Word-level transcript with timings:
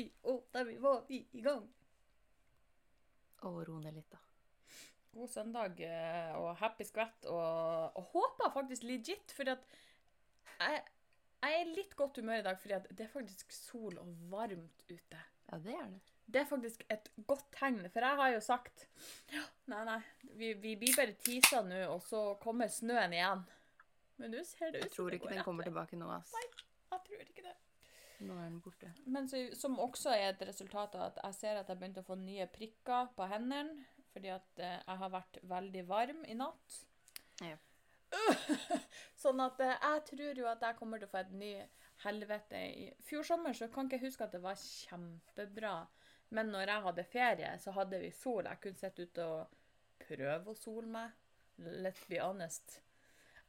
fire, 0.00 0.32
og 0.32 0.42
der 0.54 0.72
var 0.80 1.04
vi 1.08 1.22
i 1.32 1.44
gang. 1.44 1.68
Og 3.48 3.62
ro 3.68 3.78
ned 3.80 3.96
litt, 3.96 4.10
da. 4.12 4.20
God 5.10 5.28
søndag 5.28 5.80
eh, 5.82 6.34
og 6.38 6.54
happy 6.60 6.86
skvett, 6.86 7.26
og, 7.26 7.96
og 7.98 8.10
håper 8.12 8.52
faktisk 8.54 8.84
legit, 8.86 9.32
fordi 9.34 9.56
at 9.56 9.64
jeg, 10.60 10.82
jeg 11.42 11.56
er 11.56 11.64
i 11.64 11.74
litt 11.74 11.96
godt 11.98 12.20
humør 12.20 12.42
i 12.42 12.46
dag, 12.46 12.60
fordi 12.60 12.76
at 12.76 12.86
det 12.90 13.06
er 13.06 13.12
faktisk 13.12 13.52
sol 13.54 13.98
og 13.98 14.12
varmt 14.30 14.84
ute. 14.90 15.22
Ja, 15.50 15.58
det 15.58 15.74
er 15.74 15.88
det. 15.96 16.02
Det 16.30 16.40
er 16.40 16.46
faktisk 16.46 16.84
et 16.94 17.08
godt 17.26 17.48
tegn, 17.56 17.80
for 17.90 18.06
jeg 18.06 18.18
har 18.20 18.28
jo 18.30 18.42
sagt 18.44 18.84
Nei, 19.66 19.80
nei, 19.88 19.98
vi, 20.38 20.52
vi 20.62 20.76
blir 20.78 20.94
bare 20.94 21.16
tisa 21.18 21.64
nå, 21.66 21.80
og 21.90 22.04
så 22.06 22.20
kommer 22.42 22.70
snøen 22.70 23.16
igjen. 23.16 23.42
Men 24.20 24.36
nå 24.36 24.44
ser 24.46 24.70
det 24.70 24.84
ut 24.84 24.86
Jeg 24.86 24.94
tror 24.94 25.16
ikke 25.16 25.32
den 25.32 25.42
kommer 25.42 25.66
tilbake 25.66 25.98
nå, 25.98 26.10
ass. 26.14 26.30
Jeg 26.38 27.02
tror 27.08 27.24
ikke 27.24 27.48
det. 27.48 27.56
Nå 28.20 28.36
er 28.36 28.50
den 28.50 28.60
borte. 28.60 28.90
Men 29.08 29.28
så, 29.30 29.40
som 29.56 29.78
også 29.80 30.12
er 30.12 30.34
et 30.34 30.44
resultat 30.44 30.94
av 30.98 31.08
at 31.08 31.20
jeg 31.24 31.38
ser 31.38 31.60
at 31.60 31.70
jeg 31.70 31.80
begynte 31.80 32.02
å 32.04 32.08
få 32.08 32.18
nye 32.20 32.46
prikker 32.52 33.10
på 33.16 33.28
hendene, 33.30 33.86
fordi 34.12 34.32
at 34.34 34.60
eh, 34.60 34.76
jeg 34.76 35.00
har 35.02 35.12
vært 35.12 35.38
veldig 35.48 35.84
varm 35.88 36.24
i 36.28 36.36
natt. 36.36 36.80
Ja. 37.46 37.56
sånn 39.22 39.40
at 39.44 39.60
eh, 39.64 39.76
jeg 39.76 40.04
tror 40.10 40.42
jo 40.42 40.50
at 40.50 40.66
jeg 40.66 40.78
kommer 40.80 41.00
til 41.00 41.08
å 41.08 41.12
få 41.14 41.22
et 41.22 41.32
ny 41.40 41.54
helvete. 42.04 42.60
I 42.60 42.90
fjor 43.06 43.24
sommer 43.26 43.56
så 43.56 43.70
kan 43.72 43.88
ikke 43.88 44.00
jeg 44.00 44.10
huske 44.10 44.26
at 44.26 44.36
det 44.36 44.42
var 44.44 44.60
kjempebra. 44.60 45.74
Men 46.36 46.52
når 46.52 46.74
jeg 46.74 46.86
hadde 46.86 47.08
ferie, 47.10 47.54
så 47.62 47.74
hadde 47.74 48.02
vi 48.02 48.12
sol. 48.14 48.46
Jeg 48.46 48.62
kunne 48.62 48.80
sitte 48.80 49.06
ute 49.08 49.26
og 49.26 49.56
prøve 50.04 50.52
å 50.52 50.58
sole 50.58 50.86
meg. 50.90 51.16
Let's 51.60 52.04
be 52.08 52.20
honest. 52.22 52.78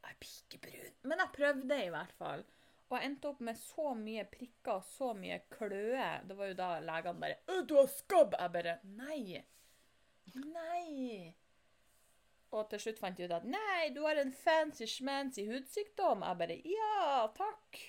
Jeg 0.01 0.15
er 0.15 0.26
ikke 0.26 0.63
brun. 0.65 0.98
Men 1.07 1.21
jeg 1.23 1.35
prøvde 1.35 1.77
i 1.84 1.91
hvert 1.93 2.15
fall. 2.17 2.43
Og 2.91 2.98
jeg 2.98 3.08
endte 3.08 3.30
opp 3.30 3.40
med 3.48 3.55
så 3.55 3.94
mye 3.95 4.26
prikker 4.27 4.73
og 4.81 4.84
så 4.84 5.13
mye 5.16 5.38
kløe. 5.54 6.08
Det 6.27 6.36
var 6.36 6.49
jo 6.52 6.58
da 6.59 6.72
legene 6.84 7.23
bare 7.23 7.38
«Å, 7.48 7.62
'Du 7.63 7.77
har 7.77 7.88
skabb!' 7.88 8.36
Jeg 8.36 8.52
bare 8.52 8.73
Nei. 8.84 9.44
Nei. 10.35 11.34
Og 12.52 12.68
til 12.70 12.84
slutt 12.84 12.99
fant 12.99 13.20
jeg 13.20 13.30
ut 13.32 13.38
at 13.38 13.48
nei, 13.48 13.90
du 13.96 14.02
har 14.04 14.20
en 14.20 14.34
fancy-schmancy 14.35 15.46
hudsykdom. 15.48 16.26
Jeg 16.27 16.38
bare 16.41 16.60
ja, 16.68 17.27
takk. 17.38 17.80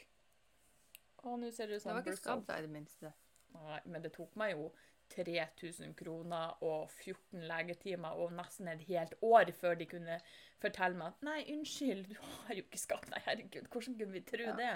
Og 1.27 1.39
nå 1.43 1.51
ser 1.51 1.67
det 1.67 1.81
ut 1.81 1.85
Det 1.85 1.95
var 1.97 2.07
ikke 2.07 2.17
skabb, 2.21 2.47
da, 2.47 2.59
i 2.59 2.63
det 2.63 2.71
minste. 2.71 3.13
Nei, 3.57 3.81
men 3.85 4.03
det 4.03 4.13
tok 4.15 4.39
meg 4.39 4.55
jo 4.55 4.71
3000 5.13 5.93
kroner 5.99 6.55
og 6.65 6.91
14 7.03 7.43
legetimer 7.51 8.17
og 8.23 8.33
nesten 8.39 8.71
et 8.73 8.87
helt 8.89 9.15
år 9.23 9.51
før 9.59 9.77
de 9.79 9.87
kunne 9.91 10.19
fortelle 10.63 10.97
meg 10.99 11.13
at 11.13 11.27
nei, 11.27 11.39
unnskyld, 11.53 12.07
du 12.09 12.17
har 12.23 12.57
jo 12.57 12.65
ikke 12.65 12.81
skapt 12.81 13.11
deg, 13.13 13.23
herregud, 13.27 13.69
hvordan 13.69 13.99
kunne 13.99 14.17
vi 14.17 14.25
tro 14.31 14.47
Ja. 14.47 14.57
det? 14.57 14.73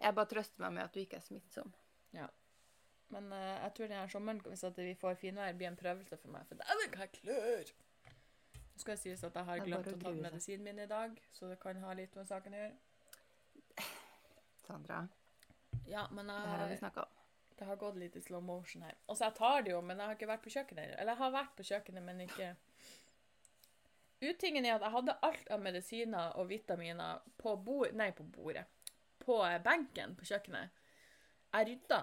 Jeg 0.00 0.14
bare 0.14 0.28
trøster 0.30 0.62
meg 0.64 0.76
med 0.76 0.84
at 0.84 0.94
du 0.94 1.00
ikke 1.00 1.18
er 1.20 1.24
smittsom. 1.24 1.72
Ja. 2.16 2.26
Men 3.14 3.30
uh, 3.32 3.38
jeg 3.38 3.72
tror 3.76 3.90
denne 3.90 4.08
sommeren, 4.10 4.40
hvis 4.44 4.64
vi 4.76 4.94
får 5.00 5.18
finvær, 5.20 5.52
blir 5.56 5.70
en 5.70 5.78
prøvelse 5.78 6.18
for 6.20 6.32
meg. 6.34 6.46
For 6.48 6.58
dæven, 6.60 6.94
hva 6.94 7.06
jeg 7.06 7.12
klør! 7.20 7.74
Nå 8.76 8.82
skal 8.82 8.92
jeg 8.92 9.02
sies 9.04 9.24
at 9.24 9.36
jeg 9.38 9.48
har 9.48 9.62
glemt 9.64 9.86
å 9.88 9.98
ta 10.00 10.10
medisinen 10.12 10.66
min 10.66 10.82
i 10.84 10.88
dag, 10.90 11.14
så 11.32 11.48
det 11.48 11.56
kan 11.62 11.78
ha 11.80 11.94
litt 11.96 12.16
med 12.18 12.28
saken 12.28 12.56
å 12.56 12.58
gjøre. 12.64 13.86
Sandra, 14.66 15.06
Ja, 15.86 16.08
men 16.10 16.26
det 16.26 16.34
her 16.34 16.58
har 16.58 16.68
vi 16.68 16.76
snakka 16.76 17.04
om. 17.06 17.12
det 17.58 17.66
har 17.66 17.76
gått 17.80 17.96
litt 17.96 18.16
i 18.16 18.20
slow 18.20 18.42
motion 18.42 18.82
her. 18.82 18.94
Altså, 19.06 19.24
jeg 19.24 19.34
tar 19.38 19.62
det 19.62 19.70
jo, 19.70 19.80
men 19.80 19.96
jeg 19.96 20.10
har 20.10 20.18
ikke 20.18 20.28
vært 20.28 20.44
på 20.44 20.52
kjøkkenet. 20.52 20.96
Eller 20.98 21.12
jeg 21.14 21.22
har 21.22 21.32
vært 21.32 21.56
på 21.56 21.68
kjøkkenet, 21.70 22.02
men 22.02 22.20
ikke 22.26 22.54
Utingen 24.20 24.64
er 24.64 24.78
at 24.78 24.84
jeg 24.84 24.94
hadde 24.94 25.14
alt 25.28 25.48
av 25.52 25.60
medisiner 25.60 26.36
og 26.40 26.48
vitaminer 26.48 27.18
på, 27.36 27.52
bord, 27.60 27.92
nei, 27.92 28.10
på 28.16 28.24
bordet. 28.24 28.64
På 29.26 29.40
benken 29.64 30.14
på 30.18 30.28
kjøkkenet. 30.28 30.82
Jeg 31.52 31.68
rydda. 31.70 32.02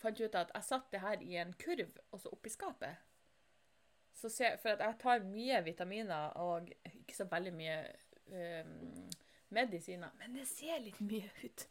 Fant 0.00 0.20
ut 0.20 0.38
at 0.38 0.50
jeg 0.54 0.66
satte 0.66 0.92
det 0.92 1.02
her 1.04 1.22
i 1.22 1.36
en 1.40 1.52
kurv, 1.60 2.00
og 2.10 2.20
så 2.20 2.32
oppi 2.34 2.50
skapet. 2.52 3.02
Så 4.14 4.30
se, 4.30 4.50
for 4.62 4.74
jeg 4.78 4.98
tar 5.00 5.24
mye 5.26 5.60
vitaminer 5.66 6.34
og 6.42 6.70
ikke 6.92 7.16
så 7.16 7.26
veldig 7.30 7.52
mye 7.54 7.78
um, 8.30 9.06
medisiner. 9.54 10.12
Men 10.20 10.36
det 10.38 10.46
ser 10.48 10.82
litt 10.82 11.00
mye 11.02 11.30
ut. 11.42 11.66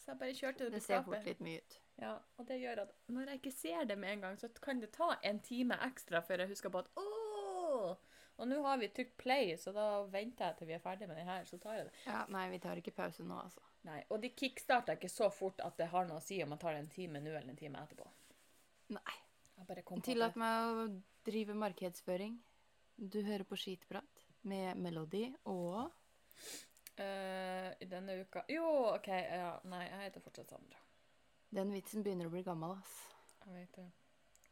Så 0.00 0.12
jeg 0.12 0.20
bare 0.20 0.36
kjørte 0.36 0.68
det 0.68 0.78
på 0.78 0.84
skapet. 0.84 0.84
Det 0.84 0.86
ser 0.86 1.04
fort 1.08 1.28
litt 1.28 1.42
mye 1.44 1.64
ut. 1.64 1.80
Ja, 2.02 2.14
og 2.36 2.48
det 2.48 2.58
gjør 2.58 2.82
at 2.84 2.94
når 3.06 3.28
jeg 3.30 3.40
ikke 3.40 3.54
ser 3.54 3.84
det 3.88 3.98
med 3.98 4.12
en 4.12 4.24
gang, 4.26 4.38
så 4.40 4.48
kan 4.62 4.80
det 4.82 4.90
ta 4.96 5.14
en 5.22 5.38
time 5.44 5.78
ekstra 5.86 6.20
før 6.26 6.42
jeg 6.44 6.54
husker 6.54 6.72
på 6.74 6.82
at 6.82 6.90
åh! 6.98 7.94
Og 8.36 8.48
nå 8.50 8.58
har 8.64 8.80
vi 8.80 8.88
trykt 8.90 9.16
play, 9.20 9.52
så 9.60 9.70
da 9.74 9.86
venter 10.10 10.50
jeg 10.50 10.58
til 10.58 10.70
vi 10.72 10.74
er 10.74 10.82
ferdig 10.82 11.06
med 11.06 11.20
det 11.20 11.26
her, 11.28 11.44
så 11.46 11.58
tar 11.62 11.76
jeg 11.78 11.86
det. 11.86 11.94
Ja, 12.08 12.24
nei, 12.34 12.48
vi 12.50 12.58
tar 12.64 12.80
ikke 12.80 12.94
pause 12.96 13.26
nå, 13.26 13.36
altså. 13.38 13.62
Nei, 13.86 14.00
og 14.10 14.22
de 14.22 14.32
kickstarter 14.34 14.98
ikke 14.98 15.12
så 15.12 15.28
fort 15.30 15.60
at 15.62 15.76
det 15.78 15.90
har 15.92 16.08
noe 16.08 16.18
å 16.18 16.24
si 16.24 16.40
om 16.42 16.50
man 16.50 16.58
tar 16.58 16.74
det 16.74 16.82
en 16.82 16.90
time 16.90 17.22
nå 17.22 17.30
eller 17.30 17.52
en 17.52 17.60
time 17.60 17.82
etterpå. 17.84 18.08
Nei. 18.96 19.20
Jeg 19.54 19.68
bare 19.68 19.84
kom 19.86 20.02
Tillat 20.02 20.38
meg 20.40 20.66
å 20.66 20.86
drive 21.26 21.54
markedsføring. 21.58 22.38
Du 22.96 23.20
hører 23.22 23.46
på 23.46 23.58
Skitprat 23.58 24.24
med 24.50 24.80
Melody 24.82 25.28
og 25.50 25.92
eh, 27.00 27.70
i 27.80 27.88
denne 27.90 28.18
uka 28.22 28.44
Jo, 28.50 28.66
OK, 28.92 29.08
ja, 29.08 29.54
nei, 29.70 29.84
jeg 29.86 30.08
heter 30.08 30.24
fortsatt 30.24 30.50
Sandra. 30.50 30.80
Den 31.54 31.70
vitsen 31.74 32.02
begynner 32.02 32.26
å 32.26 32.34
bli 32.34 32.42
gammel, 32.46 32.74
ass. 32.80 32.96
Jeg 33.44 33.54
vet 33.54 33.78
det. 33.78 33.86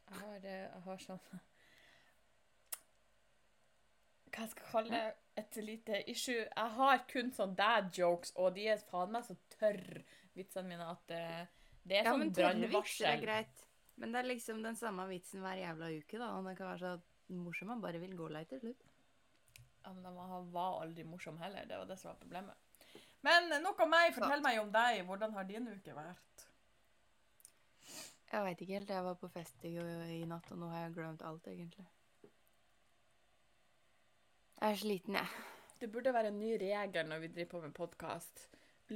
Jeg 0.07 0.21
har, 0.21 0.37
eh, 0.39 0.63
jeg 0.69 0.85
har 0.87 1.03
sånn 1.03 1.21
Hva 4.33 4.45
jeg 4.47 4.53
skal 4.55 4.69
kalle 4.71 4.95
det? 4.95 5.03
Et 5.41 5.57
lite 5.65 5.99
issue. 6.09 6.41
Jeg 6.45 6.71
har 6.77 7.03
kun 7.09 7.31
sånn 7.33 7.53
dad 7.57 7.89
jokes, 7.97 8.33
og 8.37 8.53
de 8.57 8.67
er 8.73 8.81
faen 8.89 9.13
meg 9.13 9.25
så 9.25 9.35
tørre, 9.55 10.03
vitsene 10.37 10.69
mine, 10.69 10.89
at 10.93 11.13
eh, 11.13 11.69
det 11.83 11.99
er 11.99 12.07
Ja, 12.07 12.13
sånn 12.13 12.23
men 12.23 12.33
tørre 12.37 12.69
vitser 12.71 13.09
er 13.11 13.21
greit. 13.21 13.63
Men 14.01 14.13
det 14.13 14.23
er 14.23 14.29
liksom 14.31 14.61
den 14.65 14.77
samme 14.77 15.05
vitsen 15.09 15.43
hver 15.45 15.59
jævla 15.59 15.89
uke, 15.93 16.17
da. 16.17 16.31
Og 16.37 16.47
den 16.47 16.57
kan 16.57 16.71
være 16.71 16.81
så 16.81 17.37
morsom 17.43 17.69
man 17.73 17.81
bare 17.83 18.01
vil 18.01 18.15
gå 18.17 18.29
lei 18.33 18.43
til 18.49 18.61
slutt. 18.61 18.85
Ja, 19.83 19.91
men 19.91 20.03
den 20.05 20.15
var 20.53 20.81
aldri 20.81 21.03
morsom 21.05 21.37
heller. 21.41 21.65
Det 21.69 21.77
var 21.77 21.89
det 21.89 21.99
som 21.99 22.13
var 22.13 22.21
problemet. 22.21 22.55
Men 23.23 23.51
nok 23.63 23.79
om 23.85 23.91
meg. 23.93 24.13
Fortell 24.15 24.43
meg 24.43 24.59
om 24.61 24.71
deg. 24.73 25.03
Hvordan 25.07 25.33
har 25.37 25.47
din 25.47 25.67
uke 25.69 25.95
vært? 25.95 26.45
Jeg 28.33 28.45
veit 28.47 28.63
ikke 28.63 28.79
helt. 28.79 28.93
Jeg 28.95 29.05
var 29.05 29.19
på 29.21 29.29
fest 29.31 29.67
i, 29.67 29.75
i 30.17 30.23
natt, 30.29 30.49
og 30.51 30.61
nå 30.61 30.71
har 30.71 30.87
jeg 30.87 30.95
glemt 30.97 31.21
alt, 31.27 31.47
egentlig. 31.51 31.85
Jeg 34.63 34.71
er 34.71 34.77
sliten, 34.79 35.15
jeg. 35.19 35.27
Det 35.81 35.87
burde 35.91 36.11
være 36.15 36.29
en 36.31 36.37
ny 36.39 36.53
regel 36.55 37.07
når 37.09 37.19
vi 37.19 37.29
driver 37.33 37.49
på 37.51 37.59
med 37.65 37.73
podkast. 37.75 38.45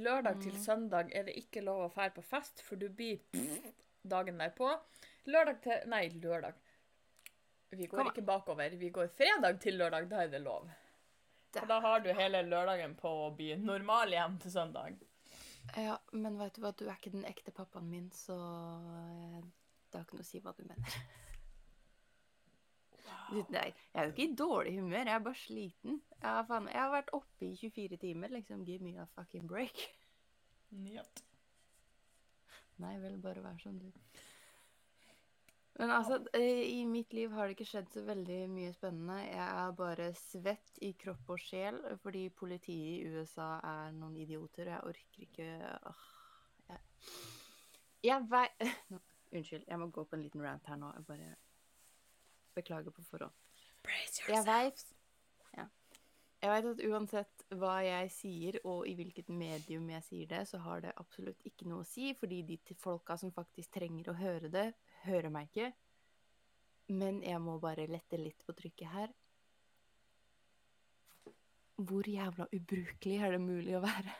Lørdag 0.00 0.38
til 0.40 0.54
søndag 0.64 1.10
er 1.12 1.26
det 1.26 1.34
ikke 1.36 1.60
lov 1.60 1.82
å 1.84 1.88
fære 1.92 2.14
på 2.16 2.24
fest, 2.24 2.62
for 2.64 2.80
du 2.80 2.86
blir 2.88 3.18
dagen 4.00 4.40
derpå. 4.40 4.70
Lørdag 5.28 5.60
til 5.66 5.92
Nei, 5.92 6.06
lørdag. 6.22 6.56
Vi 7.76 7.84
går 7.84 8.00
Kom 8.00 8.08
ikke 8.14 8.24
bakover. 8.30 8.78
Vi 8.80 8.88
går 8.88 9.12
fredag 9.12 9.60
til 9.60 9.76
lørdag. 9.76 10.08
Da 10.08 10.24
er 10.24 10.32
det 10.32 10.40
lov. 10.40 10.72
Og 11.52 11.68
da 11.68 11.80
har 11.84 12.00
du 12.00 12.08
hele 12.16 12.42
lørdagen 12.48 12.96
på 12.96 13.12
å 13.26 13.30
bli 13.36 13.52
normal 13.60 14.16
igjen 14.16 14.40
til 14.40 14.56
søndag. 14.56 14.96
Ja, 15.76 16.00
men 16.16 16.40
vet 16.40 16.56
du 16.56 16.64
hva, 16.64 16.72
du 16.72 16.86
er 16.86 16.96
ikke 16.96 17.12
den 17.12 17.28
ekte 17.28 17.52
pappaen 17.52 17.92
min, 17.92 18.08
så 18.16 18.40
eh, 18.40 19.40
det 19.92 20.00
har 20.00 20.08
ikke 20.08 20.16
noe 20.16 20.24
å 20.24 20.32
si 20.32 20.40
hva 20.40 20.56
du 20.56 20.64
mener. 20.64 21.27
Jeg 23.52 23.74
er 23.94 24.04
jo 24.04 24.12
ikke 24.14 24.24
i 24.24 24.34
dårlig 24.38 24.74
humør, 24.80 25.04
jeg 25.04 25.14
er 25.14 25.24
bare 25.24 25.40
sliten. 25.42 26.00
Har, 26.22 26.44
faen, 26.48 26.68
jeg 26.72 26.80
har 26.80 26.92
vært 26.92 27.12
oppe 27.16 27.48
i 27.48 27.56
24 27.60 28.00
timer, 28.00 28.32
liksom. 28.32 28.64
Give 28.64 28.84
me 28.84 28.96
a 28.96 29.06
fucking 29.14 29.48
break. 29.48 29.84
Yep. 30.72 31.22
Nei 32.82 32.96
vel, 33.02 33.18
bare 33.22 33.42
vær 33.42 33.58
som 33.62 33.78
du. 33.78 33.88
Men 35.78 35.92
altså, 35.94 36.18
eh, 36.34 36.64
i 36.66 36.84
mitt 36.90 37.12
liv 37.14 37.30
har 37.30 37.46
det 37.46 37.54
ikke 37.54 37.68
skjedd 37.70 37.90
så 37.94 38.02
veldig 38.02 38.38
mye 38.50 38.72
spennende. 38.74 39.18
Jeg 39.28 39.44
er 39.46 39.76
bare 39.78 40.08
svett 40.18 40.80
i 40.82 40.90
kropp 40.98 41.30
og 41.30 41.42
sjel 41.42 41.78
fordi 42.02 42.24
politiet 42.34 42.96
i 42.96 43.12
USA 43.12 43.52
er 43.62 43.92
noen 43.94 44.16
idioter, 44.18 44.72
jeg 44.72 44.88
orker 44.90 45.26
ikke 45.28 45.50
åh, 45.92 46.08
Jeg, 46.68 46.80
jeg 48.10 48.26
vei... 48.32 48.46
Unnskyld, 49.38 49.68
jeg 49.68 49.78
må 49.78 49.90
gå 49.92 50.02
på 50.08 50.16
en 50.16 50.24
liten 50.24 50.42
rant 50.42 50.66
her 50.66 50.78
nå. 50.80 50.88
Jeg 50.96 51.06
bare 51.06 51.34
beklager 52.58 52.94
på 52.94 53.04
forhånd. 53.08 53.34
Jeg 54.28 54.44
veit 54.44 54.84
ja. 55.56 55.64
Jeg 56.42 56.52
vet 56.52 56.68
at 56.70 56.84
uansett 56.86 57.44
hva 57.58 57.78
jeg 57.82 58.10
sier, 58.14 58.58
og 58.68 58.86
i 58.86 58.94
hvilket 58.98 59.30
medium 59.32 59.88
jeg 59.90 60.04
sier 60.06 60.30
det, 60.30 60.44
så 60.50 60.60
har 60.62 60.84
det 60.84 60.94
absolutt 61.00 61.42
ikke 61.48 61.66
noe 61.70 61.82
å 61.82 61.88
si, 61.88 62.12
fordi 62.18 62.42
de 62.46 62.58
folka 62.78 63.16
som 63.18 63.34
faktisk 63.34 63.72
trenger 63.78 64.12
å 64.12 64.18
høre 64.18 64.50
det, 64.52 64.68
hører 65.06 65.32
meg 65.34 65.50
ikke. 65.50 65.72
Men 66.94 67.22
jeg 67.26 67.40
må 67.42 67.58
bare 67.60 67.88
lette 67.90 68.20
litt 68.20 68.46
på 68.46 68.54
trykket 68.56 68.92
her. 68.92 69.16
Hvor 71.78 72.06
jævla 72.10 72.48
ubrukelig 72.54 73.18
er 73.22 73.34
det 73.34 73.42
mulig 73.42 73.76
å 73.78 73.82
være? 73.84 74.14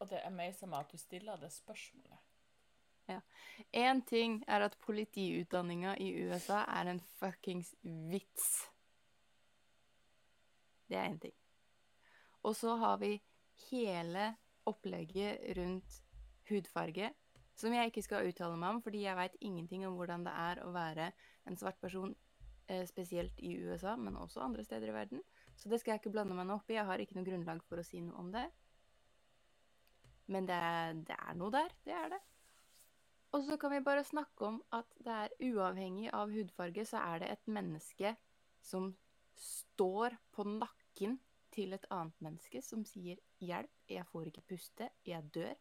Og 0.00 0.08
det 0.08 0.22
er 0.24 0.32
meg 0.32 0.56
at 0.56 0.92
du 0.92 0.98
stiller 0.98 1.36
det 1.42 1.50
spørsmålet. 1.52 2.29
Én 3.76 4.02
ting 4.06 4.40
er 4.48 4.64
at 4.66 4.76
politiutdanninga 4.82 5.96
i 6.00 6.10
USA 6.24 6.64
er 6.80 6.90
en 6.90 7.00
fuckings 7.20 7.74
vits. 7.82 8.48
Det 10.90 10.98
er 10.98 11.10
én 11.10 11.20
ting. 11.22 11.34
Og 12.42 12.56
så 12.56 12.76
har 12.76 12.96
vi 12.98 13.20
hele 13.70 14.34
opplegget 14.66 15.58
rundt 15.58 16.00
hudfarge, 16.48 17.12
som 17.54 17.74
jeg 17.74 17.90
ikke 17.90 18.02
skal 18.02 18.28
uttale 18.28 18.56
meg 18.56 18.76
om, 18.76 18.80
fordi 18.82 19.04
jeg 19.04 19.16
veit 19.18 19.36
ingenting 19.40 19.84
om 19.86 19.98
hvordan 19.98 20.24
det 20.26 20.32
er 20.32 20.62
å 20.64 20.72
være 20.72 21.10
en 21.46 21.58
svart 21.60 21.76
person, 21.80 22.14
eh, 22.68 22.86
spesielt 22.88 23.38
i 23.38 23.56
USA, 23.60 23.96
men 23.96 24.16
også 24.16 24.40
andre 24.40 24.64
steder 24.64 24.88
i 24.88 24.96
verden. 24.96 25.22
Så 25.56 25.68
det 25.68 25.80
skal 25.80 25.92
jeg 25.92 26.00
ikke 26.00 26.14
blande 26.14 26.34
meg 26.34 26.46
noe 26.48 26.56
opp 26.56 26.70
i. 26.70 26.78
Jeg 26.78 26.88
har 26.88 26.98
ikke 26.98 27.18
noe 27.18 27.26
grunnlag 27.26 27.62
for 27.68 27.80
å 27.80 27.84
si 27.84 28.00
noe 28.00 28.16
om 28.16 28.32
det. 28.32 28.46
Men 30.30 30.46
det 30.48 30.56
er, 30.56 30.92
det 30.94 31.16
er 31.18 31.36
noe 31.36 31.52
der. 31.52 31.74
Det 31.84 31.92
er 31.92 32.08
det. 32.14 32.20
Og 33.30 33.44
så 33.46 33.56
kan 33.60 33.70
vi 33.70 33.80
bare 33.86 34.04
snakke 34.04 34.46
om 34.46 34.58
at 34.74 34.86
det 34.98 35.14
er 35.14 35.34
uavhengig 35.52 36.10
av 36.16 36.32
hudfarge, 36.34 36.84
så 36.86 37.02
er 37.12 37.22
det 37.22 37.30
et 37.30 37.50
menneske 37.50 38.14
som 38.62 38.90
står 39.38 40.16
på 40.34 40.44
nakken 40.48 41.18
til 41.54 41.74
et 41.74 41.86
annet 41.94 42.22
menneske 42.22 42.62
som 42.62 42.84
sier 42.86 43.18
'hjelp, 43.40 43.72
jeg 43.88 44.06
får 44.06 44.30
ikke 44.30 44.46
puste, 44.52 44.90
jeg 45.06 45.22
dør', 45.34 45.58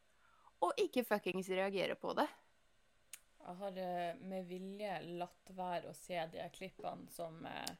og 0.61 0.73
ikke 0.77 1.05
fuckings 1.05 1.49
reagerer 1.49 1.95
på 1.95 2.13
det. 2.13 2.27
Jeg 3.39 3.55
har 3.61 3.77
eh, 3.77 4.17
med 4.21 4.49
vilje 4.49 4.97
latt 5.21 5.53
være 5.55 5.89
å 5.89 5.93
se 5.97 6.19
de 6.33 6.49
klippene 6.53 7.09
som, 7.09 7.45
eh, 7.45 7.75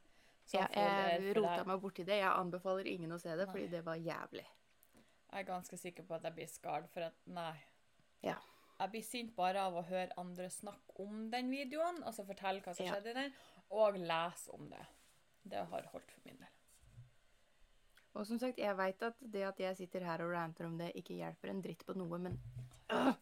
som 0.46 0.62
Ja, 0.62 0.68
jeg 0.74 1.36
rota 1.38 1.66
meg 1.68 1.82
borti 1.82 2.06
det. 2.08 2.22
Jeg 2.22 2.32
anbefaler 2.32 2.88
ingen 2.88 3.12
å 3.12 3.20
se 3.20 3.36
det, 3.36 3.46
fordi 3.52 3.68
Nei. 3.68 3.74
det 3.76 3.84
var 3.86 3.96
jævlig. 3.96 4.46
jeg 5.32 5.40
er 5.40 5.44
ganske 5.46 5.78
sikker 5.78 6.04
på 6.04 6.16
at 6.16 6.24
jeg 6.24 6.34
blir 6.34 6.48
skadd, 6.48 6.88
for 6.90 7.02
at 7.02 7.14
nei. 7.26 7.54
Ja. 8.24 8.36
Jeg 8.80 8.92
blir 8.94 9.04
sint 9.04 9.36
bare 9.36 9.60
av 9.68 9.76
å 9.76 9.84
høre 9.90 10.16
andre 10.18 10.48
snakke 10.50 10.96
om 11.04 11.26
den 11.32 11.50
videoen, 11.52 12.02
altså 12.08 12.24
fortelle 12.26 12.62
hva 12.64 12.74
som 12.76 12.86
Ja. 12.86 12.94
skjedde 12.96 13.10
i 13.12 13.14
den, 13.14 13.34
og 13.72 13.98
lese 14.00 14.52
om 14.54 14.70
det. 14.70 14.86
Det 15.44 15.66
har 15.68 15.82
holdt 15.92 16.12
for 16.12 16.22
min 16.26 16.38
del. 16.38 16.48
Og 18.16 18.26
som 18.28 18.40
sagt, 18.40 18.58
jeg 18.58 18.76
veit 18.78 19.02
at 19.04 19.16
det 19.22 19.44
at 19.44 19.60
jeg 19.60 19.76
sitter 19.78 20.04
her 20.04 20.22
og 20.26 20.32
ranter 20.34 20.66
om 20.66 20.78
det, 20.78 20.94
ikke 20.96 21.16
hjelper 21.20 21.50
en 21.50 21.62
dritt 21.62 21.86
på 21.86 21.94
noe, 21.96 22.18
men 22.18 22.40
øh, 22.92 23.14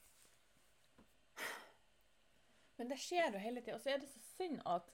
Men 2.77 2.89
det 2.91 2.99
skjer 3.01 3.33
jo 3.33 3.39
hele 3.41 3.61
tida. 3.61 3.75
Og 3.75 3.81
så 3.81 3.89
er 3.95 3.97
det 4.03 4.09
så 4.11 4.19
synd 4.37 4.61
at 4.69 4.93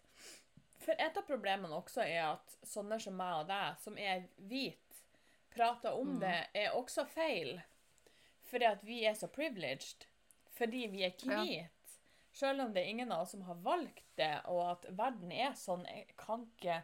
For 0.83 0.95
et 0.99 1.15
av 1.17 1.23
problemene 1.23 1.71
også 1.77 2.01
er 2.03 2.25
at 2.33 2.55
sånne 2.67 2.97
som 2.99 3.15
meg 3.15 3.41
og 3.41 3.47
deg, 3.47 3.77
som 3.79 3.95
er 3.97 4.25
hvite, 4.37 4.97
prater 5.55 5.93
om 5.95 6.15
Mm. 6.15 6.19
det, 6.19 6.47
er 6.53 6.71
også 6.75 7.05
feil. 7.07 7.61
Fordi 8.49 8.65
at 8.65 8.83
vi 8.83 9.05
er 9.05 9.13
så 9.15 9.27
privileged. 9.31 10.03
Fordi 10.57 10.87
vi 10.91 11.03
er 11.07 11.13
hvite. 11.17 11.43
Ja. 11.49 11.67
Selv 12.33 12.61
om 12.63 12.73
det 12.73 12.81
er 12.83 12.89
ingen 12.89 13.11
av 13.13 13.21
oss 13.25 13.31
som 13.35 13.41
har 13.45 13.55
valgt 13.61 14.05
det, 14.17 14.31
og 14.49 14.61
at 14.71 14.85
verden 14.97 15.31
er 15.31 15.53
sånn, 15.57 15.85
jeg 15.89 16.07
kan 16.17 16.47
ikke 16.55 16.81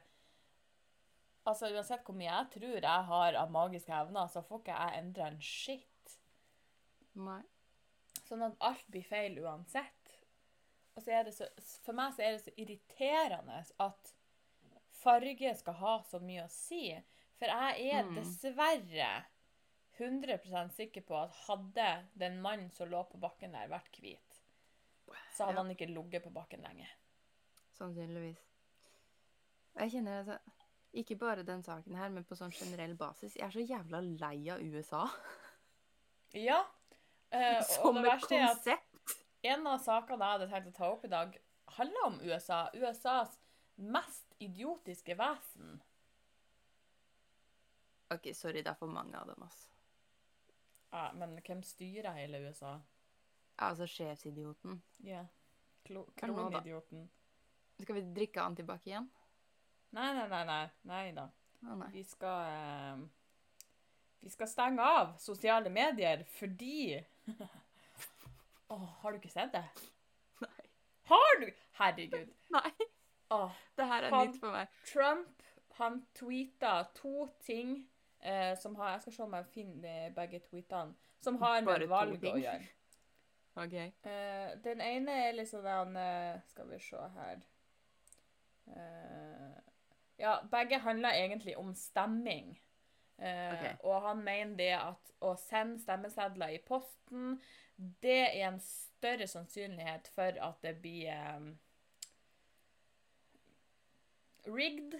Altså 1.48 1.70
Uansett 1.74 2.04
hvor 2.06 2.14
mye 2.20 2.28
jeg 2.30 2.50
tror 2.54 2.76
jeg 2.84 3.06
har 3.08 3.36
av 3.40 3.50
magiske 3.50 3.94
evner, 3.96 4.28
så 4.30 4.42
får 4.46 4.60
ikke 4.60 4.76
jeg 4.76 5.00
endra 5.00 5.28
en 5.32 5.40
shit. 5.42 6.18
nei. 7.16 7.42
Sånn 8.28 8.44
at 8.46 8.60
alt 8.62 8.84
blir 8.94 9.08
feil 9.08 9.40
uansett. 9.42 10.12
Og 10.94 11.02
så 11.02 11.16
er 11.16 11.24
det 11.26 11.34
så, 11.34 11.48
for 11.82 11.98
meg 11.98 12.14
så 12.14 12.22
er 12.22 12.36
det 12.36 12.44
så 12.44 12.54
irriterende 12.60 13.64
at 13.82 14.12
farge 15.00 15.56
skal 15.58 15.74
ha 15.80 15.96
så 16.06 16.20
mye 16.22 16.44
å 16.46 16.52
si. 16.54 16.92
For 17.40 17.50
jeg 17.50 17.90
er 17.96 18.04
Mm. 18.04 18.16
dessverre 18.20 19.10
100% 20.06 20.72
sikker 20.76 21.02
på 21.08 21.16
at 21.18 21.32
hadde 21.48 21.88
den 22.20 22.42
mannen 22.42 22.72
som 22.72 22.90
lå 22.90 23.04
på 23.12 23.18
bakken 23.22 23.52
der, 23.56 23.68
vært 23.72 24.00
hvit, 24.02 24.40
så 25.34 25.46
hadde 25.46 25.58
Ja. 25.58 25.64
han 25.64 25.72
ikke 25.76 25.88
ligget 25.90 26.24
på 26.24 26.30
bakken 26.34 26.62
lenge. 26.62 26.88
Sannsynligvis. 27.78 28.40
Jeg 29.80 29.92
kjenner 29.92 30.20
altså 30.20 30.40
Ikke 30.94 31.16
bare 31.22 31.44
den 31.46 31.62
saken 31.64 31.96
her, 31.96 32.10
men 32.10 32.24
på 32.26 32.34
sånn 32.36 32.52
generell 32.52 32.96
basis. 32.98 33.36
Jeg 33.38 33.46
er 33.46 33.52
så 33.54 33.62
jævla 33.62 34.00
lei 34.02 34.50
av 34.50 34.60
USA. 34.62 35.04
Ja. 36.34 36.64
eh, 37.32 37.58
og 37.60 37.64
Som 37.66 37.96
det 38.02 38.12
et 38.14 38.22
konsept. 38.28 39.14
en 39.44 39.68
av 39.68 39.80
sakene 39.80 40.18
jeg 40.26 40.40
hadde 40.40 40.50
tenkt 40.50 40.68
å 40.68 40.78
ta 40.78 40.90
opp 40.92 41.06
i 41.06 41.08
dag, 41.08 41.38
handler 41.78 42.06
om 42.08 42.20
USA. 42.22 42.70
USAs 42.74 43.38
mest 43.78 44.26
idiotiske 44.40 45.16
vesen. 45.18 45.80
OK, 48.12 48.32
sorry, 48.34 48.62
det 48.66 48.68
er 48.74 48.80
for 48.80 48.88
mange 48.90 49.14
av 49.18 49.28
dem, 49.30 49.42
altså. 49.46 49.69
Ja, 50.92 51.12
men 51.14 51.36
hvem 51.46 51.62
styrer 51.64 52.16
hele 52.18 52.40
USA? 52.48 52.76
Altså 53.62 53.86
sjefsidioten. 53.88 54.82
Ja. 55.06 55.26
Kronidioten. 55.86 57.10
Skal 57.80 57.96
vi 57.96 58.02
drikke 58.16 58.42
antibac 58.44 58.86
igjen? 58.88 59.08
Nei, 59.96 60.10
nei, 60.14 60.28
nei, 60.30 60.44
nei. 60.46 60.64
Nei 60.90 61.12
da. 61.16 61.28
Å 61.66 61.76
nei. 61.80 61.90
Vi 61.94 62.04
skal 62.08 62.50
eh, 62.50 63.04
Vi 64.24 64.30
skal 64.34 64.48
stenge 64.52 64.84
av 64.86 65.16
sosiale 65.20 65.70
medier 65.74 66.24
fordi 66.38 67.00
Åh, 68.70 68.86
har 69.02 69.12
du 69.12 69.18
ikke 69.20 69.32
sett 69.34 69.54
det? 69.56 69.64
Nei. 70.44 70.66
Har 71.10 71.40
du? 71.42 71.48
Herregud. 71.80 72.34
Nei. 72.56 72.72
Åh, 73.34 73.52
Det 73.78 73.88
her 73.90 74.04
er 74.08 74.14
Han- 74.14 74.28
nytt 74.30 74.40
for 74.42 74.54
meg. 74.56 74.68
Trump, 74.92 75.44
han 75.80 76.02
tweeta 76.18 76.84
to 76.98 77.28
ting 77.46 77.80
eh, 78.22 78.58
som 78.58 78.76
har 78.76 78.92
Jeg 78.92 79.02
skal 79.02 79.14
se 79.14 79.24
om 79.24 79.34
jeg 79.34 79.46
finner 79.54 80.10
begge 80.16 80.40
tweetene. 80.40 80.94
Som 81.22 81.38
har 81.42 81.62
med 81.62 81.88
valg 81.88 82.24
å 82.24 82.36
gjøre. 82.38 82.68
OK. 83.64 83.74
Eh, 84.08 84.52
den 84.64 84.82
ene 84.82 85.12
er 85.28 85.34
liksom 85.36 85.64
den 85.66 85.98
eh, 86.00 86.42
Skal 86.52 86.70
vi 86.70 86.80
se 86.80 86.98
her 87.16 87.42
Eh, 88.70 89.56
Ja, 90.20 90.36
begge 90.52 90.78
handler 90.84 91.16
egentlig 91.16 91.56
om 91.58 91.74
stemming. 91.76 92.62
Eh, 93.18 93.54
Ok. 93.54 93.86
Og 93.86 94.02
han 94.02 94.24
mener 94.24 94.56
det 94.56 94.74
at 94.78 95.14
å 95.22 95.34
sende 95.40 95.80
stemmesedler 95.80 96.54
i 96.56 96.60
posten, 96.64 97.40
det 98.04 98.20
er 98.36 98.48
en 98.50 98.60
større 98.60 99.28
sannsynlighet 99.28 100.08
for 100.14 100.36
at 100.44 100.62
det 100.62 100.76
blir 100.82 101.08
eh, 101.10 101.40
rigged. 104.46 105.00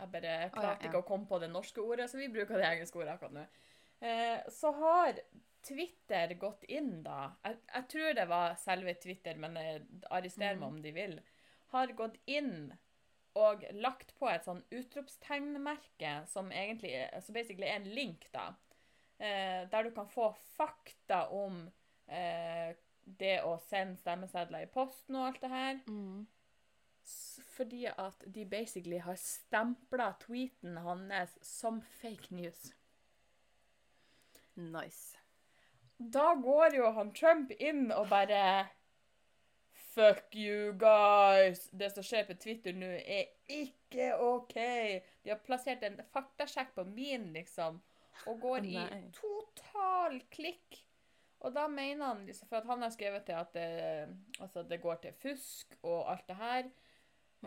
Jeg 0.00 0.12
bare 0.14 0.34
klarte 0.54 0.72
ja, 0.72 0.88
ja. 0.88 0.90
ikke 0.90 1.02
å 1.02 1.08
komme 1.08 1.28
på 1.28 1.38
det 1.42 1.50
norske 1.52 1.82
ordet, 1.84 2.08
så 2.10 2.20
vi 2.20 2.30
bruker 2.32 2.58
det 2.58 2.68
engelske 2.68 3.00
ordet 3.00 3.14
akkurat 3.14 3.36
nå. 3.36 3.46
Eh, 4.00 4.38
så 4.52 4.72
har 4.78 5.18
Twitter 5.66 6.32
gått 6.40 6.62
inn, 6.72 7.02
da 7.04 7.34
Jeg, 7.44 7.58
jeg 7.68 7.88
tror 7.92 8.14
det 8.16 8.28
var 8.30 8.54
selve 8.60 8.94
Twitter, 9.02 9.36
men 9.40 9.58
eh, 9.60 9.82
arrester 10.08 10.46
meg 10.46 10.62
mm. 10.62 10.68
om 10.70 10.78
de 10.84 10.94
vil. 10.96 11.18
Har 11.74 11.92
gått 11.98 12.16
inn 12.30 12.70
og 13.38 13.62
lagt 13.78 14.14
på 14.18 14.26
et 14.30 14.46
sånn 14.46 14.62
utropstegnmerke 14.74 16.14
som 16.30 16.50
egentlig 16.50 16.94
som 17.22 17.36
basically 17.36 17.68
er 17.68 17.78
en 17.78 17.90
link, 17.94 18.26
da. 18.34 18.50
Eh, 19.20 19.68
der 19.70 19.86
du 19.86 19.92
kan 19.94 20.08
få 20.08 20.32
fakta 20.56 21.26
om 21.36 21.62
eh, 22.08 22.72
det 23.04 23.36
å 23.44 23.56
sende 23.68 24.00
stemmesedler 24.00 24.64
i 24.64 24.70
posten 24.72 25.18
og 25.18 25.28
alt 25.28 25.42
det 25.44 25.52
her. 25.52 25.80
Mm. 25.86 26.24
Fordi 27.60 27.84
at 27.92 28.22
de 28.24 28.46
basically 28.48 28.96
har 29.04 29.18
stempla 29.20 30.14
tweeten 30.22 30.78
hans 30.80 31.34
som 31.44 31.82
fake 32.00 32.32
news. 32.32 32.70
Nice. 34.54 35.18
Da 35.98 36.34
går 36.34 36.76
jo 36.78 36.90
han 36.96 37.12
Trump 37.12 37.52
inn 37.58 37.90
og 37.92 38.08
bare 38.08 38.68
Fuck 39.90 40.34
you 40.34 40.72
guys! 40.78 41.66
Det 41.72 41.90
som 41.92 42.04
skjer 42.06 42.24
på 42.30 42.38
Twitter 42.40 42.72
nå, 42.72 42.88
er 43.04 43.28
ikke 43.52 44.14
OK. 44.24 44.54
De 45.20 45.32
har 45.32 45.40
plassert 45.44 45.84
en 45.84 45.98
faktasjekk 46.14 46.72
på 46.76 46.84
min, 46.88 47.32
liksom, 47.34 47.80
og 48.24 48.40
går 48.40 48.68
i 48.70 48.76
total 49.18 50.20
klikk. 50.32 50.78
Og 51.44 51.52
da 51.52 51.66
mener 51.68 52.06
han 52.06 52.24
liksom, 52.24 52.48
For 52.48 52.62
at 52.62 52.70
han 52.70 52.86
har 52.86 52.94
skrevet 52.94 53.26
til 53.28 53.36
at 53.36 53.52
det, 53.52 53.68
altså 54.40 54.62
det 54.62 54.80
går 54.80 55.02
til 55.04 55.20
fusk 55.20 55.76
og 55.82 56.06
alt 56.12 56.28
det 56.28 56.38
her. 56.40 56.70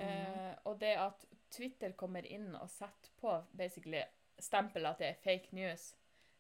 Eh, 0.02 0.54
og 0.66 0.80
det 0.82 0.96
at 0.98 1.26
Twitter 1.54 1.94
kommer 1.98 2.26
inn 2.26 2.56
og 2.58 2.70
setter 2.72 3.14
på 3.22 3.36
basically 3.54 4.02
stempel 4.42 4.88
at 4.90 5.02
det 5.02 5.12
er 5.12 5.22
fake 5.22 5.54
news, 5.54 5.92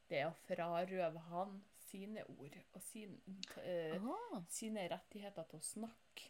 det 0.09 0.23
er 0.23 0.29
å 0.31 0.37
frarøve 0.47 1.21
han 1.29 1.59
sine 1.85 2.23
ord 2.39 2.55
og 2.73 2.81
sin, 2.81 3.13
eh, 3.61 4.01
Å 4.01 4.41
sine 4.49 4.87
rettigheter 4.89 5.45
til 5.49 5.61
å 5.61 5.67
snakke. 5.67 6.29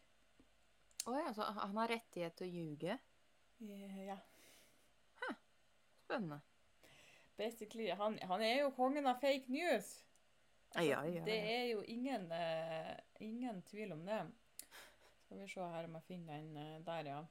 Å 1.08 1.15
ja, 1.20 1.34
så 1.36 1.48
han 1.48 1.77
har 1.77 1.92
rettighet 1.92 2.36
til 2.39 2.48
å 2.48 2.51
ljuge? 2.51 2.98
Ja. 3.63 4.18
Hæ. 5.22 5.34
Spennende. 6.03 6.42
Basically, 7.38 7.89
han, 7.89 8.20
han 8.30 8.44
er 8.46 8.60
jo 8.62 8.72
kongen 8.75 9.08
av 9.10 9.20
fake 9.24 9.51
news. 9.51 9.98
Altså, 10.74 10.89
Ja, 10.89 11.01
ja, 11.03 11.24
Det 11.25 11.39
er 11.56 11.65
jo 11.72 11.82
ingen, 11.82 12.32
uh, 12.32 12.96
ingen 13.20 13.62
tvil 13.68 13.92
om 13.94 14.06
det. 14.06 14.22
Skal 15.34 15.42
vi 15.42 15.50
se 15.50 15.66
her 15.66 15.88
om 15.88 15.96
jeg 15.98 16.06
finner 16.06 16.42
den 16.44 16.58
eh, 16.62 16.82
der, 16.86 17.08
ja. 17.10 17.22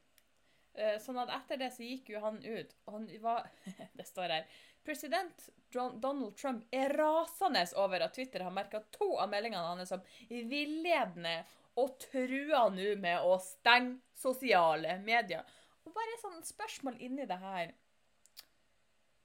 Eh, 0.75 0.97
sånn 0.99 1.21
at 1.23 1.31
etter 1.37 1.61
det 1.61 1.69
så 1.71 1.85
gikk 1.87 2.09
jo 2.11 2.23
han 2.25 2.41
ut. 2.43 2.73
Han 2.91 3.05
var 3.23 3.45
Det 3.99 4.07
står 4.09 4.33
her. 4.35 4.57
President 4.83 5.45
Donald 5.71 6.35
Trump 6.35 6.65
er 6.75 6.91
rasende 6.99 7.63
over 7.79 8.03
at 8.03 8.17
Twitter 8.17 8.43
har 8.43 8.51
merka 8.51 8.81
to 8.91 9.13
av 9.23 9.31
meldingene 9.31 9.69
hans 9.69 9.93
som 9.95 10.03
villedende 10.27 11.45
og 11.79 11.95
truer 12.03 12.75
nå 12.75 12.89
med 13.05 13.23
å 13.23 13.37
stenge 13.39 14.01
sosiale 14.19 14.97
medier. 15.07 15.47
Og 15.87 15.95
bare 15.95 16.17
et 16.17 16.25
sånt 16.25 16.51
spørsmål 16.51 16.99
inni 17.07 17.29
det 17.31 17.39
her. 17.39 17.71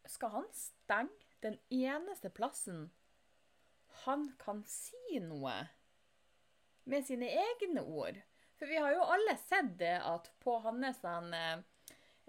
Skal 0.05 0.35
han 0.35 0.45
stenge 0.53 1.33
den 1.41 1.57
eneste 1.73 2.29
plassen 2.29 2.91
han 4.05 4.29
kan 4.37 4.61
si 4.69 5.17
noe? 5.25 5.63
med 6.87 7.05
sine 7.05 7.27
egne 7.27 7.81
ord. 7.83 8.19
For 8.57 8.69
vi 8.69 8.77
har 8.81 8.93
jo 8.95 9.05
alle 9.05 9.35
sett 9.37 9.75
det 9.79 9.95
at 10.01 10.29
på 10.41 10.57
hans 10.63 11.03
eh, 11.05 11.59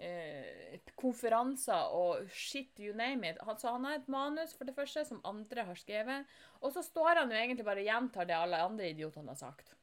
eh, 0.05 0.79
konferanser 0.99 1.95
og 1.95 2.29
shit, 2.31 2.71
you 2.79 2.93
name 2.93 3.31
it. 3.31 3.41
Altså, 3.41 3.73
han 3.73 3.87
har 3.87 3.99
et 3.99 4.11
manus 4.11 4.53
for 4.57 4.69
det 4.69 4.75
første 4.77 5.05
som 5.09 5.21
andre 5.27 5.65
har 5.71 5.79
skrevet, 5.79 6.39
og 6.61 6.73
så 6.75 6.85
står 6.85 7.23
han 7.23 7.33
jo 7.33 7.39
egentlig 7.39 7.65
bare 7.67 7.83
og 7.83 7.91
gjentar 7.91 8.29
det 8.29 8.37
alle 8.37 8.61
andre 8.63 8.91
idiotene 8.93 9.33
har 9.33 9.41
sagt. 9.41 9.73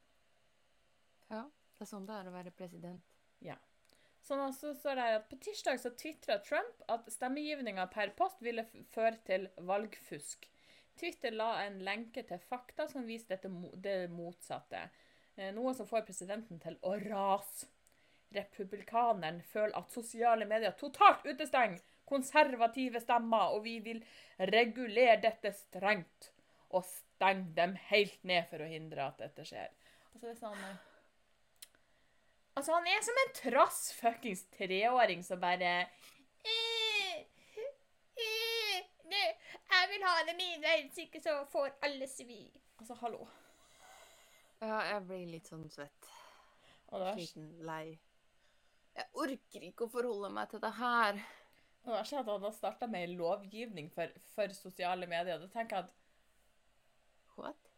Ja, 1.27 1.43
det 1.75 1.83
er 1.83 1.89
sånn 1.91 2.07
det 2.07 2.15
er 2.15 2.29
å 2.29 2.35
være 2.35 2.55
president. 2.55 3.03
Ja. 3.43 3.57
Sånn 4.23 4.41
altså, 4.43 4.73
så 4.75 4.95
det 4.97 5.07
at 5.21 5.27
På 5.29 5.37
tirsdag 5.39 5.79
så 5.79 5.91
tvitra 5.95 6.39
Trump 6.43 6.81
at 6.91 7.07
stemmegivninga 7.11 7.85
per 7.91 8.11
post 8.17 8.41
ville 8.43 8.65
føre 8.91 9.19
til 9.27 9.47
valgfusk. 9.67 10.47
Twitter 10.97 11.35
la 11.35 11.51
en 11.65 11.77
lenke 11.85 12.23
til 12.25 12.41
fakta 12.41 12.87
som 12.89 13.05
viste 13.07 13.37
det 13.37 13.99
motsatte. 14.09 14.87
Eh, 15.37 15.53
Noe 15.53 15.73
som 15.77 15.87
får 15.87 16.05
presidenten 16.07 16.59
til 16.61 16.77
å 16.81 16.95
rase. 17.07 17.69
Republikaneren 18.35 19.37
føler 19.47 19.77
at 19.79 19.93
sosiale 19.93 20.45
medier 20.49 20.73
totalt 20.75 21.23
utestenger 21.29 21.79
konservative 22.07 22.99
stemmer, 22.99 23.53
og 23.55 23.63
vi 23.63 23.77
vil 23.85 24.01
regulere 24.51 25.21
dette 25.23 25.53
strengt. 25.55 26.31
Og 26.75 26.83
stenge 26.83 27.53
dem 27.55 27.77
helt 27.87 28.19
ned 28.27 28.49
for 28.49 28.59
å 28.59 28.67
hindre 28.67 29.05
at 29.07 29.21
dette 29.21 29.45
skjer. 29.47 29.71
Altså, 30.11 30.25
det 30.25 30.33
er 30.33 30.41
sånn... 30.41 30.61
eh, 30.67 30.83
Altså, 32.57 32.73
han 32.73 32.87
er 32.89 33.03
som 33.05 33.19
en 33.21 33.33
trass 33.37 33.79
fuckings 33.93 34.39
treåring 34.57 35.19
som 35.23 35.37
bare 35.37 35.73
eh, 36.41 37.19
Jeg 39.77 39.89
vil 39.91 40.05
ha 40.07 40.15
det 40.25 40.33
mine, 40.39 40.71
hvis 40.87 41.03
ikke 41.05 41.21
så 41.21 41.37
får 41.51 41.69
alle 41.85 42.07
svi. 42.09 42.39
Altså, 42.81 42.97
hallo. 43.03 43.27
Ja, 44.63 44.79
jeg 44.89 45.03
blir 45.05 45.25
litt 45.29 45.49
sånn 45.49 45.67
svett. 45.69 46.09
Og 46.89 47.03
det 47.03 47.13
Sliten, 47.17 47.49
lei. 47.67 47.97
Jeg 48.97 49.11
orker 49.21 49.65
ikke 49.67 49.85
å 49.85 49.91
forholde 49.93 50.31
meg 50.33 50.49
til 50.49 50.61
det 50.63 50.71
her. 50.79 51.19
det 51.83 51.93
verste 51.93 52.17
er 52.17 52.23
at 52.23 52.31
han 52.31 52.45
har 52.47 52.55
starta 52.55 52.87
med 52.89 53.05
ei 53.05 53.17
lovgivning 53.19 53.91
for, 53.93 54.13
for 54.33 54.53
sosiale 54.57 55.09
medier. 55.09 55.37
Da 55.43 55.49
tenker 55.53 55.77
jeg 55.77 55.85
at 55.85 55.93
What? 57.37 57.69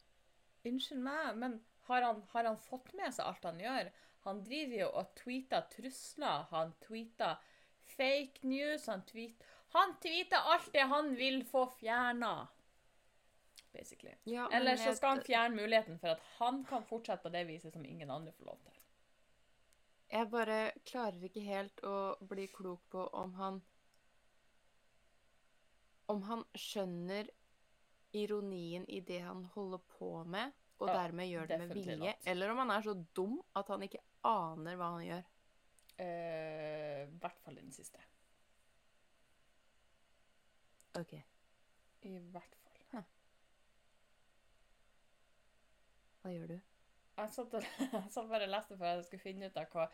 Unnskyld 0.64 1.02
meg, 1.04 1.36
men 1.42 1.58
har 1.90 2.06
han, 2.06 2.22
har 2.32 2.48
han 2.48 2.60
fått 2.70 2.94
med 2.96 3.12
seg 3.16 3.28
alt 3.28 3.48
han 3.50 3.60
gjør? 3.60 3.90
Han 4.28 4.40
driver 4.46 4.78
jo 4.78 4.90
og 5.02 5.12
tweeter 5.20 5.66
trusler, 5.74 6.46
han 6.54 6.72
tweeter 6.86 7.42
fake 7.96 8.48
news, 8.48 8.88
han 8.88 9.04
tweeter, 9.10 9.56
Han 9.76 9.92
tweeter 10.02 10.48
alt 10.50 10.72
det 10.74 10.86
han 10.90 11.12
vil 11.18 11.44
få 11.46 11.68
fjerna. 11.78 12.48
Basically. 13.72 14.16
Ja, 14.24 14.50
Eller 14.52 14.76
så 14.78 14.96
skal 14.96 15.10
han 15.10 15.24
fjerne 15.24 15.56
muligheten 15.56 16.00
for 16.00 16.08
at 16.16 16.22
han 16.40 16.64
kan 16.66 16.84
fortsette 16.86 17.22
på 17.24 17.30
det 17.34 17.44
viset 17.48 17.74
som 17.74 17.86
ingen 17.86 18.10
andre 18.12 18.32
får 18.34 18.46
lov 18.46 18.62
til. 18.66 18.78
Jeg 20.10 20.30
bare 20.32 20.72
klarer 20.90 21.26
ikke 21.28 21.44
helt 21.46 21.84
å 21.86 21.98
bli 22.26 22.48
klok 22.50 22.82
på 22.90 23.04
om 23.14 23.36
han 23.38 23.60
Om 26.10 26.24
han 26.26 26.42
skjønner 26.58 27.28
ironien 28.18 28.88
i 28.90 29.04
det 29.06 29.20
han 29.22 29.44
holder 29.54 29.84
på 30.00 30.24
med, 30.26 30.56
og 30.80 30.88
Ja, 30.90 30.94
dermed 31.04 31.28
gjør 31.30 31.46
det 31.52 31.60
med 31.60 31.74
vilje, 31.76 31.98
not. 32.02 32.26
eller 32.26 32.50
om 32.50 32.58
han 32.58 32.72
er 32.72 32.82
så 32.82 32.96
dum 33.14 33.36
at 33.56 33.68
han 33.70 33.84
ikke 33.86 34.00
aner 34.26 34.76
hva 34.80 34.88
han 34.96 35.06
gjør. 35.06 35.28
Eh, 36.02 37.04
I 37.06 37.20
hvert 37.22 37.38
fall 37.44 37.60
i 37.60 37.62
den 37.62 37.72
siste. 37.76 38.02
OK. 40.98 41.14
I 42.10 42.18
hvert 42.34 42.56
fall. 42.64 43.06
Hva 46.30 46.36
gjør 46.38 46.50
du? 46.54 46.58
Jeg 47.20 47.32
satt, 47.34 47.54
og, 47.58 47.64
jeg 47.98 48.10
satt 48.14 48.28
bare 48.30 48.46
og 48.46 48.52
leste 48.54 48.76
for 48.78 48.86
at 48.86 49.00
jeg 49.00 49.06
skulle 49.08 49.24
finne 49.24 49.48
ut 49.50 49.56
av 49.58 49.72
hva, 49.74 49.88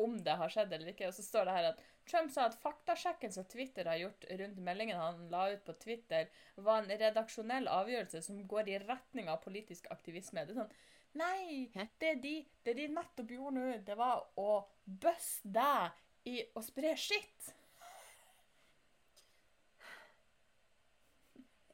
om 0.00 0.14
det 0.24 0.36
har 0.40 0.52
skjedd 0.54 0.72
eller 0.72 0.88
ikke. 0.94 1.10
Og 1.10 1.16
så 1.16 1.24
står 1.26 1.44
det 1.44 1.56
her 1.58 1.68
at 1.74 1.82
Trump 2.08 2.32
sa 2.32 2.46
at 2.48 2.56
faktasjekken 2.62 3.34
som 3.36 3.44
Twitter 3.52 3.90
har 3.90 4.00
gjort 4.00 4.24
rundt 4.40 4.62
meldingen 4.64 4.96
han 4.96 5.20
la 5.32 5.44
ut 5.52 5.62
på 5.66 5.76
Twitter, 5.84 6.32
var 6.56 6.80
en 6.80 6.88
redaksjonell 7.04 7.68
avgjørelse 7.68 8.24
som 8.24 8.40
går 8.48 8.72
i 8.72 8.80
retning 8.86 9.28
av 9.28 9.42
politisk 9.44 9.90
aktivisme. 9.92 10.46
Det 10.48 10.56
er 10.56 10.62
sånn 10.64 10.74
Nei! 11.20 11.68
Det 12.00 12.16
de, 12.24 12.38
det 12.66 12.74
de 12.80 12.88
nettopp 12.90 13.28
gjorde 13.36 13.60
nå, 13.60 13.66
det 13.86 13.94
var 14.00 14.24
å 14.40 14.64
buste 14.88 15.52
deg 15.52 16.32
i 16.32 16.40
å 16.56 16.64
spre 16.64 16.96
skitt. 16.98 17.52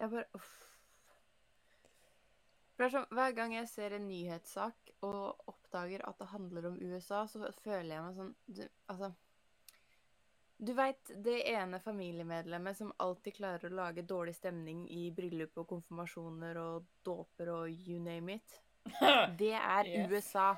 Jeg 0.03 0.13
bare 0.13 0.27
uff. 0.35 0.60
For 2.81 2.87
det 2.87 2.95
er 2.95 3.03
sånn, 3.03 3.11
Hver 3.13 3.33
gang 3.37 3.53
jeg 3.53 3.69
ser 3.69 3.93
en 3.93 4.07
nyhetssak 4.09 4.95
og 5.05 5.51
oppdager 5.53 6.01
at 6.09 6.17
det 6.17 6.31
handler 6.31 6.71
om 6.71 6.79
USA, 6.81 7.27
så 7.29 7.51
føler 7.61 7.91
jeg 7.93 8.05
meg 8.07 8.15
sånn 8.17 8.31
du, 8.49 8.63
Altså 8.89 9.11
Du 10.57 10.73
veit 10.79 11.13
det 11.27 11.37
ene 11.53 11.83
familiemedlemmet 11.85 12.81
som 12.81 12.95
alltid 13.05 13.37
klarer 13.37 13.69
å 13.69 13.77
lage 13.83 14.07
dårlig 14.09 14.33
stemning 14.39 14.87
i 14.97 15.11
bryllup 15.13 15.61
og 15.61 15.69
konfirmasjoner 15.75 16.63
og 16.63 16.89
dåper 17.05 17.53
og 17.53 17.69
you 17.69 18.01
name 18.01 18.39
it? 18.41 18.59
Det 19.45 19.53
er 19.61 19.85
Yes. 19.85 20.09
USA. 20.09 20.49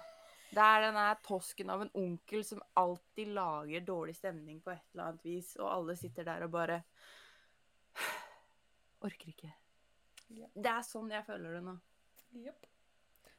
Det 0.54 0.62
er 0.62 0.86
den 0.86 1.02
der 1.02 1.20
tosken 1.26 1.74
av 1.74 1.82
en 1.82 1.94
onkel 1.98 2.44
som 2.46 2.62
alltid 2.78 3.34
lager 3.34 3.82
dårlig 3.82 4.14
stemning 4.14 4.62
på 4.62 4.70
et 4.70 4.84
eller 4.92 5.08
annet 5.08 5.24
vis, 5.26 5.56
og 5.58 5.72
alle 5.74 5.98
sitter 5.98 6.30
der 6.30 6.46
og 6.46 6.54
bare 6.54 6.82
Orker 9.08 9.34
ikke. 9.34 9.56
Det 10.30 10.70
er 10.70 10.84
sånn 10.86 11.10
jeg 11.10 11.26
føler 11.26 11.58
det 11.58 11.64
nå. 11.66 11.80
Jopp. 12.32 12.66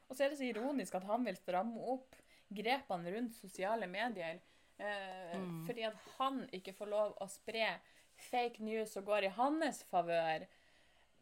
Og 0.08 0.16
så 0.16 0.24
er 0.24 0.28
det 0.34 0.38
så 0.38 0.48
ironisk 0.50 0.94
at 0.94 1.04
han 1.08 1.24
vil 1.24 1.36
stramme 1.36 1.80
opp 1.94 2.14
grepene 2.54 3.14
rundt 3.16 3.34
sosiale 3.34 3.86
medier. 3.90 4.40
Eh, 4.78 5.36
Mm. 5.38 5.64
Fordi 5.66 5.82
at 5.86 5.96
han 6.18 6.48
ikke 6.52 6.72
får 6.74 6.86
lov 6.90 7.16
å 7.20 7.26
spre 7.28 7.80
fake 8.30 8.60
news 8.62 8.92
som 8.92 9.04
går 9.04 9.24
i 9.24 9.28
hans 9.34 9.82
favør. 9.90 10.44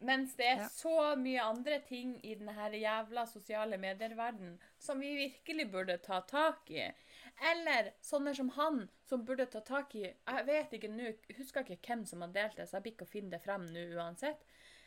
Mens 0.00 0.34
det 0.34 0.46
er 0.46 0.56
Ja. 0.58 0.68
så 0.68 1.14
mye 1.16 1.40
andre 1.40 1.78
ting 1.80 2.18
i 2.24 2.34
denne 2.34 2.52
jævla 2.72 3.24
sosiale 3.26 3.78
medier-verden 3.78 4.58
som 4.78 4.98
vi 5.00 5.14
virkelig 5.16 5.70
burde 5.70 5.96
ta 6.02 6.20
tak 6.20 6.70
i. 6.70 6.92
Eller 7.40 7.92
sånne 8.02 8.34
som 8.34 8.48
han, 8.50 8.88
som 9.06 9.24
burde 9.24 9.46
ta 9.50 9.60
tak 9.60 9.94
i 9.94 10.02
Jeg 10.26 10.46
vet 10.46 10.70
ikke 10.72 10.90
nå, 10.90 11.14
husker 11.38 11.62
ikke 11.64 11.86
hvem 11.86 12.04
som 12.06 12.20
har 12.20 12.28
delt 12.28 12.56
det, 12.56 12.68
så 12.68 12.72
jeg 12.76 12.82
blir 12.82 12.92
ikke 12.92 13.06
å 13.06 13.12
finne 13.14 13.30
det 13.30 13.42
frem 13.42 13.64
nå 13.66 13.94
uansett. 13.96 14.38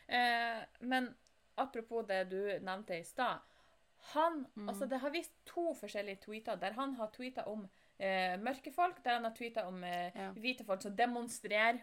Eh, 0.08 0.64
men 0.80 1.14
apropos 1.56 2.02
det 2.08 2.24
du 2.30 2.40
nevnte 2.60 2.98
i 2.98 3.04
stad. 3.04 3.38
Han, 4.12 4.46
Mm. 4.54 4.68
altså 4.68 4.86
Det 4.86 4.98
har 5.00 5.10
vist 5.10 5.32
to 5.46 5.74
forskjellige 5.74 6.20
tweeter 6.26 6.56
der 6.56 6.72
han 6.72 6.94
har 6.94 7.08
tweeta 7.10 7.42
om 7.46 7.68
eh, 7.98 8.36
mørke 8.38 8.72
folk, 8.72 9.02
der 9.04 9.14
han 9.18 9.24
har 9.24 9.34
tweeta 9.34 9.64
om 9.66 9.84
eh, 9.84 10.12
Ja. 10.14 10.30
hvite 10.32 10.64
folk 10.64 10.82
som 10.82 10.96
demonstrerer. 10.96 11.78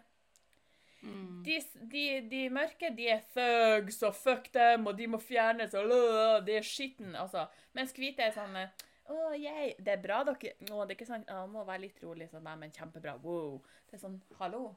Mm. 1.02 1.44
De, 1.44 1.58
de, 1.92 2.30
de 2.32 2.50
mørke, 2.50 2.94
de 2.96 3.10
er 3.10 3.22
thugs 3.36 4.04
og 4.04 4.16
fuck 4.16 4.54
dem, 4.54 4.88
og 4.88 4.98
de 4.98 5.08
må 5.08 5.18
fjernes, 5.20 5.74
og 5.74 5.84
øh, 5.92 6.46
det 6.46 6.56
er 6.58 6.62
skitten, 6.64 7.16
altså. 7.16 7.48
Mens 7.74 7.92
hvite 7.92 8.24
er 8.24 8.32
sånn 8.32 8.56
eh, 8.56 8.70
yay, 9.10 9.42
jeg, 9.44 9.76
det 9.84 9.98
er 9.98 10.02
bra 10.06 10.22
dere 10.24 10.54
Nå, 10.70 10.86
det 10.86 10.94
er 10.94 10.96
ikke 10.96 11.10
sånn 11.10 11.26
Å, 11.28 11.42
må 11.52 11.66
være 11.68 11.82
litt 11.82 12.00
rolig, 12.04 12.30
sånn, 12.32 12.44
nei, 12.48 12.56
men 12.56 12.72
kjempebra. 12.72 13.18
Wow. 13.20 13.58
Det 13.90 13.98
er 13.98 14.04
sånn 14.06 14.22
Hallo. 14.40 14.76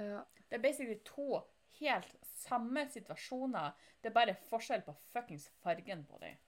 Ja. 0.00 0.24
Det 0.48 0.58
er 0.58 0.62
basically 0.64 0.98
to 1.06 1.44
helt 1.80 2.16
samme 2.44 2.86
situasjoner. 2.90 3.72
Det 4.00 4.10
er 4.10 4.16
bare 4.16 4.36
forskjell 4.50 4.82
på 4.86 4.94
fuckings 5.12 5.48
fargen 5.62 6.04
på 6.08 6.18
dem. 6.22 6.40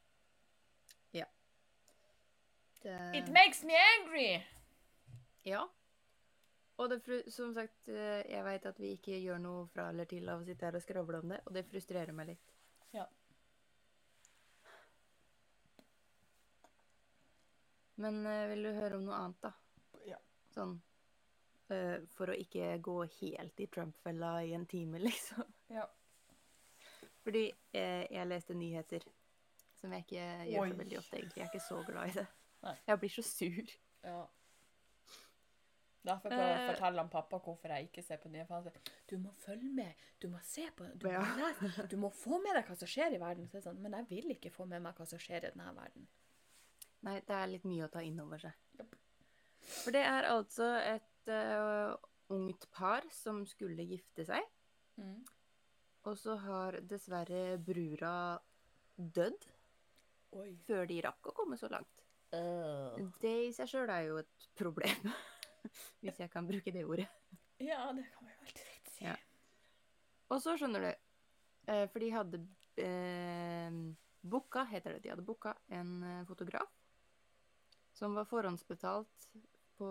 Det, 2.87 3.19
It 3.19 3.29
makes 3.29 3.65
me 3.65 3.75
angry! 3.75 4.43
ja. 5.43 5.69
Og 6.77 6.91
det, 6.91 7.33
som 7.33 7.55
sagt, 7.55 7.89
eh, 7.89 8.21
jeg 8.31 8.45
veit 8.45 8.67
at 8.69 8.79
vi 8.79 8.93
ikke 8.95 9.17
gjør 9.19 9.39
noe 9.41 9.63
fra 9.73 9.89
eller 9.91 10.07
til 10.07 10.29
av 10.29 10.43
å 10.43 10.47
sitte 10.47 10.69
her 10.69 10.77
og 10.77 10.85
skravle 10.85 11.23
om 11.23 11.33
det, 11.33 11.39
og 11.49 11.55
det 11.57 11.65
frustrerer 11.71 12.13
meg 12.15 12.29
litt. 12.35 12.53
Ja. 12.93 13.07
Men 17.97 18.21
eh, 18.29 18.45
vil 18.53 18.69
du 18.69 18.71
høre 18.77 19.01
om 19.01 19.07
noe 19.09 19.19
annet, 19.19 19.41
da? 19.49 19.55
Ja. 20.13 20.21
Sånn 20.53 20.77
For 22.17 22.31
å 22.31 22.37
ikke 22.39 22.69
gå 22.85 22.97
helt 23.21 23.61
i 23.61 23.67
Trump-fella 23.67 24.37
i 24.47 24.53
en 24.55 24.67
time, 24.71 24.99
liksom. 25.09 25.45
Ja. 25.75 25.87
Fordi 27.27 27.49
eh, 27.75 28.05
jeg 28.15 28.29
leste 28.31 28.55
nyheter, 28.55 29.03
som 29.81 29.93
jeg 29.97 30.05
ikke 30.07 30.27
gjør 30.53 30.71
så 30.71 30.79
veldig 30.81 30.99
ofte, 31.01 31.17
egentlig. 31.19 31.41
Jeg 31.41 31.49
er 31.49 31.51
ikke 31.55 31.67
så 31.67 31.81
glad 31.89 32.09
i 32.13 32.17
det. 32.21 32.27
Nei. 32.63 32.75
Jeg 32.87 33.01
blir 33.03 33.15
så 33.17 33.23
sur. 33.27 33.73
ja. 34.07 34.25
Derfor 36.07 36.31
prøver 36.31 36.47
jeg 36.47 36.59
å 36.59 36.63
Eh. 36.63 36.69
fortelle 36.71 37.03
han 37.03 37.09
pappa 37.11 37.39
hvorfor 37.43 37.73
jeg 37.75 37.89
ikke 37.89 38.03
ser 38.07 38.21
på 38.23 38.29
nyheter. 38.31 38.47
faser. 38.47 38.73
du 39.11 39.17
må 39.19 39.33
følge 39.43 39.73
med, 39.75 40.05
du 40.23 40.29
må 40.31 40.39
se 40.47 40.69
på, 40.71 40.85
du 40.95 41.09
må 41.11 41.23
lese, 41.41 41.87
du 41.91 41.97
må 41.99 42.11
få 42.15 42.39
med 42.39 42.55
deg 42.55 42.69
hva 42.69 42.77
som 42.79 42.87
skjer 42.87 43.17
i 43.17 43.19
verden. 43.19 43.49
Så 43.51 43.59
sånn, 43.65 43.81
Men 43.83 43.93
jeg 43.99 44.07
vil 44.13 44.31
ikke 44.37 44.53
få 44.55 44.69
med 44.71 44.83
meg 44.83 44.95
hva 44.95 45.07
som 45.11 45.19
skjer 45.19 45.43
i 45.43 45.51
denne 45.51 45.73
verden. 45.75 46.07
Nei, 47.03 47.17
det 47.27 47.35
er 47.35 47.51
litt 47.51 47.65
mye 47.67 47.89
å 47.89 47.91
ta 47.91 48.05
inn 48.07 48.21
over 48.23 48.39
seg. 48.39 48.55
Yep. 48.79 48.95
For 49.83 49.91
det 49.99 50.05
er 50.07 50.29
altså 50.31 50.71
et 50.79 51.11
eh, 51.29 51.95
ungt 52.35 52.67
par 52.75 53.07
som 53.15 53.45
skulle 53.47 53.87
gifte 53.87 54.25
seg, 54.27 54.43
Mm. 54.97 55.21
og 56.09 56.15
så 56.17 56.37
har 56.41 56.79
dessverre 56.81 57.59
brura 57.61 58.39
dødd. 58.97 59.45
Oi. 60.37 60.51
før 60.67 60.87
de 60.89 60.97
rakk 61.05 61.29
å 61.31 61.33
komme 61.37 61.57
så 61.57 61.69
langt. 61.71 62.03
Det 63.23 63.33
i 63.47 63.53
seg 63.55 63.69
sjøl 63.71 63.89
er 63.93 64.03
jo 64.09 64.17
et 64.21 64.47
problem, 64.59 65.07
hvis 66.03 66.19
jeg 66.21 66.31
kan 66.33 66.49
bruke 66.49 66.73
det 66.75 66.83
ordet. 66.85 67.07
Ja, 67.63 67.93
det 67.97 68.05
kan 68.13 68.27
vi 68.27 68.35
helt 68.41 68.59
riktig 68.59 68.93
si. 68.99 69.05
Ja. 69.07 69.15
Og 70.29 70.43
så 70.43 70.57
skjønner 70.59 70.83
du, 70.83 70.91
eh, 71.73 71.87
for 71.93 72.03
de 72.03 72.11
hadde 72.13 72.41
eh, 72.83 73.79
booka, 74.27 74.67
heter 74.69 74.97
det, 74.97 75.05
de 75.07 75.13
hadde 75.15 75.25
booka 75.25 75.55
en 75.73 75.95
eh, 76.03 76.25
fotograf 76.29 76.69
som 77.97 78.13
var 78.19 78.27
forhåndsbetalt 78.29 79.29
på 79.77 79.91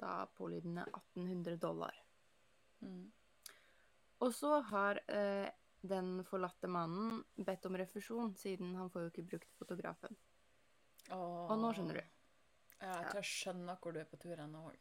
da 0.00 0.14
pålydende 0.36 0.86
1800 0.88 1.56
dollar. 1.60 2.02
Mm. 2.80 3.12
Og 4.24 4.34
så 4.34 4.60
har 4.70 5.00
eh, 5.12 5.48
den 5.86 6.24
forlatte 6.24 6.68
mannen 6.70 7.24
bedt 7.36 7.66
om 7.68 7.76
refusjon, 7.76 8.34
siden 8.36 8.74
han 8.78 8.90
får 8.90 9.06
jo 9.06 9.12
ikke 9.12 9.26
brukt 9.32 9.54
fotografen. 9.58 10.16
Åh. 11.10 11.50
Og 11.50 11.58
nå 11.60 11.72
skjønner 11.76 12.00
du. 12.00 12.04
Ja, 12.80 12.92
jeg 12.92 13.08
tror 13.10 13.20
jeg 13.20 13.30
skjønner 13.30 13.80
hvor 13.80 13.94
du 13.94 14.00
er 14.02 14.08
på 14.08 14.18
tur 14.20 14.36
ennå 14.36 14.66
òg. 14.70 14.78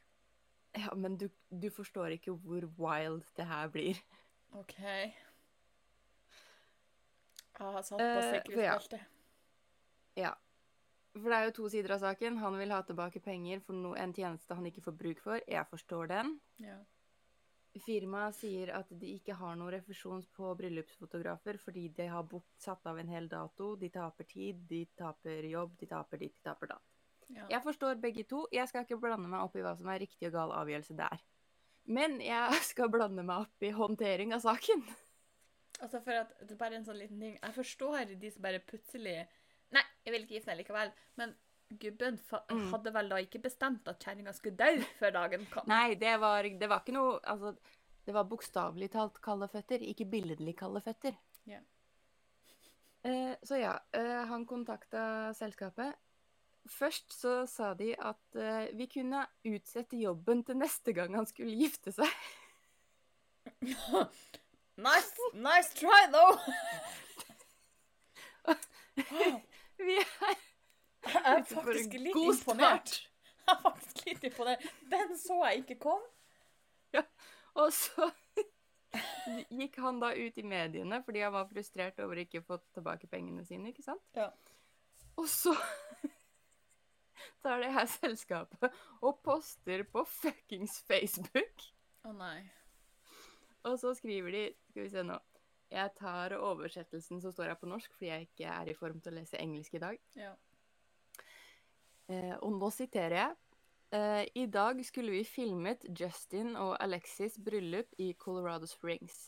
Ja, 0.75 0.91
men 0.99 1.15
du, 1.19 1.29
du 1.49 1.69
forstår 1.71 2.17
ikke 2.17 2.35
hvor 2.43 2.65
wild 2.79 3.23
det 3.37 3.45
her 3.47 3.69
blir. 3.71 3.99
OK. 4.55 4.79
Jeg 4.79 5.13
har 7.59 7.81
satt 7.87 7.99
på 7.99 8.23
sikkerhetsbeltet. 8.31 8.99
Uh, 8.99 9.05
ja. 10.19 10.25
Ja. 10.25 10.33
For 11.15 11.31
det 11.31 11.37
er 11.37 11.45
jo 11.47 11.53
to 11.55 11.69
sider 11.71 11.95
av 11.95 12.01
saken. 12.03 12.37
Han 12.41 12.57
vil 12.59 12.73
ha 12.75 12.81
tilbake 12.83 13.21
penger 13.23 13.61
for 13.63 13.77
no 13.79 13.93
en 13.95 14.13
tjeneste 14.13 14.57
han 14.57 14.67
ikke 14.67 14.83
får 14.83 14.97
bruk 14.99 15.21
for. 15.23 15.39
Jeg 15.47 15.63
forstår 15.71 16.11
den. 16.11 16.33
Ja. 16.63 16.75
Firmaet 17.85 18.37
sier 18.37 18.71
at 18.75 18.91
de 18.91 19.15
ikke 19.17 19.35
har 19.35 19.55
noen 19.59 19.73
refusjon 19.73 20.21
på 20.35 20.51
bryllupsfotografer 20.59 21.57
fordi 21.59 21.89
de 21.97 22.07
har 22.07 22.23
book, 22.23 22.45
satt 22.59 22.85
av 22.87 22.99
en 22.99 23.11
hel 23.11 23.27
dato. 23.31 23.73
De 23.79 23.89
taper 23.91 24.27
tid, 24.29 24.61
de 24.69 24.85
taper 24.95 25.47
jobb, 25.51 25.75
de 25.79 25.89
taper 25.91 26.23
ditt, 26.23 26.35
de 26.37 26.49
taper 26.49 26.71
datt. 26.71 26.91
ja. 27.35 27.47
Jeg 27.51 27.61
forstår 27.63 27.99
begge 27.99 28.23
to. 28.23 28.45
Jeg 28.51 28.67
skal 28.71 28.85
ikke 28.85 28.99
blande 28.99 29.27
meg 29.31 29.43
opp 29.43 29.55
i 29.55 29.63
hva 29.65 29.75
som 29.75 29.91
er 29.91 30.03
riktig 30.05 30.29
og 30.29 30.37
gal 30.37 30.55
avgjørelse 30.55 30.95
der. 30.99 31.23
Men 31.85 32.19
jeg 32.23 32.61
skal 32.71 32.91
blande 32.91 33.23
meg 33.23 33.47
opp 33.47 33.63
i 33.63 33.73
håndtering 33.75 34.33
av 34.35 34.43
saken. 34.43 34.83
Altså 35.83 35.99
for 35.99 36.15
at 36.15 36.31
det 36.41 36.55
er 36.55 36.59
bare 36.59 36.79
en 36.79 36.85
sånn 36.87 36.99
liten 36.99 37.19
ting. 37.19 37.35
Jeg 37.35 37.55
forstår 37.55 38.15
de 38.15 38.31
som 38.31 38.45
bare 38.45 38.63
plutselig 38.63 39.17
Nei, 39.75 39.83
jeg 40.05 40.13
vil 40.15 40.23
ikke 40.25 40.37
gifte 40.39 40.51
meg 40.51 40.59
likevel. 40.63 40.91
Men 41.19 41.35
gubben 41.81 42.19
Mm. 42.51 42.67
hadde 42.71 42.91
vel 42.93 43.09
da 43.09 43.17
ikke 43.23 43.41
bestemt 43.43 43.87
at 43.91 43.99
kjerringa 44.03 44.33
skulle 44.37 44.57
dø 44.59 44.83
før 44.99 45.11
dagen 45.15 45.45
kom? 45.51 45.65
Nei, 45.67 45.95
det 45.99 46.13
var, 46.21 46.43
det 46.45 46.69
var 46.69 46.83
ikke 46.83 46.93
noe 46.95 47.19
Altså, 47.25 47.55
det 48.05 48.13
var 48.13 48.27
bokstavelig 48.29 48.91
talt 48.93 49.17
kalde 49.25 49.47
føtter, 49.49 49.81
ikke 49.81 50.05
billedlig 50.11 50.53
kalde 50.59 50.81
føtter. 50.85 51.15
Ja. 51.49 51.59
Eh, 53.05 53.33
så 53.45 53.57
ja, 53.59 53.79
eh, 53.93 54.25
han 54.29 54.45
kontakta 54.49 55.33
selskapet. 55.37 55.95
Først 56.69 57.13
så 57.13 57.33
sa 57.49 57.73
de 57.77 57.91
at 57.97 58.35
eh, 58.41 58.71
vi 58.77 58.87
kunne 58.89 59.25
utsette 59.45 59.97
jobben 59.99 60.43
til 60.45 60.57
neste 60.57 60.93
gang 60.97 61.13
han 61.17 61.25
skulle 61.29 61.53
gifte 61.57 61.91
seg. 61.93 62.09
Nice, 64.77 65.13
nice 65.33 65.71
try, 65.73 66.01
though! 66.11 66.35
Vi 69.77 69.97
er 69.99 70.35
Jeg 71.05 71.21
er 71.31 71.43
faktisk 71.49 71.95
litt 71.99 72.17
imponert. 72.17 72.93
Jeg 73.45 73.53
er 73.53 73.61
faktisk 73.61 74.05
litt 74.07 74.23
imponert. 74.31 74.63
Den 74.89 75.17
så 75.21 75.39
jeg 75.45 75.63
ikke 75.63 75.79
kom. 75.85 76.05
Ja, 76.95 77.03
Og 77.59 77.73
så 77.75 78.09
gikk 79.59 79.77
han 79.83 79.99
da 79.99 80.13
ut 80.15 80.37
i 80.39 80.45
mediene 80.47 81.01
fordi 81.03 81.23
han 81.25 81.33
var 81.35 81.49
frustrert 81.49 81.99
over 82.03 82.21
ikke 82.21 82.41
å 82.41 82.47
få 82.47 82.59
tilbake 82.75 83.09
pengene 83.11 83.43
sine, 83.47 83.73
ikke 83.73 83.83
sant? 83.85 84.03
Ja. 84.15 84.29
Og 85.19 85.27
så 85.31 85.53
tar 87.43 87.61
det 87.63 87.71
her 87.75 87.87
selskapet 87.91 88.73
og 89.01 89.19
poster 89.25 89.85
på 89.91 90.05
fuckings 90.09 90.79
Facebook. 90.87 91.67
Å 92.05 92.13
nei. 92.15 92.39
Og 93.65 93.79
så 93.81 93.95
skriver 93.97 94.31
de 94.35 94.43
Skal 94.69 94.85
vi 94.85 94.91
se 94.93 95.03
nå. 95.05 95.17
Jeg 95.75 95.91
tar 95.97 96.37
oversettelsen 96.39 97.19
som 97.19 97.33
står 97.33 97.51
her 97.51 97.57
på 97.59 97.67
norsk, 97.67 97.91
fordi 97.97 98.11
jeg 98.11 98.27
ikke 98.29 98.51
er 98.51 98.71
i 98.71 98.75
form 98.77 99.01
til 99.03 99.11
å 99.11 99.17
lese 99.17 99.39
engelsk 99.41 99.75
i 99.75 99.81
dag. 99.83 99.97
Ja. 100.15 100.31
Eh, 102.07 102.35
og 102.39 102.55
nå 102.55 102.69
siterer 102.71 103.17
jeg. 103.19 103.35
Eh, 103.95 104.23
I 104.43 104.45
dag 104.51 104.79
skulle 104.87 105.11
vi 105.17 105.25
filmet 105.27 105.83
Justin 105.99 106.55
og 106.55 106.77
Alexis 106.79 107.35
bryllup 107.41 107.91
i 107.99 108.13
Colorado 108.19 108.69
Springs. 108.69 109.25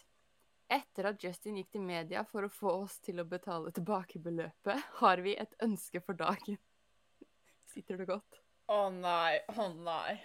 Etter 0.72 1.12
at 1.12 1.24
Justin 1.24 1.60
gikk 1.60 1.72
til 1.76 1.84
media 1.84 2.24
for 2.28 2.48
å 2.48 2.52
få 2.52 2.74
oss 2.84 2.98
til 3.04 3.22
å 3.24 3.28
betale 3.28 3.72
tilbake 3.76 4.20
beløpet, 4.24 4.90
har 5.02 5.24
vi 5.24 5.36
et 5.40 5.56
ønske 5.64 6.04
for 6.04 6.20
dagen. 6.20 6.60
Sitter 7.74 8.00
det 8.00 8.08
godt? 8.10 8.47
Å 8.68 8.78
nei, 8.92 9.38
å 9.56 9.66
nei. 9.72 10.18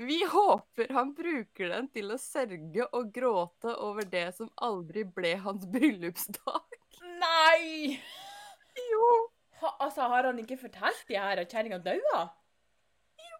Vi 0.00 0.22
håper 0.32 0.92
han 0.96 1.10
bruker 1.16 1.68
den 1.68 1.90
til 1.92 2.14
å 2.14 2.16
sørge 2.20 2.86
og 2.96 3.10
gråte 3.12 3.74
over 3.84 4.08
det 4.08 4.30
som 4.38 4.48
aldri 4.64 5.04
ble 5.04 5.34
hans 5.44 5.66
bryllupsdag. 5.68 6.78
Nei! 7.20 7.98
Jo! 8.88 9.10
Ha, 9.60 9.74
altså, 9.84 10.08
har 10.08 10.30
han 10.30 10.40
ikke 10.40 10.56
fortalt 10.60 11.04
de 11.08 11.20
her 11.20 11.42
at 11.42 11.52
kjerringa 11.52 11.80
daua? 11.84 12.22
Jo. 13.20 13.38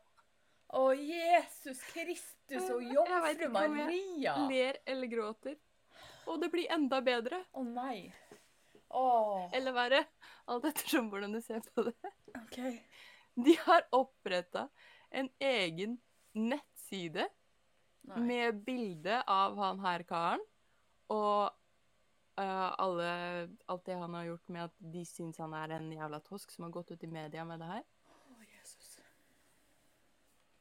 Å, 0.76 0.84
Jesus 0.92 1.80
Kristus 1.92 2.68
og 2.72 2.84
Jeg 2.84 2.92
vet 2.92 2.94
jomfru 2.96 3.32
ikke 3.32 3.50
om 3.64 3.80
jeg 3.80 4.46
Ler 4.52 4.80
eller 4.84 5.12
gråter. 5.12 5.58
Og 6.28 6.40
det 6.42 6.52
blir 6.52 6.68
enda 6.74 7.00
bedre. 7.04 7.40
Å 7.56 7.64
nei. 7.64 8.10
Eller 9.56 9.72
verre. 9.76 10.04
Alt 10.52 10.68
ettersom 10.68 11.08
hvordan 11.12 11.32
du 11.36 11.40
ser 11.44 11.64
på 11.72 11.88
det. 11.88 11.96
OK. 12.44 12.60
De 13.44 13.56
har 13.66 13.84
oppretta 13.92 14.68
en 15.10 15.28
egen 15.38 15.98
nettside 16.32 17.28
Nei. 18.06 18.20
med 18.20 18.62
bilde 18.64 19.20
av 19.28 19.56
han 19.60 19.80
her 19.84 20.04
karen. 20.08 20.44
Og 21.12 21.52
uh, 22.40 22.70
alle, 22.82 23.10
alt 23.68 23.84
det 23.86 23.98
han 24.00 24.16
har 24.16 24.30
gjort 24.30 24.48
med 24.48 24.64
at 24.70 24.78
de 24.94 25.04
syns 25.06 25.40
han 25.42 25.54
er 25.56 25.76
en 25.76 25.90
jævla 25.92 26.20
tosk 26.24 26.54
som 26.54 26.66
har 26.66 26.74
gått 26.78 26.94
ut 26.94 27.04
i 27.04 27.10
media 27.12 27.44
med 27.44 27.60
det 27.62 27.68
her. 27.70 27.84
Å, 28.08 28.40
Jesus. 28.56 28.94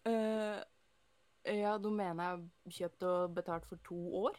Uh, 0.05 0.59
ja, 1.55 1.77
domenet 1.81 2.25
har 2.25 2.75
kjøpt 2.75 3.07
og 3.07 3.39
betalt 3.39 3.65
for 3.69 3.81
to 3.87 4.01
år. 4.25 4.37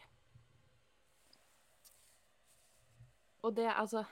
Og 3.47 3.57
det, 3.57 3.67
altså 3.71 4.05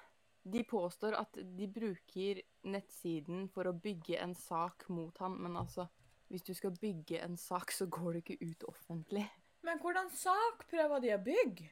De 0.45 0.61
påstår 0.69 1.15
at 1.17 1.39
de 1.59 1.67
bruker 1.73 2.43
nettsiden 2.65 3.49
for 3.53 3.69
å 3.69 3.77
bygge 3.77 4.19
en 4.23 4.35
sak 4.39 4.89
mot 4.89 5.19
han, 5.23 5.39
men 5.43 5.57
altså 5.61 5.89
Hvis 6.33 6.43
du 6.43 6.55
skal 6.57 6.73
bygge 6.81 7.21
en 7.23 7.37
sak, 7.37 7.71
så 7.71 7.87
går 7.87 8.15
det 8.15 8.21
ikke 8.25 8.47
ut 8.49 8.63
offentlig. 8.67 9.27
Men 9.63 9.79
hvordan 9.79 10.09
sak 10.11 10.65
prøver 10.71 11.03
de 11.05 11.11
å 11.15 11.19
bygge? 11.23 11.67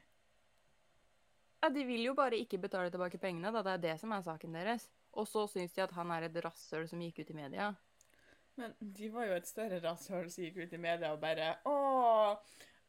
Ja, 1.63 1.69
De 1.69 1.83
vil 1.87 2.03
jo 2.05 2.13
bare 2.13 2.37
ikke 2.37 2.59
betale 2.61 2.91
tilbake 2.93 3.17
pengene, 3.17 3.51
da. 3.51 3.63
Det 3.65 3.73
er 3.73 3.81
det 3.87 3.95
som 3.99 4.13
er 4.13 4.21
saken 4.23 4.53
deres. 4.55 4.85
Og 5.17 5.27
så 5.29 5.45
syns 5.49 5.73
de 5.73 5.83
at 5.83 5.93
han 5.97 6.11
er 6.11 6.27
et 6.27 6.37
rasshøl 6.45 6.85
som 6.89 7.01
gikk 7.01 7.23
ut 7.23 7.33
i 7.33 7.37
media. 7.37 7.71
Men 8.59 8.75
de 8.77 9.09
var 9.09 9.25
jo 9.29 9.37
et 9.39 9.49
større 9.49 9.79
rasshøl 9.81 10.29
som 10.29 10.45
gikk 10.45 10.61
ut 10.61 10.73
i 10.77 10.81
media 10.81 11.13
og 11.13 11.21
bare 11.21 11.55
Å, 11.65 12.37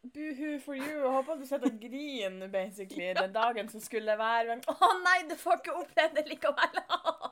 buhu 0.05 0.59
for 0.61 0.77
you. 0.77 1.05
Håper 1.09 1.41
du 1.41 1.47
sitter 1.49 1.71
og 1.71 1.81
griner, 1.81 2.51
basically, 2.53 3.13
den 3.23 3.33
dagen 3.33 3.71
som 3.73 3.81
skulle 3.85 4.19
være. 4.21 4.53
Men 4.53 4.65
å 4.69 4.93
nei, 5.05 5.21
du 5.31 5.37
får 5.41 5.63
ikke 5.63 5.79
oppleve 5.81 6.19
det 6.19 6.29
likevel. 6.35 6.83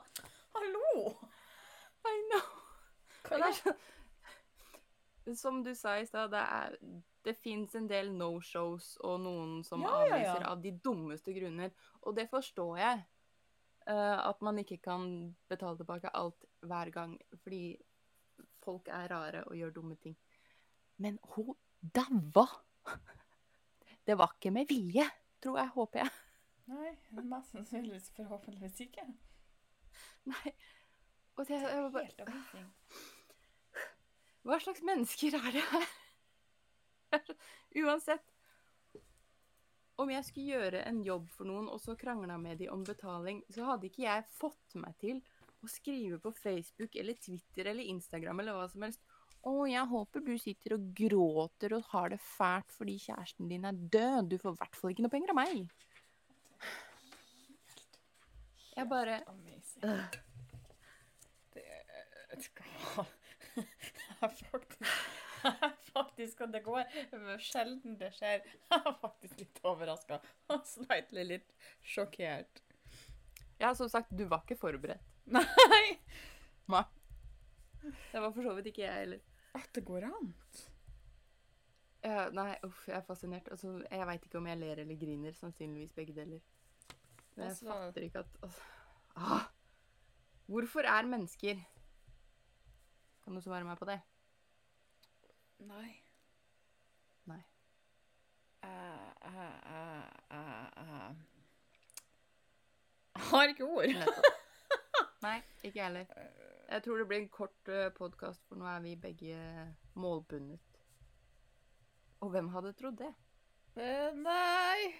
Hallo! 0.57 1.13
I 2.03 2.17
know. 2.31 2.47
Men 3.33 3.43
det 3.43 3.49
er 3.49 3.57
så, 3.59 3.73
som 5.39 5.61
du 5.63 5.71
sa 5.75 5.97
i 5.99 6.05
stad, 6.07 6.31
det, 6.33 6.41
er- 6.43 6.77
det 7.23 7.33
fins 7.39 7.75
en 7.79 7.87
del 7.87 8.11
no-shows 8.11 8.97
og 9.07 9.21
noen 9.23 9.61
som 9.67 9.81
Ja, 9.85 10.01
ja, 10.09 10.17
ja. 10.25 10.35
av 10.51 10.61
de 10.63 10.73
dummeste 10.83 11.33
grunner. 11.35 11.71
Og 12.03 12.15
det 12.17 12.29
forstår 12.31 12.77
jeg. 12.81 13.03
Uh, 13.83 14.29
at 14.29 14.39
man 14.39 14.59
ikke 14.61 14.77
kan 14.79 15.33
betale 15.51 15.75
tilbake 15.75 16.07
alt 16.15 16.45
hver 16.63 16.87
gang 16.95 17.17
fordi 17.41 17.75
folk 18.63 18.87
er 18.87 19.09
rare 19.11 19.41
og 19.43 19.57
gjør 19.59 19.73
dumme 19.75 19.97
ting. 19.99 20.15
Men 21.03 21.17
hun 21.33 21.55
daua! 21.81 22.45
Det 24.07 24.15
var 24.19 24.31
ikke 24.37 24.51
med 24.55 24.67
vilje, 24.71 25.03
tror 25.43 25.59
jeg, 25.59 25.71
håper 25.75 25.99
jeg. 25.99 26.13
Nei, 26.71 26.93
mest 27.27 27.51
sannsynlig 27.51 27.99
forhåpentligvis 28.15 28.79
ikke. 28.85 29.03
Nei. 30.31 30.53
Og 31.35 31.47
det, 31.47 31.59
var 31.63 31.89
bare, 31.91 32.05
Helt 32.05 32.23
amazing. 32.23 32.69
Hva 34.43 34.59
slags 34.59 34.83
mennesker 34.83 35.37
er 35.39 35.51
det 35.55 35.63
her? 35.71 35.89
Uansett. 37.83 38.25
Om 40.01 40.09
jeg 40.09 40.25
skulle 40.25 40.57
gjøre 40.57 40.81
en 40.89 41.03
jobb 41.05 41.29
for 41.31 41.47
noen, 41.47 41.69
og 41.69 41.79
så 41.79 41.95
krangla 41.99 42.35
med 42.41 42.59
de 42.59 42.67
om 42.73 42.83
betaling, 42.83 43.43
så 43.53 43.67
hadde 43.69 43.87
ikke 43.87 44.07
jeg 44.07 44.25
fått 44.33 44.75
meg 44.81 44.97
til 44.99 45.21
å 45.63 45.69
skrive 45.71 46.17
på 46.19 46.33
Facebook 46.35 46.97
eller 46.99 47.15
Twitter 47.21 47.69
eller 47.71 47.87
Instagram 47.93 48.41
eller 48.43 48.57
hva 48.57 48.65
som 48.71 48.83
helst. 48.83 49.03
Å, 49.43 49.53
jeg 49.67 49.85
håper 49.91 50.23
du 50.23 50.33
sitter 50.39 50.77
og 50.77 50.91
gråter 50.97 51.75
og 51.77 51.87
har 51.91 52.13
det 52.13 52.19
fælt 52.23 52.73
fordi 52.73 52.97
kjæresten 53.05 53.49
din 53.51 53.67
er 53.67 53.79
død. 53.95 54.33
Du 54.33 54.37
får 54.41 54.55
i 54.55 54.61
hvert 54.61 54.79
fall 54.79 54.93
ikke 54.93 55.05
noe 55.05 55.13
penger 55.13 55.33
av 55.35 55.39
meg. 55.39 55.65
Jeg 58.73 58.89
bare 58.89 59.19
øh, 59.85 60.05
Det 61.53 61.65
er 61.69 63.11
Jeg 64.23 64.31
faktisk 64.51 64.79
jeg 65.43 65.71
faktisk, 65.93 66.41
og 66.45 66.53
det 66.53 66.61
går 66.63 66.85
sjelden 67.43 67.97
det 67.99 68.13
skjer. 68.15 68.43
Jeg 68.71 68.79
er 68.87 68.93
faktisk 69.01 69.41
litt 69.41 69.57
overraska 69.67 70.19
og 70.53 70.61
slightly 70.67 71.25
litt 71.27 71.49
sjokkert. 71.83 72.61
Ja, 73.59 73.73
som 73.75 73.89
sagt, 73.91 74.13
du 74.15 74.23
var 74.31 74.45
ikke 74.45 74.55
forberedt. 74.59 75.03
Nei! 75.27 75.97
Nei. 76.71 76.83
Det 77.83 78.21
var 78.23 78.31
for 78.31 78.47
så 78.47 78.53
vidt 78.55 78.69
ikke 78.71 78.85
jeg 78.85 79.01
heller. 79.01 79.25
At 79.59 79.67
det 79.75 79.83
går 79.85 80.07
an. 80.07 80.31
Ja, 82.03 82.29
nei, 82.35 82.53
uff, 82.67 82.85
jeg 82.87 82.95
er 82.97 83.05
fascinert. 83.07 83.51
Altså, 83.51 83.75
jeg 83.83 84.07
veit 84.07 84.25
ikke 84.27 84.39
om 84.39 84.47
jeg 84.49 84.59
ler 84.63 84.81
eller 84.83 84.99
griner. 84.99 85.35
Sannsynligvis 85.37 85.93
begge 85.95 86.15
deler. 86.15 86.39
Men 87.35 87.49
jeg 87.49 87.51
Altså- 87.51 87.67
fatter 87.67 88.07
ikke 88.07 88.23
at 88.23 88.39
altså, 88.43 88.63
ah, 89.15 89.45
Hvorfor 90.47 90.85
er 90.87 91.07
mennesker 91.07 91.59
Kan 93.23 93.35
du 93.35 93.41
svare 93.41 93.63
meg 93.67 93.77
på 93.79 93.87
det? 93.87 93.99
Nei. 95.67 95.91
Nei. 97.29 97.41
Jeg 98.63 98.71
uh, 99.23 100.03
uh, 100.31 100.69
uh, 100.79 101.15
har 103.31 103.47
ikke 103.53 103.65
ord. 103.65 103.95
Nei, 105.23 105.37
ikke 105.63 105.79
jeg 105.79 105.85
heller. 105.85 106.05
Jeg 106.69 106.83
tror 106.83 106.97
det 106.99 107.07
blir 107.07 107.21
en 107.23 107.29
kort 107.31 107.71
uh, 107.71 107.87
podkast, 107.95 108.43
for 108.47 108.59
nå 108.59 108.67
er 108.67 108.83
vi 108.83 108.95
begge 108.99 109.39
målbundet. 109.95 110.59
Og 112.23 112.31
hvem 112.31 112.47
hadde 112.53 112.73
trodd 112.79 113.01
det? 113.01 113.11
Eh, 113.75 114.13
Nei 114.15 114.93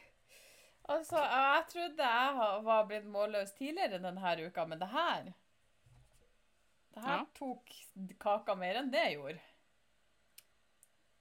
Altså, 0.89 1.19
jeg 1.21 1.65
trodde 1.69 2.07
jeg 2.09 2.63
var 2.65 2.87
blitt 2.89 3.05
målløs 3.07 3.53
tidligere 3.55 3.99
denne 4.01 4.33
uka, 4.47 4.65
men 4.65 4.79
det 4.81 4.89
her 4.91 5.29
Det 6.93 7.03
her 7.05 7.17
Ja. 7.17 7.25
tok 7.37 7.69
kaka 8.19 8.55
mer 8.55 8.81
enn 8.81 8.91
det 8.91 9.05
gjorde. 9.13 9.39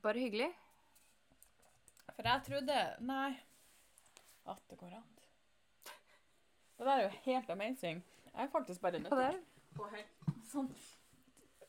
Bare 0.02 0.18
hyggelig. 0.18 0.50
For 2.12 2.26
jeg 2.28 2.42
trodde 2.48 2.78
Nei. 3.00 3.32
At 4.46 4.62
det 4.70 4.78
går 4.78 4.96
an. 4.98 5.08
Det 6.78 6.86
der 6.86 6.92
er 6.92 7.02
jo 7.02 7.08
helt 7.24 7.50
amazing. 7.50 8.04
Jeg 8.34 8.44
er 8.44 8.48
faktisk 8.50 8.80
bare 8.80 8.98
nødt 8.98 9.12
til 9.12 9.18
er? 9.18 9.38
å 9.78 9.86
sånn 10.50 10.70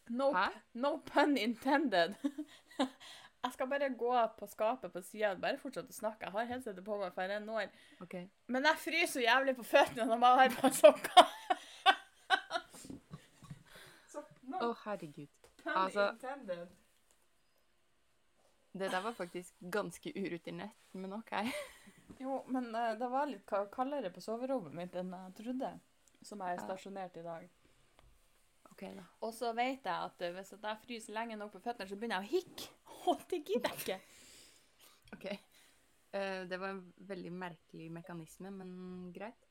no, 0.09 0.31
no 0.73 0.97
pun 1.05 1.37
intended. 1.37 2.15
Jeg 3.43 3.51
skal 3.53 3.67
bare 3.67 3.89
gå 3.99 4.11
på 4.39 4.47
skapet 4.47 4.91
på 4.93 5.01
sida 5.03 5.33
bare 5.35 5.59
fortsette 5.59 5.91
å 5.91 5.95
snakke. 5.95 6.25
Jeg 6.29 6.31
har 6.31 6.45
headsetet 6.47 6.85
på 6.85 6.95
meg, 6.95 7.11
for 7.11 7.21
jeg 7.27 7.41
år. 7.51 7.73
Men 8.47 8.63
jeg 8.69 8.79
fryser 8.79 9.11
så 9.11 9.23
jævlig 9.25 9.55
på 9.57 9.65
føttene 9.67 10.05
når 10.07 10.21
man 10.21 10.37
har 10.39 10.53
på 10.55 10.69
sokker. 10.77 11.25
Å, 14.13 14.23
no 14.47 14.61
Å, 14.69 14.69
herregud. 14.85 15.27
pun 15.59 15.73
altså- 15.75 16.07
intended. 16.13 16.71
Det 18.73 18.89
der 18.89 19.01
var 19.05 19.13
faktisk 19.13 19.53
ganske 19.69 20.09
urutinert, 20.17 20.73
men 20.97 21.13
OK. 21.13 21.31
Jo, 22.19 22.39
men 22.47 22.71
uh, 22.75 22.93
det 22.97 23.09
var 23.11 23.27
litt 23.29 23.45
ka- 23.49 23.67
kaldere 23.73 24.09
på 24.13 24.21
soverommet 24.21 24.73
mitt 24.73 24.95
enn 24.97 25.11
jeg 25.13 25.35
trodde. 25.43 25.69
Som 26.25 26.39
jeg 26.41 26.55
er 26.57 26.63
stasjonert 26.63 27.17
i 27.19 27.23
dag. 27.25 27.49
Ok 28.71 28.81
da. 28.97 29.03
Og 29.21 29.33
så 29.35 29.51
vet 29.53 29.85
jeg 29.85 29.93
at 29.93 30.21
eh, 30.25 30.31
hvis 30.33 30.53
jeg 30.55 30.77
fryser 30.87 31.13
lenge 31.13 31.35
nok 31.37 31.51
på 31.53 31.61
føttene, 31.61 31.85
så 31.89 31.97
begynner 31.99 32.23
jeg 32.23 32.25
å 32.25 32.33
hikke. 32.33 32.69
Og 33.13 33.25
det 33.29 33.41
gidder 33.45 33.69
jeg 33.69 33.81
ikke. 33.83 33.99
Ok. 35.13 35.25
Uh, 36.13 36.41
det 36.49 36.57
var 36.61 36.69
en 36.73 36.81
veldig 37.13 37.31
merkelig 37.37 37.89
mekanisme, 37.93 38.49
men 38.53 38.73
greit. 39.13 39.45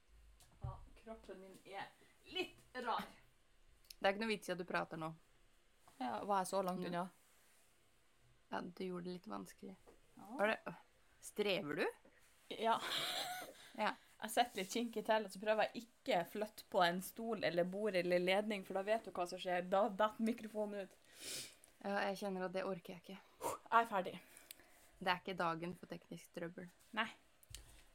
Ja, 0.64 0.74
kroppen 1.04 1.38
min 1.42 1.58
er 1.70 1.86
litt 2.34 2.80
rar. 2.86 3.06
Det 3.98 4.08
er 4.08 4.14
ikke 4.16 4.24
noe 4.24 4.32
vits 4.34 4.48
i 4.50 4.54
at 4.56 4.58
du 4.58 4.66
prater 4.66 4.98
nå. 4.98 5.12
Ja, 6.00 6.16
var 6.26 6.40
jeg 6.42 6.50
så 6.50 6.62
langt 6.66 6.80
Mm. 6.82 6.88
unna? 6.90 7.04
Ja, 8.52 8.60
du 8.60 8.84
gjorde 8.84 9.08
det 9.08 9.16
litt 9.16 9.26
vanskelig. 9.32 9.74
Ja. 10.14 10.46
det 10.46 10.74
Strever 11.24 11.78
du? 11.82 11.86
Ja. 12.60 12.80
Ja. 13.80 13.94
Jeg 14.22 14.30
setter 14.30 14.60
litt 14.60 14.74
kinkig 14.74 15.02
til, 15.06 15.24
og 15.26 15.32
så 15.32 15.40
prøver 15.42 15.66
jeg 15.66 15.82
ikke 15.82 16.18
flytte 16.30 16.66
på 16.70 16.82
en 16.84 17.00
stol 17.02 17.42
eller 17.48 17.66
bord 17.66 17.96
eller 17.98 18.22
ledning, 18.22 18.62
for 18.66 18.78
da 18.78 18.84
vet 18.86 19.08
du 19.08 19.10
hva 19.16 19.24
som 19.26 19.40
skjer. 19.40 19.64
Da 19.72 19.86
detter 19.88 20.28
mikrofonen 20.28 20.84
ut. 20.84 20.94
Ja, 21.82 21.96
jeg 22.06 22.20
kjenner 22.20 22.46
at 22.46 22.54
det 22.54 22.62
orker 22.68 22.94
jeg 22.94 23.02
ikke. 23.02 23.16
Jeg 23.48 23.80
er 23.80 23.88
ferdig. 23.90 24.14
Det 25.00 25.10
er 25.10 25.24
ikke 25.24 25.38
dagen 25.40 25.74
for 25.80 25.90
teknisk 25.90 26.36
trøbbel. 26.36 26.68
Nei. 26.94 27.08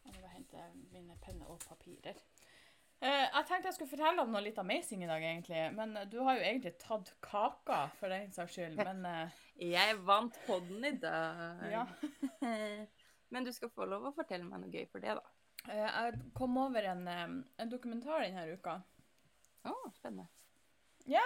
Jeg 0.08 0.20
må 0.20 0.34
hente 0.34 0.66
mine 0.92 1.16
penner 1.24 1.54
og 1.54 1.64
papirer. 1.64 2.20
Eh, 2.98 3.26
jeg 3.30 3.46
tenkte 3.46 3.70
jeg 3.70 3.76
skulle 3.76 3.92
fortelle 3.92 4.24
om 4.24 4.32
noe 4.34 4.42
litt 4.42 4.58
amazing 4.58 5.04
i 5.06 5.10
dag, 5.10 5.22
egentlig. 5.22 5.60
Men 5.78 5.94
eh, 6.00 6.08
du 6.10 6.18
har 6.26 6.40
jo 6.40 6.46
egentlig 6.48 6.74
tatt 6.82 7.12
kaka, 7.22 7.84
for 8.00 8.10
den 8.14 8.32
saks 8.34 8.58
skyld. 8.58 8.80
Men 8.82 9.06
eh, 9.06 9.36
Jeg 9.70 10.00
vant 10.08 10.38
podden 10.48 10.86
i 10.88 10.96
dag. 11.02 11.68
ja. 11.74 11.86
Men 13.34 13.44
du 13.44 13.52
skal 13.52 13.70
få 13.76 13.84
lov 13.84 14.06
å 14.08 14.14
fortelle 14.16 14.48
meg 14.48 14.62
noe 14.64 14.72
gøy 14.72 14.86
for 14.88 15.04
det, 15.04 15.18
da. 15.18 15.34
Jeg 15.68 16.20
kom 16.38 16.54
over 16.62 16.86
en, 16.94 17.02
en 17.60 17.70
dokumentar 17.70 18.22
denne 18.24 18.46
uka. 18.56 18.78
Å, 19.68 19.74
spennende. 19.98 20.30
Ja. 21.12 21.26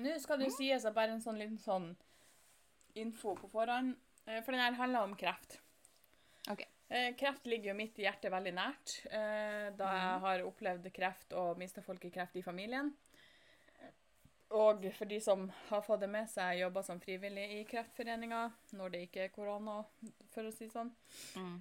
Nå 0.00 0.14
skal 0.22 0.40
det 0.40 0.48
jo 0.48 0.54
sies 0.56 0.86
at 0.88 0.96
bare 0.96 1.12
en 1.12 1.20
sånn 1.20 1.36
liten 1.36 1.60
sånn 1.60 1.90
info 2.96 3.34
på 3.36 3.50
forhånd. 3.52 3.92
For 4.24 4.54
den 4.54 4.62
her 4.62 4.78
handler 4.78 5.04
om 5.04 5.12
kreft. 5.20 5.58
Eh, 6.90 7.12
Kreft 7.14 7.46
ligger 7.46 7.70
jo 7.70 7.76
mitt 7.78 7.98
hjerte 8.02 8.32
veldig 8.32 8.52
nært, 8.56 8.96
eh, 9.06 9.68
da 9.78 9.92
jeg 9.94 10.22
har 10.24 10.42
opplevd 10.42 10.88
kreft 10.92 11.36
og 11.38 11.60
mista 11.60 11.84
folk 11.86 12.04
i 12.08 12.10
kreft 12.10 12.34
i 12.40 12.42
familien. 12.42 12.90
Og 14.50 14.82
for 14.96 15.06
de 15.06 15.20
som 15.22 15.44
har 15.68 15.82
fått 15.86 16.02
det 16.02 16.08
med 16.10 16.26
seg, 16.26 16.56
jeg 16.56 16.64
jobber 16.64 16.82
som 16.82 16.98
frivillig 16.98 17.44
i 17.54 17.58
Kreftforeninga 17.70 18.40
når 18.74 18.94
det 18.94 19.02
ikke 19.06 19.28
er 19.28 19.34
korona, 19.34 19.76
for 20.34 20.48
å 20.48 20.50
si 20.50 20.66
det 20.66 20.74
sånn. 20.74 20.90
Mm. 21.38 21.56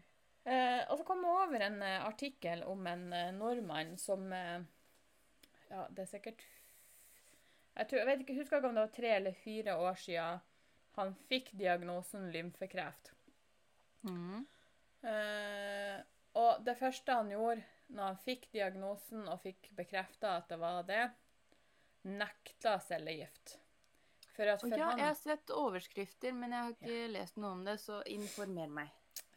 Eh, 0.50 0.82
og 0.90 0.98
så 0.98 1.06
kom 1.06 1.22
jeg 1.22 1.42
over 1.44 1.66
en 1.68 1.78
eh, 1.86 2.00
artikkel 2.08 2.64
om 2.66 2.88
en 2.90 3.06
nordmann 3.38 3.98
som 4.02 4.24
eh, 4.34 4.64
Ja, 5.70 5.84
det 5.94 6.08
er 6.08 6.10
sikkert 6.10 6.42
jeg, 7.76 7.86
tror, 7.86 8.00
jeg 8.00 8.08
vet 8.08 8.24
ikke, 8.24 8.38
husker 8.40 8.58
ikke 8.58 8.72
om 8.72 8.80
det 8.80 8.86
var 8.88 8.96
tre 8.96 9.12
eller 9.20 9.36
fire 9.38 9.76
år 9.78 10.00
siden 10.02 10.40
han 10.98 11.14
fikk 11.30 11.52
diagnosen 11.56 12.26
lymfekreft. 12.34 13.14
Mm. 14.04 14.42
Eh, 15.04 16.00
og 16.40 16.64
det 16.66 16.76
første 16.78 17.14
han 17.16 17.30
gjorde 17.32 17.64
når 17.90 18.04
han 18.12 18.18
fikk 18.22 18.50
diagnosen 18.54 19.28
og 19.32 19.40
fikk 19.42 19.72
bekrefta 19.78 20.36
at 20.38 20.50
det 20.52 20.60
var 20.62 20.84
det, 20.86 21.08
nekta 22.06 22.76
cellegift. 22.86 23.56
For 24.36 24.48
at 24.48 24.62
for, 24.62 24.72
ja, 24.78 24.92
han, 24.92 25.00
jeg 25.02 25.08
har 25.10 25.18
sett 25.20 25.52
overskrifter, 25.52 26.32
men 26.38 26.54
jeg 26.54 26.62
har 26.64 26.76
ikke 26.78 27.08
lest 27.12 27.40
noe 27.42 27.52
om 27.58 27.64
det, 27.66 27.78
så 27.82 28.02
informer 28.06 28.68
meg. 28.72 28.90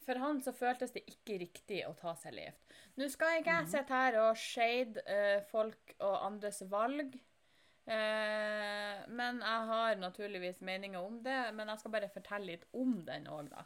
for 0.03 0.19
han 0.19 0.41
så 0.43 0.51
føltes 0.53 0.91
det 0.93 1.05
ikke 1.07 1.39
riktig 1.39 1.81
å 1.87 1.93
ta 1.95 2.13
cellegift. 2.19 2.59
Nå 2.99 3.07
skal 3.09 3.39
ikke 3.41 3.53
jeg 3.55 3.65
Mhm. 3.65 3.71
sitte 3.71 3.95
her 3.95 4.17
og 4.21 4.37
shade 4.37 5.03
eh, 5.07 5.41
folk 5.51 5.95
og 6.01 6.17
andres 6.27 6.61
valg. 6.69 7.15
Eh, 7.87 9.03
men 9.09 9.39
jeg 9.41 9.67
har 9.71 9.97
naturligvis 9.97 10.61
meninger 10.61 10.99
om 11.01 11.23
det, 11.23 11.55
men 11.55 11.69
jeg 11.69 11.79
skal 11.79 11.91
bare 11.91 12.09
fortelle 12.09 12.47
litt 12.47 12.65
om 12.75 13.05
den 13.07 13.27
òg, 13.27 13.49
da. 13.51 13.65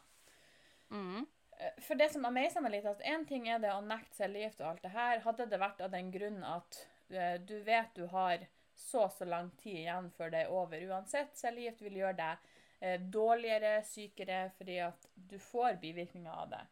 Mm. 0.91 1.25
Eh, 1.57 1.71
For 1.81 1.95
det 1.95 2.11
som 2.13 2.25
amazer 2.25 2.61
meg 2.61 2.71
litt, 2.77 2.85
at 2.85 3.01
én 3.01 3.25
ting 3.27 3.47
er 3.49 3.59
det 3.63 3.71
å 3.73 3.81
nekte 3.81 4.15
cellegift 4.19 4.61
og 4.61 4.67
alt 4.71 4.83
det 4.85 4.93
her. 4.93 5.19
Hadde 5.25 5.47
det 5.49 5.59
vært 5.61 5.81
av 5.81 5.91
den 5.91 6.11
grunn 6.13 6.43
at 6.43 6.83
eh, 7.09 7.37
du 7.39 7.59
vet 7.65 7.93
du 7.95 8.05
har 8.13 8.45
så 8.77 9.07
så 9.09 9.25
lang 9.25 9.49
tid 9.57 9.79
igjen 9.87 10.11
før 10.13 10.29
det 10.29 10.43
er 10.45 10.53
over 10.53 10.83
uansett. 10.91 11.33
Cellegift 11.39 11.81
vil 11.81 11.97
gjøre 12.03 12.17
deg 12.19 12.37
eh, 12.81 12.99
dårligere, 13.01 13.79
sykere, 13.89 14.51
fordi 14.57 14.77
at 14.85 15.07
du 15.15 15.39
får 15.41 15.79
bivirkninger 15.81 16.31
av 16.31 16.49
det. 16.53 16.63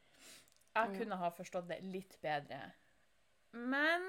Jeg 0.75 0.89
Mm. 0.91 0.95
kunne 0.99 1.15
ha 1.15 1.29
forstått 1.31 1.67
det 1.69 1.79
litt 1.81 2.17
bedre. 2.21 2.59
Men 3.53 4.03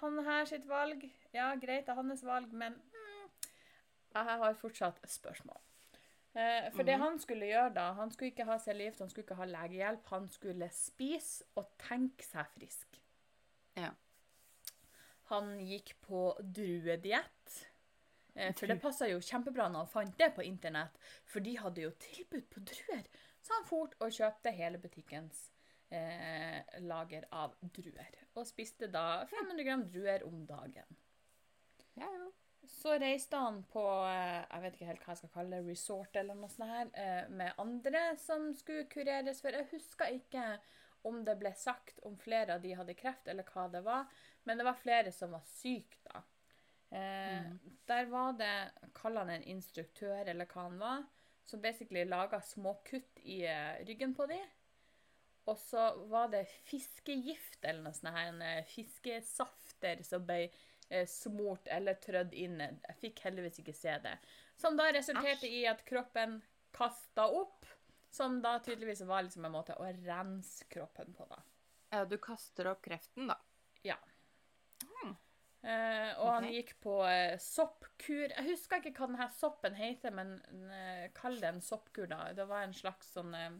han 0.00 0.18
her 0.24 0.44
sitt 0.46 0.64
valg 0.70 1.02
Ja, 1.34 1.54
greit, 1.56 1.86
det 1.86 1.90
er 1.92 1.98
hans 1.98 2.22
valg, 2.24 2.52
men 2.52 2.72
mm, 2.72 3.30
jeg 4.14 4.24
har 4.24 4.54
fortsatt 4.54 5.00
spørsmål. 5.10 5.58
Eh, 6.36 6.70
for 6.74 6.82
det 6.84 6.98
Mhm. 6.98 7.02
han 7.02 7.18
skulle 7.18 7.46
gjøre 7.48 7.74
da, 7.74 7.92
han 7.96 8.10
skulle 8.12 8.30
ikke 8.30 8.44
ha 8.44 8.58
cellegift, 8.58 8.98
han 9.00 9.08
skulle 9.08 9.24
ikke 9.24 9.38
ha 9.38 9.44
legehjelp, 9.48 10.06
han 10.12 10.28
skulle 10.28 10.68
spise 10.70 11.44
og 11.56 11.70
tenke 11.78 12.24
seg 12.26 12.46
frisk. 12.58 13.00
Ja. 13.76 13.90
Han 15.30 15.58
gikk 15.66 15.94
på 16.06 16.36
druediett. 16.40 17.66
Eh, 18.36 18.52
for 18.52 18.66
det 18.68 18.80
passa 18.82 19.08
jo 19.08 19.18
kjempebra 19.18 19.70
når 19.72 19.86
han 19.86 19.86
fant 19.94 20.18
det 20.18 20.34
på 20.36 20.44
internett, 20.44 20.98
for 21.24 21.40
de 21.40 21.56
hadde 21.56 21.80
jo 21.86 21.90
tilbud 21.90 22.44
på 22.52 22.60
druer. 22.68 23.06
Så 23.40 23.54
han 23.56 23.64
fort 23.64 23.94
og 24.00 24.10
kjøpte 24.12 24.52
hele 24.52 24.78
butikkens 24.78 25.50
eh, 25.90 26.62
lager 26.82 27.24
av 27.32 27.54
druer. 27.62 28.12
Og 28.36 28.44
spiste 28.46 28.88
da 28.92 29.24
500 29.30 29.64
gram 29.64 29.84
druer 29.88 30.24
om 30.26 30.44
dagen. 30.46 30.96
Ja, 31.96 32.10
ja. 32.12 32.28
Så 32.68 32.96
reiste 32.98 33.38
han 33.38 33.60
på 33.70 33.82
eh, 34.08 34.42
jeg 34.50 34.62
vet 34.62 34.74
ikke 34.78 34.88
helt 34.90 35.04
hva 35.04 35.12
jeg 35.14 35.20
skal 35.22 35.32
kalle 35.34 35.58
det, 35.58 35.68
resort 35.70 36.16
eller 36.16 36.38
noe 36.38 36.50
sånt 36.50 36.70
her, 36.70 36.88
eh, 36.98 37.28
med 37.30 37.60
andre 37.62 38.02
som 38.18 38.48
skulle 38.58 38.88
kureres. 38.90 39.40
For 39.44 39.54
jeg 39.54 39.68
husker 39.70 40.16
ikke 40.16 40.46
om 41.06 41.20
det 41.24 41.36
ble 41.38 41.52
sagt 41.54 42.00
om 42.08 42.16
flere 42.18 42.56
av 42.56 42.64
de 42.64 42.72
hadde 42.74 42.96
kreft, 42.98 43.28
eller 43.30 43.46
hva 43.52 43.68
det 43.70 43.84
var. 43.86 44.08
Men 44.44 44.58
det 44.58 44.66
var 44.66 44.78
flere 44.80 45.12
som 45.14 45.30
var 45.36 45.44
syke, 45.46 46.00
da. 46.08 46.22
Eh, 46.90 47.42
Mhm. 47.42 47.58
Der 47.86 48.04
var 48.10 48.32
det 48.32 48.70
Kall 48.94 49.16
han 49.16 49.30
en 49.30 49.42
instruktør, 49.44 50.24
eller 50.26 50.46
hva 50.46 50.62
han 50.62 50.78
var, 50.78 51.04
som 51.44 51.60
basically 51.62 52.04
laga 52.04 52.40
små 52.42 52.74
kutt 52.84 53.20
i 53.22 53.44
ryggen 53.86 54.14
på 54.14 54.26
de. 54.26 54.40
Og 55.46 55.58
så 55.58 56.08
var 56.10 56.26
det 56.28 56.48
fiskegift 56.66 57.62
eller 57.62 57.82
noe 57.84 57.92
sånt 57.94 58.14
her, 58.16 58.32
en 58.32 58.64
fiskesafter 58.66 60.02
som 60.02 60.24
ble 60.26 60.48
smurt 61.10 61.66
eller 61.72 61.96
trødd 62.02 62.34
inn. 62.38 62.60
Jeg 62.62 62.98
fikk 63.00 63.24
heldigvis 63.26 63.58
ikke 63.62 63.74
se 63.74 63.96
det. 64.04 64.14
Som 64.56 64.78
da 64.78 64.86
resulterte 64.94 65.48
i 65.50 65.64
at 65.68 65.82
kroppen 65.88 66.38
kasta 66.76 67.26
opp. 67.26 67.66
Som 68.10 68.38
da 68.42 68.56
tydeligvis 68.64 69.02
var 69.08 69.26
liksom 69.26 69.44
en 69.44 69.56
måte 69.56 69.74
å 69.76 69.88
rense 70.06 70.64
kroppen 70.72 71.12
på, 71.16 71.26
da. 71.28 71.42
Ja, 71.92 72.04
du 72.08 72.16
kaster 72.22 72.70
opp 72.70 72.84
kreften, 72.86 73.28
da. 73.28 73.36
Eh, 75.66 76.10
og 76.22 76.28
han 76.30 76.46
gikk 76.52 76.76
på 76.84 77.00
eh, 77.08 77.34
soppkur. 77.42 78.30
Jeg 78.30 78.46
husker 78.52 78.78
ikke 78.78 79.00
hva 79.00 79.08
denne 79.10 79.26
soppen 79.34 79.74
heter, 79.74 80.14
men 80.14 80.36
eh, 80.70 81.08
kall 81.16 81.40
det 81.42 81.50
en 81.50 81.64
soppkur, 81.64 82.06
da. 82.12 82.30
Det 82.36 82.46
var 82.46 82.66
en 82.66 82.76
slags 82.76 83.10
sånn 83.16 83.34
eh, 83.34 83.56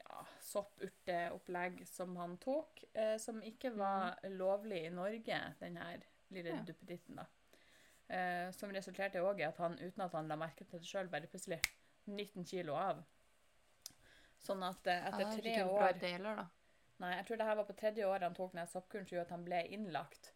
ja, 0.00 0.22
soppurteopplegg 0.48 1.82
som 1.90 2.16
han 2.16 2.38
tok, 2.40 2.84
eh, 2.96 3.18
som 3.20 3.42
ikke 3.44 3.74
var 3.76 4.22
lovlig 4.38 4.86
i 4.86 4.94
Norge, 4.94 5.42
den 5.60 5.76
her 5.82 6.06
lille 6.32 6.50
Ja. 6.56 6.62
duppeditten, 6.66 7.16
da. 7.16 7.26
Eh, 8.08 8.50
som 8.52 8.70
resulterte 8.70 9.20
òg 9.22 9.40
i 9.40 9.46
at 9.46 9.56
han, 9.62 9.78
uten 9.78 10.00
at 10.04 10.12
han 10.12 10.28
la 10.28 10.36
merke 10.36 10.64
til 10.68 10.78
det 10.80 10.86
sjøl, 10.88 11.08
bare 11.08 11.26
plutselig 11.26 11.60
19 12.06 12.44
kilo 12.44 12.74
av. 12.74 13.04
Sånn 14.42 14.62
at 14.66 14.86
eh, 14.90 15.06
etter 15.06 15.18
det 15.18 15.26
er 15.26 15.40
tre 15.40 15.64
år 15.70 15.98
deler. 16.00 16.46
Nei, 17.02 17.16
jeg 17.16 17.26
tror 17.26 17.36
det 17.40 17.46
her 17.46 17.56
var 17.56 17.64
på 17.64 17.76
tredje 17.78 18.06
året 18.06 18.22
han 18.22 18.34
tok 18.34 18.54
ned 18.54 18.68
soppkuren, 18.68 19.06
som 19.06 19.16
gjorde 19.16 19.26
at 19.26 19.30
han 19.36 19.44
ble 19.44 19.62
innlagt. 19.74 20.32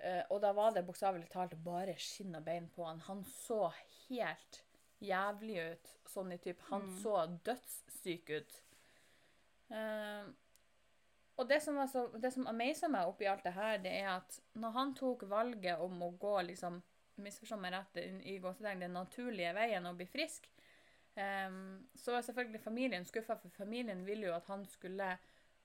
Eh, 0.00 0.22
og 0.30 0.40
da 0.42 0.52
var 0.56 0.72
det 0.72 0.84
bokstavelig 0.86 1.28
talt 1.30 1.54
bare 1.64 1.94
skinn 1.98 2.34
og 2.38 2.44
bein 2.44 2.68
på 2.68 2.84
han. 2.86 3.00
Han 3.08 3.24
så 3.24 3.72
helt 4.08 4.62
jævlig 5.00 5.72
ut. 5.72 5.90
Sånn 6.10 6.32
i 6.32 6.38
type 6.38 6.60
Han 6.70 6.82
Mm. 6.82 7.02
så 7.02 7.16
dødssyk 7.44 8.30
ut. 8.30 8.60
Eh, 9.70 10.24
og 11.40 11.48
det 11.48 11.60
som, 11.64 11.78
så, 11.88 12.04
det 12.20 12.30
som 12.34 12.48
amazet 12.50 12.92
meg 12.92 13.08
oppi 13.08 13.28
alt 13.30 13.46
det 13.46 13.54
her, 13.56 13.78
det 13.80 13.94
er 14.02 14.10
at 14.18 14.34
når 14.60 14.74
han 14.76 14.90
tok 14.98 15.24
valget 15.30 15.80
om 15.80 16.02
å 16.04 16.10
gå 16.20 16.34
liksom, 16.50 16.76
misforstå 17.24 17.56
meg 17.60 17.72
rett, 17.72 18.00
i 18.28 18.36
gåsetegn 18.42 18.84
den 18.84 18.92
naturlige 18.98 19.54
veien 19.56 19.88
og 19.88 19.96
bli 19.96 20.06
frisk, 20.10 20.50
um, 21.16 21.80
så 21.96 22.12
var 22.12 22.26
selvfølgelig 22.26 22.60
familien 22.60 23.08
skuffa, 23.08 23.38
for 23.40 23.56
familien 23.56 24.04
ville 24.04 24.28
jo 24.28 24.36
at 24.36 24.52
han 24.52 24.66
skulle 24.68 25.14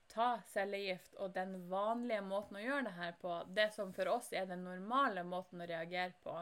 ta 0.08 0.28
cellegift 0.48 1.16
og 1.20 1.34
den 1.36 1.56
vanlige 1.68 2.24
måten 2.24 2.56
å 2.56 2.62
gjøre 2.62 2.88
det 2.88 2.96
her 2.96 3.16
på, 3.20 3.38
det 3.52 3.68
som 3.74 3.92
for 3.92 4.08
oss 4.16 4.32
er 4.32 4.48
den 4.48 4.64
normale 4.64 5.26
måten 5.28 5.60
å 5.60 5.68
reagere 5.68 6.14
på, 6.22 6.38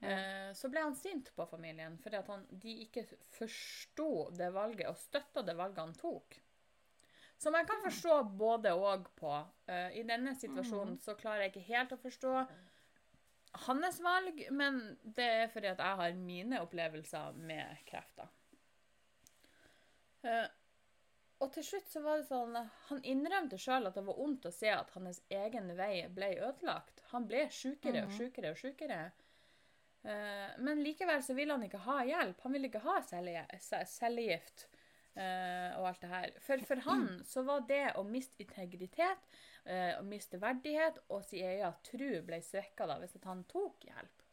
eh, 0.00 0.50
så 0.56 0.70
ble 0.72 0.82
han 0.88 0.96
sint 0.98 1.30
på 1.36 1.46
familien 1.50 2.00
fordi 2.02 2.18
at 2.18 2.32
han, 2.32 2.46
de 2.50 2.80
ikke 2.86 3.06
forsto 3.36 4.30
det 4.34 4.50
valget 4.56 4.90
og 4.90 4.98
støtta 4.98 5.44
det 5.46 5.54
valget 5.60 5.84
han 5.84 5.94
tok. 6.00 6.40
Som 7.38 7.54
jeg 7.54 7.66
kan 7.68 7.82
forstå 7.84 8.18
både 8.38 8.72
og 8.78 9.08
på. 9.18 9.32
Uh, 9.68 9.90
I 9.98 10.02
denne 10.06 10.34
situasjonen 10.38 10.98
så 11.02 11.14
klarer 11.18 11.42
jeg 11.46 11.52
ikke 11.54 11.68
helt 11.74 11.92
å 11.92 11.98
forstå 12.00 12.34
hans 13.66 14.00
valg, 14.02 14.40
men 14.50 14.98
det 15.04 15.24
er 15.44 15.48
fordi 15.52 15.68
at 15.70 15.78
jeg 15.78 15.96
har 16.00 16.12
mine 16.18 16.60
opplevelser 16.64 17.32
med 17.38 17.76
krefter. 17.86 18.28
Uh, 20.24 20.46
og 21.44 21.50
til 21.52 21.64
slutt 21.66 21.90
så 21.92 22.00
var 22.00 22.20
det 22.22 22.28
sånn 22.30 22.54
Han 22.88 23.02
innrømte 23.04 23.58
sjøl 23.60 23.90
at 23.90 23.96
det 23.98 24.04
var 24.06 24.16
vondt 24.16 24.46
å 24.48 24.52
se 24.54 24.70
at 24.72 24.90
hans 24.94 25.18
egen 25.34 25.72
vei 25.76 26.06
ble 26.08 26.30
ødelagt. 26.38 27.02
Han 27.10 27.26
ble 27.28 27.42
sjukere 27.52 28.04
og 28.06 28.08
Mhm. 28.12 28.16
sjukere 28.16 28.50
og 28.54 28.56
sjukere. 28.56 29.00
Eh, 30.04 30.54
men 30.58 30.82
likevel 30.84 31.22
så 31.24 31.34
ville 31.34 31.52
han 31.52 31.62
ikke 31.64 31.78
ha 31.84 31.98
hjelp. 32.04 32.40
Han 32.44 32.52
ville 32.52 32.68
ikke 32.68 32.82
ha 32.84 32.98
celle- 33.02 33.46
ce- 33.58 33.84
cellegift 33.88 34.66
eh, 35.14 35.70
og 35.78 35.88
alt 35.90 36.02
det 36.02 36.10
her. 36.10 36.34
For, 36.46 36.64
for 36.68 36.82
han 36.88 37.06
så 37.28 37.44
var 37.46 37.64
det 37.68 37.84
å 37.98 38.04
miste 38.08 38.42
integritet, 38.44 39.24
uh, 39.68 39.94
å 40.00 40.04
miste 40.06 40.40
verdighet 40.42 41.00
og 41.08 41.24
sin 41.24 41.46
egen 41.48 41.78
tru 41.86 42.08
ble 42.26 42.40
svekka 42.44 42.88
da, 42.90 42.98
hvis 43.02 43.16
han 43.24 43.46
tok 43.50 43.88
hjelp. 43.88 44.24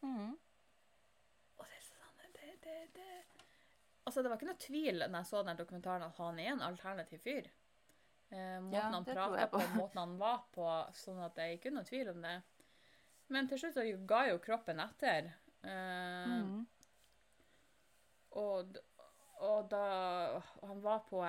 Mhm. 0.00 0.34
Og 1.58 1.64
det, 1.66 1.78
er 1.78 1.86
sånn, 1.86 2.34
det, 2.36 2.52
det, 2.62 2.76
det. 2.94 3.14
Altså, 4.04 4.22
det 4.22 4.30
var 4.30 4.38
ikke 4.38 4.50
noe 4.50 4.62
tvil 4.62 5.02
når 5.02 5.16
jeg 5.18 5.30
så 5.30 5.42
den 5.46 5.58
dokumentaren 5.58 6.06
at 6.06 6.20
han 6.22 6.38
er 6.42 6.52
en 6.52 6.66
alternativ 6.68 7.24
fyr. 7.24 7.48
Uh, 8.28 8.60
måten 8.60 8.76
Ja, 8.76 8.86
han 8.92 9.08
prata 9.08 9.48
på, 9.50 9.60
måten 9.74 10.02
han 10.02 10.16
var 10.20 10.46
på, 10.54 10.68
sånn 10.96 11.20
at 11.24 11.36
det 11.36 11.46
er 11.46 11.56
ikke 11.56 11.72
noe 11.74 11.88
tvil 11.88 12.12
om 12.12 12.24
det. 12.24 12.38
Men 13.32 13.48
til 13.48 13.60
slutt 13.60 13.76
så 13.76 13.84
ga 14.08 14.24
jo 14.30 14.40
kroppen 14.44 14.80
etter. 14.84 15.32
Uh, 15.64 16.28
mm. 16.32 16.58
og, 18.40 18.78
og 19.46 19.68
da 19.70 19.82
han 20.62 20.80
var 20.82 21.04
på 21.08 21.22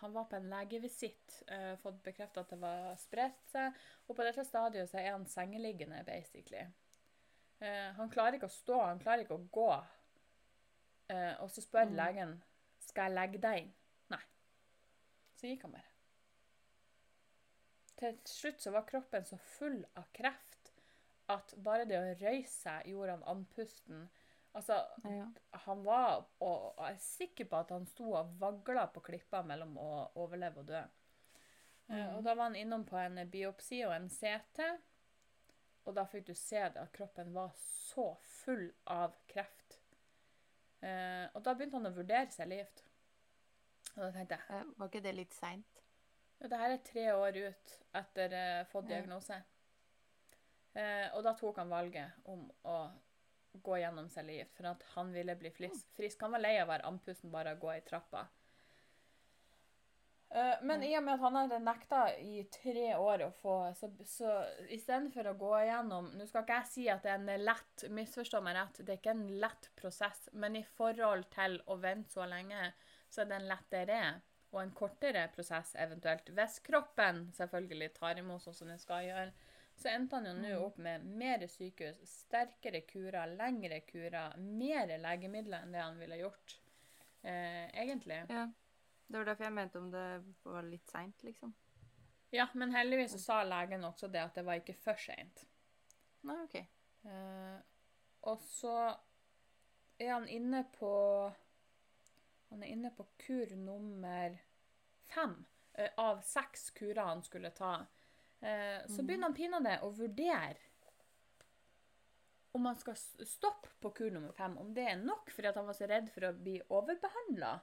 han 0.00 0.12
var 0.12 0.24
på 0.30 0.36
en 0.36 0.48
legevisitt, 0.48 1.42
uh, 1.52 1.74
fått 1.82 1.98
bekreftet 2.04 2.38
at 2.40 2.52
det 2.54 2.58
var 2.62 2.94
spredt 2.96 3.50
seg, 3.52 3.76
og 4.08 4.16
på 4.16 4.24
dette 4.24 4.44
stadiet 4.48 4.88
så 4.88 4.96
er 4.96 5.10
han 5.12 5.26
sengeliggende, 5.28 6.00
basically. 6.06 6.62
Uh, 7.60 7.90
han 7.98 8.08
klarer 8.12 8.38
ikke 8.38 8.48
å 8.48 8.54
stå, 8.54 8.78
han 8.80 9.02
klarer 9.02 9.26
ikke 9.26 9.36
å 9.36 9.48
gå. 9.52 9.68
Uh, 11.10 11.34
og 11.42 11.50
så 11.52 11.60
spør 11.60 11.90
Mm. 11.90 11.96
legen 11.98 12.32
skal 12.86 13.10
jeg 13.10 13.18
legge 13.18 13.42
deg 13.44 13.58
inn. 13.60 13.72
Nei. 14.14 14.22
Så 15.36 15.50
gikk 15.50 15.66
han 15.68 15.76
bare. 15.76 15.90
Til 18.00 18.16
slutt 18.24 18.62
så 18.64 18.72
var 18.72 18.88
kroppen 18.88 19.26
så 19.28 19.36
full 19.58 19.84
av 20.00 20.08
kreft 20.16 20.72
at 21.28 21.52
bare 21.62 21.84
det 21.84 21.98
å 21.98 22.14
røyse 22.22 22.56
seg 22.56 22.88
gjorde 22.88 23.18
han 23.18 23.28
andpusten. 23.34 24.08
Altså, 24.54 24.76
Ja. 25.04 25.26
han 25.64 25.84
var 25.84 26.24
og 26.40 26.78
og 26.78 26.86
jeg 26.86 26.94
er 26.94 26.98
sikker 26.98 27.44
på 27.44 27.56
at 27.56 27.70
han 27.70 27.86
sto 27.86 28.12
og 28.12 28.32
vagla 28.40 28.86
på 28.86 29.00
klippa 29.00 29.42
mellom 29.46 29.76
å 29.78 29.90
overleve 30.16 30.58
og 30.58 30.66
dø. 30.66 30.80
Mm. 31.88 32.16
Og 32.16 32.24
da 32.24 32.34
var 32.34 32.42
han 32.44 32.56
innom 32.56 32.84
på 32.86 32.96
en 32.96 33.30
biopsi 33.30 33.84
og 33.86 33.94
en 33.94 34.08
CT, 34.10 34.60
og 35.86 35.94
da 35.94 36.04
fikk 36.04 36.26
du 36.26 36.34
se 36.34 36.56
det 36.68 36.76
at 36.82 36.92
kroppen 36.92 37.32
var 37.34 37.50
så 37.56 38.16
full 38.22 38.72
av 38.86 39.14
kreft. 39.28 39.78
Eh, 40.82 41.26
og 41.34 41.42
da 41.42 41.54
begynte 41.54 41.76
han 41.76 41.86
å 41.90 41.94
vurdere 41.96 42.30
cellegift. 42.30 42.84
Og 43.96 44.02
da 44.02 44.10
tenkte 44.12 44.36
jeg 44.38 44.60
Eh, 44.60 44.64
Var 44.78 44.88
ikke 44.88 45.02
det 45.02 45.14
litt 45.14 45.34
seint? 45.34 45.82
ja, 46.40 46.48
det 46.48 46.58
her 46.58 46.70
er 46.70 46.76
tre 46.84 47.12
år 47.12 47.36
ut 47.48 47.74
etter 47.94 48.32
uh, 48.32 48.64
fått 48.64 48.88
Ja. 48.88 48.96
diagnose. 49.00 49.42
Eh, 50.74 51.08
og 51.14 51.22
da 51.24 51.34
tok 51.34 51.56
han 51.56 51.68
valget 51.68 52.12
om 52.24 52.50
å 52.64 52.90
gå 53.52 53.78
gjennom 53.78 54.08
cellegift, 54.08 54.56
for 54.56 54.70
at 54.72 54.84
han 54.94 55.12
ville 55.12 55.36
bli 55.36 55.50
frisk. 55.50 56.20
Han 56.20 56.36
var 56.36 56.44
lei 56.44 56.56
av 56.60 56.68
å 56.68 56.72
være 56.72 56.86
andpusten 56.90 57.32
bare 57.32 57.56
å 57.56 57.60
gå 57.60 57.72
i 57.74 57.82
trappa. 57.86 58.26
Eh, 60.30 60.62
men 60.62 60.82
i 60.86 60.92
og 60.98 61.02
med 61.02 61.16
at 61.16 61.24
han 61.24 61.36
hadde 61.40 61.56
nekta 61.58 62.00
i 62.22 62.44
tre 62.54 62.92
år 62.94 63.24
å 63.26 63.30
få 63.40 63.54
Så, 63.74 63.88
så 64.06 64.34
istedenfor 64.70 65.26
å 65.26 65.32
gå 65.34 65.48
igjennom 65.58 66.12
Nå 66.14 66.26
skal 66.30 66.44
ikke 66.44 66.58
jeg 66.60 66.70
si 66.70 66.84
at 66.92 67.02
det 67.02 67.10
er 67.10 67.18
en 67.18 67.46
lett 67.48 67.84
Misforstå 67.90 68.38
meg 68.46 68.54
rett, 68.54 68.78
det 68.78 68.94
er 68.94 69.00
ikke 69.00 69.16
en 69.16 69.26
lett 69.42 69.66
prosess, 69.80 70.28
men 70.30 70.60
i 70.60 70.62
forhold 70.78 71.26
til 71.34 71.58
å 71.66 71.80
vente 71.82 72.14
så 72.14 72.28
lenge, 72.30 72.70
så 73.10 73.24
er 73.24 73.32
det 73.32 73.40
en 73.40 73.50
lettere 73.50 74.02
og 74.50 74.60
en 74.62 74.72
kortere 74.74 75.26
prosess 75.34 75.74
eventuelt. 75.78 76.30
Hvis 76.34 76.58
kroppen 76.66 77.24
selvfølgelig 77.34 77.92
tar 77.98 78.18
imot 78.18 78.42
sånn 78.42 78.56
som 78.56 78.70
den 78.70 78.80
skal 78.82 79.06
gjøre, 79.06 79.34
så 79.80 79.88
endte 79.88 80.16
han 80.18 80.26
jo 80.28 80.32
nå 80.36 80.48
Mhm. 80.48 80.64
opp 80.66 80.78
med 80.78 81.04
mer 81.04 81.46
sykehus, 81.48 82.00
sterkere 82.04 82.82
kurer, 82.86 83.26
lengre 83.36 83.80
kurer, 83.80 84.36
mer 84.36 84.86
legemidler 84.98 85.62
enn 85.62 85.72
det 85.72 85.80
han 85.82 85.98
ville 85.98 86.18
gjort. 86.20 86.58
Eh, 87.22 87.68
egentlig. 87.74 88.20
Ja. 88.28 88.46
Det 89.08 89.18
var 89.18 89.24
derfor 89.24 89.44
jeg 89.44 89.52
mente 89.52 89.78
om 89.78 89.90
det 89.90 90.34
var 90.44 90.62
litt 90.62 90.86
seint, 90.88 91.22
liksom. 91.22 91.54
Ja, 92.32 92.46
men 92.54 92.70
heldigvis 92.72 93.12
så 93.12 93.18
sa 93.18 93.42
legen 93.44 93.82
også 93.84 94.08
det 94.12 94.20
at 94.22 94.34
det 94.34 94.44
var 94.44 94.60
ikke 94.60 94.74
for 94.76 94.94
seint. 94.94 95.46
Nei, 96.22 96.36
OK. 96.44 96.54
Eh, 97.04 97.60
og 98.22 98.38
så 98.40 98.74
er 99.98 100.12
han 100.12 100.28
inne 100.28 100.64
på 100.78 101.34
Han 102.50 102.62
er 102.62 102.66
inne 102.66 102.90
på 102.90 103.06
kur 103.18 103.46
nummer 103.56 104.36
fem 105.06 105.46
eh, 105.74 105.90
av 105.98 106.20
seks 106.22 106.70
kurer 106.74 107.04
han 107.04 107.22
skulle 107.22 107.50
ta. 107.54 107.86
Eh, 108.40 108.86
så 108.86 109.02
Mhm. 109.02 109.06
begynner 109.06 109.28
han 109.28 109.34
pinadø 109.34 109.76
å 109.82 109.90
vurdere 109.96 110.56
om 112.52 112.66
han 112.66 112.76
skal 112.76 112.96
stoppe 113.26 113.68
på 113.80 113.90
kur 113.94 114.10
nummer 114.10 114.32
fem. 114.32 114.58
Om 114.58 114.74
det 114.74 114.88
er 114.88 114.96
nok, 114.96 115.30
fordi 115.30 115.52
han 115.54 115.66
var 115.66 115.74
så 115.74 115.86
redd 115.88 116.10
for 116.10 116.20
å 116.20 116.32
bli 116.32 116.60
overbehandla. 116.68 117.60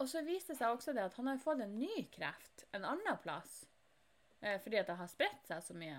Og 0.00 0.08
så 0.08 0.22
viste 0.24 0.52
det 0.52 0.58
seg 0.58 0.76
også 0.76 0.94
det 0.94 1.04
at 1.04 1.14
han 1.14 1.26
har 1.26 1.38
fått 1.38 1.60
en 1.60 1.78
ny 1.78 2.08
kreft 2.12 2.64
en 2.72 2.84
annen 2.84 3.18
plass. 3.22 3.66
Eh, 4.42 4.58
fordi 4.60 4.78
at 4.80 4.86
det 4.86 4.96
har 4.96 5.06
spredt 5.06 5.46
seg 5.46 5.62
så 5.62 5.74
mye. 5.76 5.98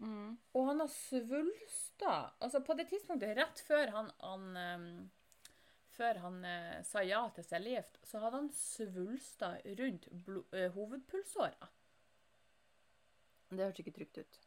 Mm. 0.00 0.36
Og 0.54 0.66
han 0.66 0.80
har 0.80 0.88
svulsta 0.88 2.14
Altså 2.40 2.60
på 2.64 2.74
det 2.76 2.88
tidspunktet 2.88 3.36
rett 3.36 3.60
før 3.60 3.92
han, 3.94 4.08
han 4.20 4.56
um, 4.56 5.10
før 5.94 6.18
han 6.18 6.44
eh, 6.44 6.82
sa 6.82 7.02
ja 7.06 7.20
til 7.30 7.44
cellegift, 7.46 8.00
så 8.02 8.18
hadde 8.18 8.40
han 8.40 8.50
svulster 8.50 9.60
rundt 9.78 10.08
hovedpulsåra. 10.74 11.68
Det 13.50 13.60
hørtes 13.64 13.84
ikke 13.84 13.96
trygt 13.98 14.22
ut. 14.22 14.40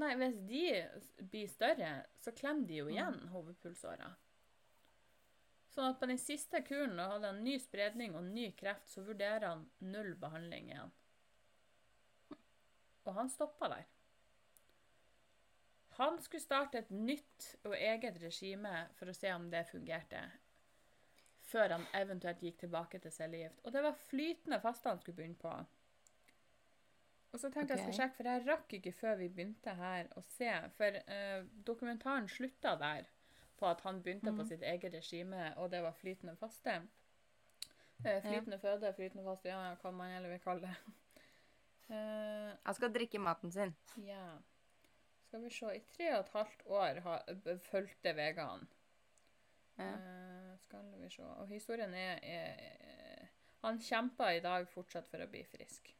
Nei, 0.00 0.14
hvis 0.20 0.40
de 0.48 0.64
blir 1.30 1.48
større, 1.50 1.92
så 2.22 2.32
klemmer 2.36 2.68
de 2.68 2.80
jo 2.80 2.90
igjen 2.90 3.18
hovedpulsåra. 3.32 4.10
Sånn 5.70 5.86
at 5.92 6.00
på 6.00 6.08
den 6.10 6.18
siste 6.18 6.62
kuren, 6.66 6.96
da 6.98 7.06
hadde 7.12 7.30
han 7.30 7.44
ny 7.46 7.56
spredning 7.62 8.16
og 8.18 8.26
ny 8.26 8.48
kreft, 8.58 8.88
så 8.90 9.04
vurderer 9.06 9.46
han 9.46 9.66
null 9.86 10.14
behandling 10.18 10.70
igjen. 10.72 10.92
Og 13.06 13.16
han 13.16 13.30
stoppa 13.32 13.70
der. 13.70 13.86
Han 16.00 16.18
skulle 16.22 16.42
starte 16.42 16.80
et 16.80 16.90
nytt 16.90 17.46
og 17.68 17.74
eget 17.76 18.18
regime 18.22 18.86
for 18.98 19.10
å 19.10 19.14
se 19.16 19.30
om 19.34 19.50
det 19.52 19.66
fungerte, 19.68 20.22
før 21.50 21.76
han 21.76 21.86
eventuelt 21.98 22.42
gikk 22.46 22.62
tilbake 22.62 23.02
til 23.02 23.12
cellegift. 23.14 23.60
Og 23.64 23.74
det 23.74 23.82
var 23.84 23.98
flytende 24.06 24.60
faste 24.62 24.88
han 24.88 25.02
skulle 25.02 25.18
begynne 25.18 25.40
på. 25.40 25.52
Og 27.32 27.38
så 27.38 27.50
tenkte 27.52 27.76
jeg 27.76 27.78
jeg 27.78 27.86
skal 27.86 27.98
sjekke, 28.00 28.16
for 28.16 28.28
jeg 28.28 28.46
rakk 28.48 28.72
ikke 28.78 28.92
før 28.92 29.14
vi 29.20 29.28
begynte 29.28 29.74
her 29.78 30.08
å 30.18 30.22
se. 30.34 30.50
For 30.76 30.96
eh, 31.06 31.44
dokumentaren 31.66 32.26
slutta 32.28 32.72
der, 32.80 33.06
på 33.60 33.66
at 33.70 33.80
han 33.86 34.00
begynte 34.02 34.32
på 34.32 34.42
Mhm. 34.42 34.48
sitt 34.48 34.62
eget 34.62 34.92
regime, 34.94 35.52
og 35.56 35.70
det 35.70 35.82
var 35.82 35.92
flytende 35.92 36.36
faste. 36.36 36.80
Eh, 38.04 38.20
flytende 38.24 38.58
føde, 38.58 38.92
flytende 38.96 39.24
faste, 39.24 39.48
ja, 39.48 39.60
ja, 39.68 39.74
hva 39.76 39.90
man 39.92 40.10
heller 40.10 40.28
vil 40.30 40.38
kalle 40.40 40.60
det. 40.68 40.76
Eh, 41.90 42.52
Han 42.64 42.74
skal 42.74 42.92
drikke 42.94 43.18
maten 43.18 43.50
sin. 43.50 43.74
ja. 44.06 44.38
Skal 45.26 45.42
vi 45.42 45.50
se, 45.50 45.66
i 45.74 45.80
tre 45.96 46.12
og 46.14 46.20
et 46.20 46.28
halvt 46.32 46.62
år 46.66 47.00
har, 47.00 47.24
fulgte 47.70 48.12
Vegan. 48.16 48.62
Ja. 49.78 49.88
Eh, 49.94 50.56
skal 50.58 50.84
vi 51.00 51.08
se. 51.10 51.22
Og 51.22 51.48
historien 51.48 51.92
er, 51.94 52.18
er 52.22 53.28
Han 53.62 53.78
kjemper 53.78 54.36
i 54.36 54.40
dag 54.40 54.68
fortsatt 54.68 55.08
for 55.10 55.18
å 55.18 55.26
bli 55.30 55.42
frisk. 55.44 55.92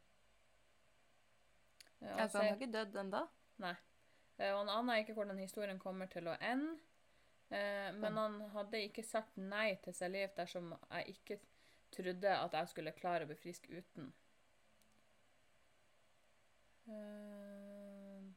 Eh, 2.01 2.07
han 2.09 2.19
Altså, 2.19 2.37
han 2.37 2.47
har 2.47 2.59
ikke 2.59 2.73
dødd 2.73 2.95
ennå? 3.03 3.25
Nei. 3.61 3.75
Og 4.41 4.57
han 4.57 4.69
aner 4.73 5.03
ikke 5.03 5.13
hvordan 5.13 5.37
historien 5.37 5.79
kommer 5.79 6.09
til 6.09 6.27
å 6.27 6.37
ende. 6.41 6.79
Eh, 7.51 7.91
men 7.93 8.17
han 8.17 8.39
hadde 8.53 8.79
ikke 8.87 9.03
sagt 9.03 9.37
nei 9.37 9.75
til 9.83 9.93
cellegift 9.93 10.37
dersom 10.39 10.71
jeg 10.77 11.15
ikke 11.17 11.39
trodde 11.91 12.35
at 12.37 12.53
jeg 12.55 12.71
skulle 12.71 12.93
klare 12.95 13.27
å 13.27 13.29
bli 13.29 13.35
frisk 13.35 13.67
uten. 13.69 14.13
Eh, 16.87 18.29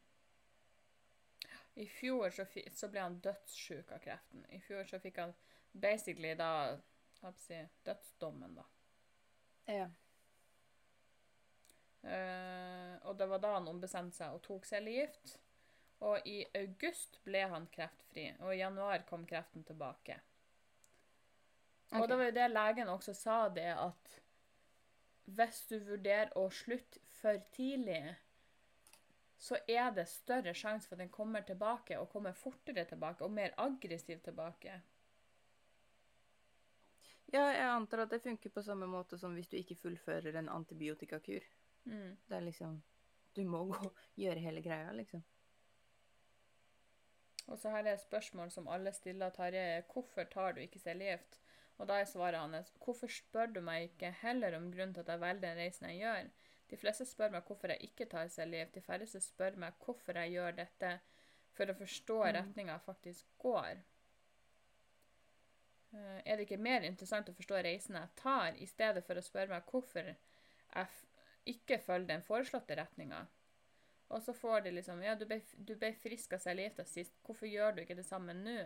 I 1.75 1.87
fjor 1.91 2.31
så, 2.35 2.47
så 2.75 2.91
ble 2.91 3.03
han 3.03 3.21
dødssjuk 3.23 3.95
av 3.95 4.03
kreften. 4.03 4.45
I 4.51 4.61
fjor 4.67 4.85
så 4.91 5.01
fikk 5.03 5.23
han 5.23 5.35
basically 5.73 6.35
da 6.39 6.51
hva 7.21 7.33
skal 7.33 7.57
jeg 7.57 7.69
si, 7.71 7.77
dødsdommen, 7.87 8.59
da. 8.59 8.67
Ja. 9.71 9.87
Eh, 12.05 12.95
og 13.09 13.17
det 13.17 13.27
var 13.31 13.41
da 13.41 13.55
han 13.57 13.71
ombestemte 13.71 14.17
seg 14.19 14.37
og 14.37 14.43
tok 14.45 14.69
cellegift. 14.69 15.39
Og 16.05 16.27
i 16.29 16.43
august 16.59 17.21
ble 17.25 17.45
han 17.49 17.67
kreftfri, 17.73 18.29
og 18.43 18.53
i 18.53 18.61
januar 18.61 19.07
kom 19.09 19.25
kreften 19.29 19.65
tilbake. 19.65 20.19
Og 21.95 22.09
det 22.11 22.17
var 22.19 22.29
jo 22.29 22.35
det 22.35 22.51
legen 22.51 22.91
også 22.91 23.15
sa, 23.15 23.37
det 23.55 23.71
at 23.71 24.15
hvis 25.25 25.63
du 25.71 25.79
vurderer 25.87 26.35
å 26.37 26.49
slutte 26.53 27.01
for 27.21 27.39
tidlig, 27.55 28.17
så 29.41 29.57
er 29.69 29.93
det 29.97 30.07
større 30.11 30.55
sjanse 30.57 30.89
for 30.89 30.99
at 30.99 31.05
den 31.05 31.13
kommer 31.15 31.45
tilbake, 31.47 31.97
og 32.01 32.11
kommer 32.13 32.37
fortere 32.37 32.85
tilbake, 32.89 33.25
og 33.25 33.33
mer 33.33 33.55
aggressivt 33.61 34.25
tilbake. 34.27 34.81
Ja, 37.33 37.49
jeg 37.51 37.67
antar 37.67 38.05
at 38.05 38.13
det 38.13 38.23
funker 38.23 38.53
på 38.53 38.63
samme 38.63 38.87
måte 38.87 39.19
som 39.19 39.35
hvis 39.35 39.49
du 39.51 39.57
ikke 39.59 39.79
fullfører 39.79 40.37
en 40.39 40.53
antibiotikakur. 40.53 41.47
Mm. 41.85 42.17
Det 42.29 42.37
er 42.37 42.41
liksom 42.41 42.83
Du 43.37 43.43
må 43.45 43.65
gå 43.65 43.91
gjøre 44.17 44.41
hele 44.41 44.63
greia, 44.63 44.93
liksom. 44.93 45.23
Og 47.47 47.59
så 47.59 47.71
her 47.71 47.85
er 47.85 47.93
et 47.95 48.01
spørsmål 48.01 48.51
som 48.51 48.69
alle 48.69 48.93
stiller 48.93 49.31
Tarjei. 49.35 49.83
Hvorfor 49.93 50.25
tar 50.33 50.53
du 50.53 50.61
ikke 50.61 50.79
cellegift? 50.81 51.41
Og 51.77 51.89
da 51.91 51.99
er 52.01 52.05
svaret 52.09 52.39
hans 52.41 52.71
hvorfor 52.85 53.11
spør 53.11 53.51
du 53.53 53.61
meg 53.61 53.91
ikke 53.91 54.13
heller 54.23 54.55
om 54.57 54.71
grunnen 54.73 54.95
til 54.95 55.03
at 55.03 55.09
jeg 55.09 55.21
velger 55.21 55.41
den 55.49 55.59
reisen 55.59 55.89
jeg 55.91 55.99
gjør? 55.99 56.31
De 56.71 56.77
fleste 56.81 57.05
spør 57.05 57.35
meg 57.35 57.43
hvorfor 57.49 57.75
jeg 57.75 57.91
ikke 57.91 58.07
tar 58.11 58.31
cellegift. 58.33 58.75
De 58.75 58.81
færreste 58.81 59.21
spør 59.21 59.59
meg 59.61 59.75
hvorfor 59.85 60.17
jeg 60.23 60.33
gjør 60.39 60.57
dette 60.63 60.93
for 61.55 61.71
å 61.71 61.77
forstå 61.79 62.21
Mm. 62.25 62.33
retninga 62.39 62.73
jeg 62.73 62.81
faktisk 62.87 63.27
går. 63.39 63.83
Eh, 65.95 66.23
Er 66.25 66.37
det 66.37 66.47
ikke 66.49 66.57
mer 66.63 66.81
interessant 66.81 67.29
å 67.29 67.35
forstå 67.35 67.63
reisen 67.63 67.95
jeg 67.97 68.09
tar, 68.17 68.55
i 68.57 68.67
stedet 68.67 69.05
for 69.05 69.15
å 69.15 69.23
spørre 69.23 69.49
meg 69.49 69.67
hvorfor 69.67 70.15
jeg 70.75 70.87
ikke 71.47 71.79
følger 71.79 72.07
den 72.07 72.23
foreslåtte 72.23 72.77
retninga? 72.79 73.27
Og 74.09 74.23
så 74.23 74.33
får 74.37 74.61
de 74.61 74.71
liksom 74.71 75.03
Ja, 75.03 75.15
du 75.15 75.25
ble, 75.27 75.41
du 75.57 75.75
ble 75.77 75.93
frisk 75.95 76.33
av 76.37 76.39
cellegifta 76.45 76.85
sist. 76.85 77.15
Hvorfor 77.25 77.47
gjør 77.51 77.75
du 77.77 77.83
ikke 77.83 77.97
det 77.99 78.07
samme 78.07 78.35
nå? 78.35 78.59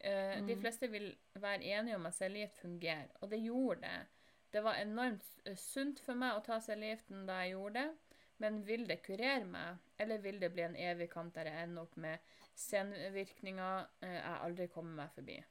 Eh, 0.00 0.42
De 0.46 0.54
Mm. 0.54 0.60
fleste 0.60 0.88
vil 0.90 1.16
være 1.34 1.62
enige 1.64 1.96
om 1.96 2.06
at 2.06 2.14
cellegift 2.14 2.58
fungerer, 2.58 3.08
og 3.20 3.30
det 3.30 3.40
gjorde 3.42 3.80
det. 3.80 4.06
Det 4.52 4.62
var 4.64 4.74
enormt 4.74 5.24
sunt 5.56 6.00
for 6.00 6.14
meg 6.14 6.36
å 6.36 6.44
ta 6.44 6.60
cellegiften 6.60 7.26
da 7.26 7.32
jeg 7.42 7.50
gjorde 7.50 7.74
det, 7.74 7.96
men 8.38 8.66
vil 8.66 8.86
det 8.88 9.02
kurere 9.02 9.44
meg, 9.44 9.76
eller 9.98 10.18
vil 10.18 10.40
det 10.40 10.52
bli 10.52 10.62
en 10.62 10.76
evig 10.76 11.10
kamp 11.10 11.34
der 11.34 11.44
jeg 11.50 11.62
ender 11.62 11.82
opp 11.82 11.96
med 11.96 12.18
senvirkninger 12.54 13.86
uh, 14.02 14.08
jeg 14.08 14.38
aldri 14.42 14.66
kommer 14.68 14.94
meg 15.04 15.10
forbi? 15.14 15.44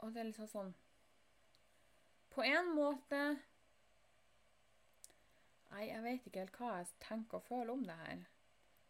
Og 0.00 0.12
det 0.14 0.20
er 0.20 0.24
liksom 0.30 0.48
sånn 0.48 0.74
På 2.30 2.42
en 2.46 2.70
måte 2.76 3.20
Nei, 5.70 5.86
jeg 5.86 6.02
vet 6.02 6.26
ikke 6.26 6.42
helt 6.42 6.56
hva 6.58 6.70
jeg 6.80 6.90
tenker 7.04 7.38
og 7.38 7.46
føler 7.46 7.72
om 7.72 7.82
det 7.86 7.96
her. 8.00 8.24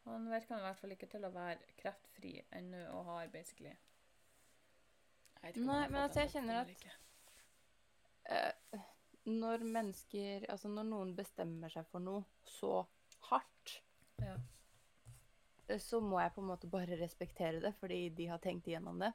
Han 0.06 0.30
virker 0.32 0.56
i 0.56 0.64
hvert 0.64 0.78
fall 0.80 0.94
ikke 0.94 1.08
til 1.12 1.26
å 1.28 1.32
være 1.34 1.74
kreftfri 1.80 2.32
ennå 2.56 2.86
og 2.96 3.04
har 3.10 3.28
basically 3.32 3.74
Nei, 5.40 5.86
men 5.88 5.96
altså, 6.02 6.20
jeg 6.24 6.32
kjenner 6.34 6.58
at-. 6.62 6.86
Eh, 8.30 8.80
når 9.30 9.62
mennesker 9.64 10.44
Altså 10.52 10.68
når 10.68 10.88
noen 10.88 11.14
bestemmer 11.16 11.72
seg 11.72 11.86
for 11.88 12.04
noe 12.04 12.24
så 12.48 12.82
hardt, 13.30 13.78
Ja. 14.20 14.34
eh, 15.68 15.78
så 15.80 16.00
må 16.04 16.20
jeg 16.20 16.34
på 16.34 16.42
en 16.44 16.50
måte 16.50 16.68
bare 16.68 16.98
respektere 17.00 17.60
det, 17.60 17.72
fordi 17.80 18.08
de 18.16 18.26
har 18.28 18.38
tenkt 18.38 18.68
igjennom 18.68 18.98
det. 19.00 19.12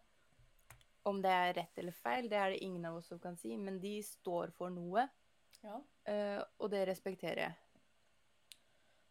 Om 1.05 1.21
det 1.21 1.31
er 1.31 1.53
rett 1.59 1.77
eller 1.77 1.93
feil, 1.93 2.29
det 2.29 2.37
er 2.37 2.49
det 2.49 2.63
ingen 2.65 2.85
av 2.89 2.97
oss 2.97 3.11
som 3.13 3.19
kan 3.19 3.37
si, 3.37 3.53
men 3.57 3.77
de 3.79 3.99
står 4.03 4.53
for 4.57 4.73
noe, 4.73 5.07
ja. 5.65 5.77
Uh, 6.05 6.41
og 6.61 6.71
det 6.73 6.85
respekterer 6.89 7.41
jeg. 7.47 7.55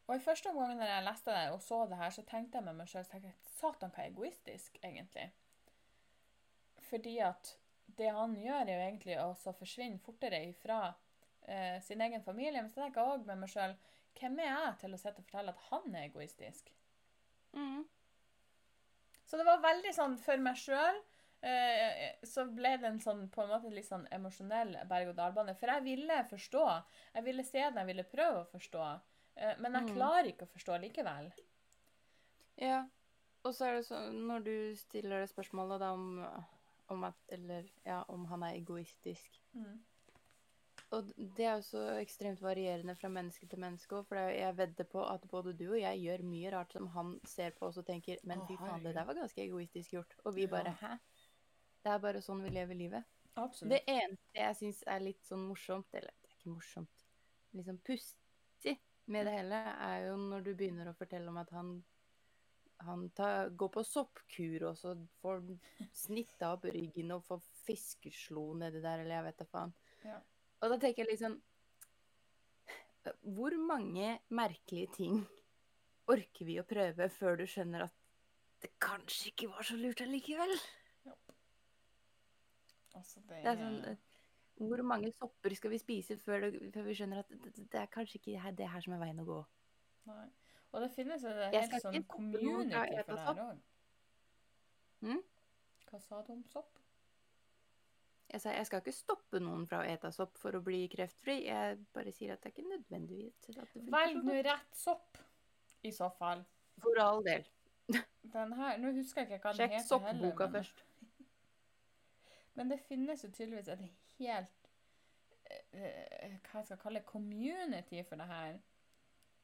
Og 0.05 0.17
i 0.17 0.23
første 0.23 0.51
omgang 0.53 0.77
når 0.77 0.91
jeg 0.91 1.07
leste 1.07 1.33
det 1.33 1.45
og 1.55 1.63
så 1.65 1.81
det 1.89 1.99
her, 1.99 2.13
så 2.13 2.25
tenkte 2.29 2.61
jeg 2.61 2.67
med 2.67 2.77
meg 2.77 2.91
sjøl 2.91 3.07
Satan, 3.09 3.93
hva 3.95 4.05
egoistisk, 4.05 4.77
egentlig. 4.83 5.31
Fordi 6.91 7.15
at 7.25 7.55
det 7.97 8.11
han 8.13 8.37
gjør, 8.37 8.67
er 8.67 8.75
jo 8.75 8.85
egentlig 8.85 9.17
å 9.23 9.31
så 9.39 9.55
forsvinne 9.57 10.03
fortere 10.05 10.43
ifra 10.51 10.79
eh, 11.49 11.81
sin 11.83 12.05
egen 12.05 12.23
familie. 12.25 12.61
Men 12.61 12.69
så 12.73 12.83
tenker 12.83 13.01
jeg 13.01 13.17
òg 13.17 13.29
med 13.29 13.45
meg 13.45 13.53
sjøl 13.53 13.77
Hvem 14.15 14.37
er 14.39 14.47
jeg 14.47 14.75
til 14.79 14.93
å 14.95 14.99
sitte 15.01 15.23
og 15.23 15.27
fortelle 15.27 15.55
at 15.55 15.63
han 15.73 15.95
er 15.95 16.05
egoistisk? 16.07 16.69
Så 19.27 19.41
det 19.41 19.47
var 19.49 19.65
veldig 19.65 19.91
sånn 19.97 20.15
for 20.23 20.39
meg 20.43 20.59
sjøl 20.61 21.01
så 22.25 22.45
ble 22.55 22.77
det 22.81 22.89
en 22.89 23.01
sånn 23.01 23.27
på 23.31 23.43
en 23.45 23.51
måte 23.51 23.71
litt 23.75 23.89
sånn 23.89 24.07
emosjonell 24.13 24.75
berg-og-dal-bane. 24.89 25.55
For 25.61 25.67
jeg 25.75 25.85
ville 25.85 26.21
forstå. 26.31 26.63
Jeg 27.15 27.25
ville 27.27 27.45
se 27.45 27.61
den, 27.67 27.77
jeg 27.83 27.87
ville 27.91 28.05
prøve 28.09 28.43
å 28.45 28.51
forstå. 28.53 28.87
Eh, 29.37 29.55
men 29.59 29.73
jeg 29.73 29.83
Mm. 29.89 29.95
klarer 29.97 30.29
ikke 30.31 30.47
å 30.47 30.53
forstå 30.55 30.81
likevel. 30.81 31.33
Ja. 32.57 32.85
Og 33.45 33.53
så 33.55 33.67
er 33.67 33.75
det 33.77 33.87
sånn 33.87 34.23
når 34.29 34.45
du 34.45 34.75
stiller 34.77 35.21
det 35.21 35.31
spørsmålet 35.35 35.81
da 35.81 35.93
om, 35.93 36.27
om 36.89 37.05
at 37.05 37.15
Eller 37.29 37.69
ja, 37.85 38.05
om 38.09 38.25
han 38.27 38.43
er 38.43 38.55
egoistisk. 38.61 39.41
Og 40.93 41.09
det 41.17 41.45
er 41.45 41.57
jo 41.59 41.63
så 41.67 41.81
ekstremt 41.99 42.41
varierende 42.41 42.95
fra 42.97 43.09
menneske 43.11 43.49
til 43.51 43.59
menneske 43.59 44.05
for 44.07 44.17
jeg 44.31 44.55
vedder 44.57 44.85
på 44.85 45.03
at 45.11 45.25
både 45.31 45.53
du 45.57 45.73
og 45.73 45.81
jeg 45.81 45.99
gjør 46.05 46.23
mye 46.23 46.53
rart 46.53 46.73
som 46.73 46.87
han 46.95 47.21
ser 47.27 47.51
på 47.51 47.67
oss 47.67 47.79
og 47.79 47.87
tenker 47.87 48.19
Men 48.23 48.45
fy 48.47 48.57
faen, 48.57 48.83
det 48.85 48.95
der 48.95 49.05
var 49.05 49.15
ganske 49.15 49.43
egoistisk 49.43 49.91
gjort. 49.97 50.15
Og 50.25 50.35
vi 50.35 50.47
bare 50.47 50.71
Hæ? 50.81 50.99
Det 51.85 51.93
er 51.93 52.03
bare 52.03 52.23
sånn 52.25 52.43
vi 52.45 52.53
lever 52.55 52.79
livet. 52.79 53.09
Absolutt. 53.35 53.75
Det 53.75 53.83
eneste 53.91 54.41
jeg 54.41 54.59
syns 54.61 54.83
er 54.89 55.03
litt 55.03 55.25
sånn 55.27 55.43
morsomt, 55.49 55.91
eller 55.93 56.15
det 56.23 56.31
er 56.31 56.37
ikke 56.39 56.55
morsomt, 56.55 57.09
liksom 57.57 57.81
pussig 57.85 58.79
med 59.05 59.27
det 59.29 59.35
hele, 59.35 59.59
er 59.85 60.07
jo 60.07 60.15
når 60.17 60.47
du 60.47 60.55
begynner 60.57 60.89
å 60.89 60.97
fortelle 60.97 61.29
om 61.29 61.37
at 61.43 61.51
han 61.53 61.75
han 62.85 63.09
tar, 63.17 63.49
går 63.57 63.71
på 63.73 63.85
soppkur 63.87 64.65
og 64.69 64.77
så 64.79 64.95
får 65.23 65.43
snitta 65.97 66.53
opp 66.57 66.67
ryggen 66.69 67.15
og 67.15 67.25
får 67.29 67.43
fiskeslo 67.65 68.49
nedi 68.61 68.83
der, 68.85 69.05
eller 69.05 69.19
jeg 69.19 69.27
vet 69.29 69.41
da 69.41 69.47
faen. 69.49 69.75
Ja. 70.05 70.19
Og 70.61 70.73
da 70.73 70.79
tenker 70.81 71.05
jeg 71.05 71.15
liksom 71.15 71.39
Hvor 73.37 73.53
mange 73.61 74.19
merkelige 74.33 74.93
ting 74.97 75.19
orker 76.09 76.49
vi 76.49 76.59
å 76.61 76.65
prøve 76.69 77.09
før 77.13 77.37
du 77.41 77.45
skjønner 77.49 77.87
at 77.87 77.97
det 78.65 78.71
kanskje 78.81 79.31
ikke 79.31 79.51
var 79.53 79.67
så 79.69 79.77
lurt 79.77 80.01
allikevel? 80.01 80.55
Altså, 82.95 83.21
det 83.29 83.43
Det 83.43 83.53
er 83.53 83.57
sånn 83.61 83.85
eh, 83.91 83.97
Hvor 84.57 84.83
mange 84.87 85.11
sopper 85.13 85.55
skal 85.59 85.71
vi 85.71 85.79
spise 85.83 86.17
før, 86.23 86.51
det, 86.51 86.73
før 86.75 86.83
vi 86.87 86.95
skjønner 86.95 87.19
at 87.25 87.29
det, 87.29 87.53
det- 87.57 87.81
er 87.81 87.87
kanskje 87.91 88.21
ikke 88.21 88.57
det 88.57 88.69
her 88.71 88.81
som 88.81 88.93
er 88.95 88.99
veien 89.03 89.19
å 89.21 89.25
gå? 89.27 89.45
Nei. 90.07 90.29
Og 90.73 90.81
det 90.83 90.91
finnes 90.95 91.23
jo 91.23 91.29
det 91.29 91.51
helt 91.55 91.83
sånn 91.83 92.07
community 92.07 92.75
for 92.75 93.15
det 93.17 93.25
her 93.27 93.43
òg. 93.49 93.59
Mm? 95.03 95.21
Hva 95.91 96.01
sa 96.01 96.23
du 96.23 96.33
om 96.33 96.45
sopp? 96.45 96.79
Jeg 98.33 98.41
sa 98.41 98.51
jeg 98.51 98.67
skal 98.67 98.81
ikke 98.81 98.93
stoppe 98.97 99.39
noen 99.43 99.67
fra 99.71 99.83
å 99.83 99.87
ete 99.87 100.11
sopp 100.13 100.39
for 100.39 100.57
å 100.59 100.63
bli 100.65 100.89
kreftfri. 100.91 101.45
Jeg 101.47 101.79
bare 101.95 102.11
sier 102.13 102.33
at 102.35 102.43
det 102.43 102.51
er 102.51 102.55
ikke 102.57 102.71
nødvendigvis 102.71 103.59
at 103.63 103.75
Velg 103.95 104.25
nå 104.25 104.39
rett 104.43 104.75
sopp, 104.75 105.19
i 105.85 105.91
så 105.95 106.09
fall. 106.19 106.43
For 106.83 106.99
all 106.99 107.23
del. 107.23 107.45
Den 108.33 108.53
her, 108.57 108.79
Nå 108.79 108.91
husker 108.97 109.23
jeg 109.23 109.39
ikke 109.39 109.45
hva 109.45 109.53
den 109.53 109.61
Sjekk 109.61 109.77
heter 109.77 109.99
heller. 109.99 110.15
soppboka 110.33 110.47
men- 110.51 110.63
først. 110.63 110.83
Men 112.55 112.69
det 112.71 112.81
finnes 112.89 113.25
jo 113.25 113.31
tydeligvis 113.31 113.69
et 113.69 113.81
helt 114.19 114.69
eh, 115.73 116.39
Hva 116.47 116.61
jeg 116.61 116.67
skal 116.69 116.79
kalle 116.83 117.01
community 117.07 118.03
for 118.09 118.17
det 118.17 118.27
her. 118.31 118.55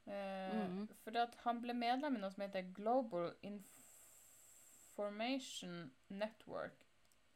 Eh, 0.07 0.53
Mhm. 0.57 0.87
For 1.03 1.17
at 1.17 1.35
han 1.43 1.61
ble 1.61 1.73
medlem 1.73 2.15
i 2.15 2.19
noe 2.19 2.31
som 2.31 2.41
heter 2.41 2.71
Global 2.73 3.33
Information 4.95 5.91
Network, 6.09 6.85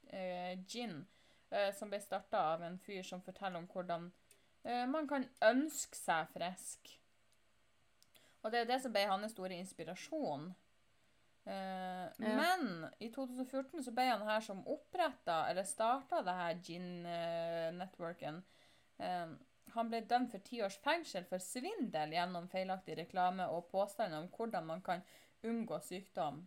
eh, 0.08 0.58
GIN, 0.68 1.06
eh, 1.52 1.74
som 1.74 1.90
ble 1.90 2.00
starta 2.02 2.38
av 2.54 2.64
en 2.64 2.80
fyr 2.80 3.04
som 3.04 3.22
forteller 3.22 3.58
om 3.58 3.68
hvordan 3.68 4.12
eh, 4.66 4.86
man 4.90 5.08
kan 5.08 5.28
ønske 5.42 5.96
seg 5.96 6.28
frisk. 6.34 7.00
Og 8.44 8.52
det 8.52 8.60
er 8.60 8.66
det 8.66 8.82
som 8.82 8.92
ble 8.94 9.06
hans 9.10 9.32
store 9.32 9.56
inspirasjon. 9.58 10.56
Eh, 11.46 12.12
Men 12.18 12.88
i 13.00 13.12
2014 13.14 13.84
så 13.84 13.92
ble 13.94 14.08
han 14.10 14.24
her 14.26 14.42
som 14.42 14.64
oppretta, 14.68 15.44
eller 15.50 15.64
starta 15.64 16.22
det 16.26 16.34
her 16.40 16.62
gin-networken. 16.64 18.42
Uh, 18.98 19.36
han 19.76 19.90
ble 19.92 20.00
dømt 20.08 20.32
for 20.32 20.44
ti 20.46 20.62
års 20.64 20.78
fengsel 20.82 21.26
for 21.28 21.44
svindel 21.44 22.14
gjennom 22.16 22.48
feilaktig 22.50 22.96
reklame 23.02 23.48
og 23.52 23.68
påstander 23.72 24.24
om 24.24 24.30
hvordan 24.32 24.68
man 24.70 24.84
kan 24.86 25.04
unngå 25.46 25.80
sykdom. 25.84 26.46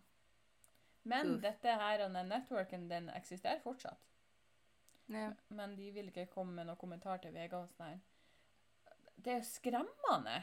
Men 1.09 1.35
Uff. 1.35 1.43
dette 1.43 1.75
her, 1.81 1.99
denne 2.03 2.25
networken 2.29 2.89
den 2.91 3.11
eksisterer 3.15 3.61
fortsatt. 3.65 4.01
Ja. 5.09 5.31
Men 5.49 5.77
de 5.77 5.91
vil 5.93 6.11
ikke 6.11 6.27
komme 6.33 6.57
med 6.57 6.69
noen 6.69 6.81
kommentar 6.81 7.21
til 7.23 7.33
VG 7.37 7.55
og 7.57 7.69
sånn 7.71 7.87
her. 7.87 8.01
Det 9.17 9.33
er 9.33 9.39
jo 9.41 9.47
skremmende. 9.49 10.41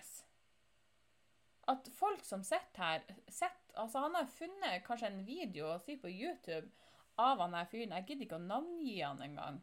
At 1.68 1.88
folk 1.97 2.24
som 2.24 2.43
sitter 2.45 2.78
her 2.84 3.03
sitter, 3.28 3.74
altså 3.82 3.99
Han 4.03 4.16
har 4.16 4.26
funnet 4.30 4.84
kanskje 4.86 5.07
en 5.09 5.24
video 5.26 5.72
si 5.82 5.95
på 5.97 6.09
YouTube 6.11 6.70
av 7.18 7.39
han 7.41 7.53
her 7.57 7.66
fyren. 7.72 7.95
Jeg 7.95 8.05
gidder 8.07 8.26
ikke 8.28 8.38
å 8.39 8.45
navngi 8.47 8.97
han 9.01 9.22
engang. 9.26 9.61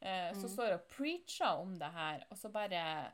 Eh, 0.00 0.32
Som 0.32 0.44
Mm. 0.48 0.52
står 0.54 0.72
og 0.74 0.88
preacher 0.88 1.58
om 1.58 1.78
det 1.78 1.90
her, 1.92 2.24
og 2.30 2.36
så 2.38 2.48
bare 2.52 3.12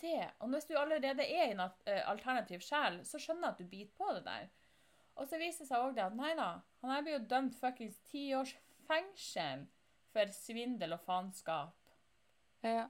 Det. 0.00 0.30
Og 0.40 0.48
hvis 0.48 0.64
du 0.66 0.74
allerede 0.78 1.20
er 1.20 1.48
i 1.48 1.50
en 1.50 1.60
eh, 1.60 2.02
alternativ 2.08 2.60
sjel, 2.64 3.00
så 3.04 3.18
skjønner 3.20 3.48
jeg 3.48 3.50
at 3.52 3.58
du 3.58 3.64
biter 3.64 3.92
på 3.98 4.14
det 4.14 4.24
der. 4.24 4.46
Og 5.16 5.28
så 5.28 5.36
viser 5.38 5.58
det 5.64 5.68
seg 5.68 5.78
òg 5.84 5.94
det 5.94 6.04
at 6.06 6.14
nei 6.16 6.34
da, 6.34 6.60
han 6.80 6.90
her 6.90 7.02
blir 7.02 7.18
jo 7.18 7.26
dømt 7.26 7.54
fuckings 7.60 7.98
ti 8.08 8.30
års 8.34 8.54
fengsel 8.88 9.66
for 10.10 10.24
svindel 10.32 10.94
og 10.96 11.00
faenskap. 11.04 11.74
Ja. 12.62 12.88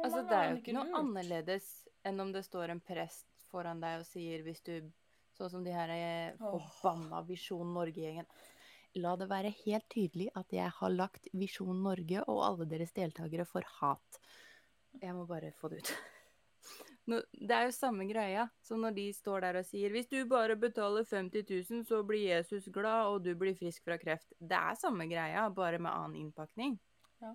Altså, 0.00 0.22
det 0.26 0.32
er 0.38 0.50
jo 0.54 0.56
ikke 0.62 0.72
noe 0.78 0.98
annerledes 1.02 1.68
enn 2.04 2.20
om 2.20 2.32
det 2.32 2.44
står 2.46 2.70
en 2.70 2.80
prest 2.80 3.26
foran 3.52 3.80
deg 3.82 4.00
og 4.00 4.08
sier 4.08 4.44
hvis 4.46 4.64
du 4.66 4.76
Sånn 5.32 5.48
som 5.48 5.62
de 5.64 5.72
her 5.72 5.90
eh, 5.94 6.34
forbanna 6.36 7.22
Visjon 7.24 7.70
Norge-gjengen. 7.72 8.26
La 9.00 9.14
det 9.16 9.30
være 9.30 9.52
helt 9.62 9.86
tydelig 9.92 10.28
at 10.36 10.52
jeg 10.52 10.68
har 10.76 10.92
lagt 10.92 11.30
Visjon 11.32 11.78
Norge 11.84 12.24
og 12.28 12.42
alle 12.44 12.66
deres 12.68 12.92
deltakere 12.92 13.46
for 13.48 13.64
hat. 13.78 14.18
Jeg 15.00 15.16
må 15.16 15.24
bare 15.28 15.54
få 15.56 15.72
det 15.72 15.80
ut. 15.80 15.92
Nå, 17.10 17.18
det 17.32 17.56
er 17.56 17.66
jo 17.66 17.74
samme 17.74 18.04
greia 18.06 18.44
som 18.62 18.84
når 18.84 18.94
de 19.00 19.06
står 19.16 19.46
der 19.46 19.58
og 19.62 19.66
sier 19.66 19.90
hvis 19.94 20.10
du 20.12 20.20
bare 20.30 20.54
betaler 20.60 21.08
50 21.08 21.48
000, 21.48 21.86
så 21.88 22.02
blir 22.06 22.28
Jesus 22.28 22.68
glad, 22.70 23.08
og 23.08 23.24
du 23.24 23.32
blir 23.38 23.56
frisk 23.58 23.88
fra 23.88 23.96
kreft. 23.98 24.36
Det 24.38 24.58
er 24.58 24.78
samme 24.78 25.08
greia, 25.10 25.48
bare 25.50 25.80
med 25.80 25.90
annen 25.90 26.20
innpakning. 26.26 26.76
Ja. 27.24 27.32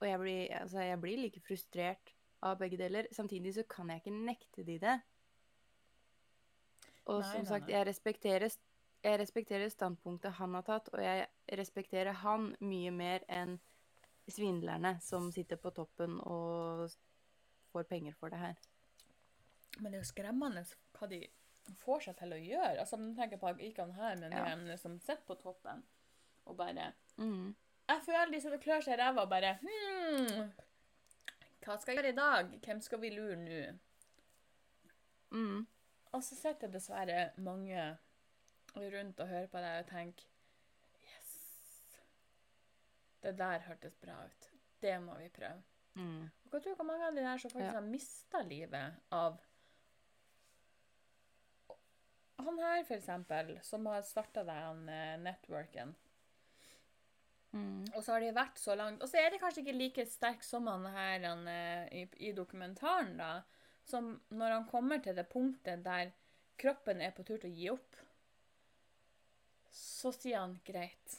Og 0.00 0.08
jeg 0.08 0.20
blir, 0.20 0.42
altså, 0.58 0.82
jeg 0.82 1.00
blir 1.00 1.22
like 1.22 1.40
frustrert 1.46 2.12
av 2.42 2.58
begge 2.58 2.78
deler. 2.80 3.08
Samtidig 3.12 3.54
så 3.54 3.64
kan 3.68 3.90
jeg 3.92 4.02
ikke 4.02 4.16
nekte 4.16 4.64
de 4.66 4.78
det. 4.82 4.96
Og 7.10 7.20
Nei, 7.20 7.30
som 7.32 7.46
sagt, 7.48 7.70
jeg 7.72 7.86
respekterer, 7.88 8.52
jeg 9.02 9.20
respekterer 9.20 9.72
standpunktet 9.72 10.36
han 10.38 10.54
har 10.54 10.66
tatt, 10.66 10.90
og 10.92 11.02
jeg 11.02 11.26
respekterer 11.58 12.12
han 12.22 12.52
mye 12.60 12.92
mer 12.94 13.24
enn 13.28 13.58
svindlerne 14.30 14.98
som 15.02 15.30
sitter 15.34 15.58
på 15.58 15.72
toppen 15.74 16.20
og 16.20 16.90
får 17.72 17.88
penger 17.90 18.14
for 18.18 18.30
det 18.30 18.38
her. 18.38 18.58
Men 19.78 19.92
det 19.92 19.98
er 20.00 20.04
jo 20.04 20.10
skremmende 20.12 20.64
hva 20.98 21.08
de 21.10 21.24
får 21.80 22.06
seg 22.06 22.18
til 22.18 22.34
å 22.34 22.38
gjøre. 22.38 22.76
Altså, 22.82 22.98
du 23.00 23.10
tenker 23.16 23.40
på 23.40 23.52
ikke 23.58 23.86
han 23.86 23.96
her, 23.96 24.16
men 24.20 24.32
Ja. 24.32 24.54
de 24.56 24.76
som 24.78 24.98
sitter 25.00 25.24
på 25.26 25.34
toppen 25.40 25.82
og 26.46 26.56
bare 26.56 26.92
Mm. 27.16 27.54
Jeg 27.88 28.02
føler 28.06 28.30
de 28.30 28.54
og 28.54 28.60
klør 28.60 28.82
seg 28.82 28.94
i 28.94 29.02
ræva 29.02 29.22
og 29.22 29.30
bare 29.30 29.58
hmm, 29.60 30.52
Hva 31.60 31.76
skal 31.78 31.94
jeg 31.94 32.00
gjøre 32.00 32.12
i 32.12 32.16
dag? 32.16 32.52
Hvem 32.64 32.80
skal 32.80 33.00
vi 33.02 33.10
lure 33.12 33.36
nå? 33.36 33.60
Mm. 35.30 35.66
Og 36.12 36.22
så 36.26 36.34
sitter 36.38 36.70
dessverre 36.72 37.30
mange 37.38 37.82
rundt 38.74 39.20
og 39.20 39.28
hører 39.30 39.50
på 39.52 39.60
deg 39.62 39.82
og 39.84 39.90
tenker 39.90 40.26
Yes. 41.04 41.34
Det 43.22 43.34
der 43.38 43.62
hørtes 43.68 43.94
bra 44.00 44.16
ut. 44.26 44.48
Det 44.80 44.96
må 45.04 45.14
vi 45.20 45.28
prøve. 45.28 45.60
Mm. 45.94 46.24
Og 46.44 46.50
hva 46.54 46.60
tror 46.62 46.72
du 46.72 46.78
hvor 46.80 46.88
mange 46.88 47.06
av 47.10 47.14
de 47.18 47.22
der 47.26 47.38
som 47.42 47.50
faktisk 47.50 47.66
Ja. 47.68 47.78
har 47.78 47.86
mista 47.86 48.42
livet 48.46 49.00
av 49.12 49.40
Han 52.40 52.58
her, 52.58 52.84
for 52.88 52.94
eksempel, 52.96 53.58
som 53.62 53.84
har 53.86 54.00
starta 54.02 54.42
den 54.48 54.88
eh, 54.88 55.18
networken. 55.20 55.90
Mm. 57.52 57.86
Og 57.94 58.04
så 58.04 58.14
har 58.14 58.22
de 58.22 58.30
vært 58.30 58.60
så 58.62 58.76
langt 58.78 59.02
Og 59.02 59.08
så 59.10 59.18
er 59.18 59.32
det 59.32 59.40
kanskje 59.42 59.64
ikke 59.64 59.72
like 59.74 60.04
sterk 60.06 60.44
som 60.46 60.68
han 60.70 60.84
her 60.94 61.24
han, 61.24 61.40
eh, 61.50 61.88
i, 61.98 62.04
i 62.28 62.32
dokumentaren, 62.36 63.16
da. 63.18 63.40
Som 63.84 64.12
når 64.30 64.54
han 64.54 64.68
kommer 64.70 65.02
til 65.02 65.16
det 65.18 65.26
punktet 65.32 65.82
der 65.84 66.12
kroppen 66.60 67.00
er 67.02 67.10
på 67.16 67.24
tur 67.26 67.40
til 67.40 67.50
å 67.50 67.56
gi 67.56 67.70
opp, 67.72 67.96
så 69.74 70.12
sier 70.14 70.42
han 70.42 70.58
greit. 70.66 71.16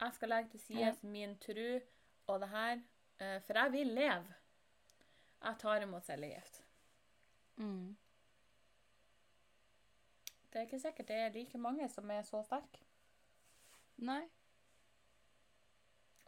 Jeg 0.00 0.16
skal 0.16 0.32
legge 0.32 0.52
til 0.54 0.62
side 0.64 0.92
min 1.12 1.36
tru 1.40 1.80
og 2.30 2.40
det 2.42 2.48
her, 2.52 2.82
eh, 3.20 3.38
for 3.46 3.60
jeg 3.62 3.72
vil 3.72 3.94
leve. 3.96 4.36
Jeg 5.40 5.58
tar 5.60 5.84
imot 5.84 6.04
cellegift. 6.04 6.62
Mm. 7.56 7.96
Det 10.50 10.58
er 10.58 10.66
ikke 10.66 10.82
sikkert 10.82 11.08
det 11.08 11.16
er 11.16 11.34
like 11.34 11.58
mange 11.58 11.88
som 11.88 12.10
er 12.10 12.22
så 12.26 12.42
sterke. 12.44 12.82
Nei. 13.96 14.22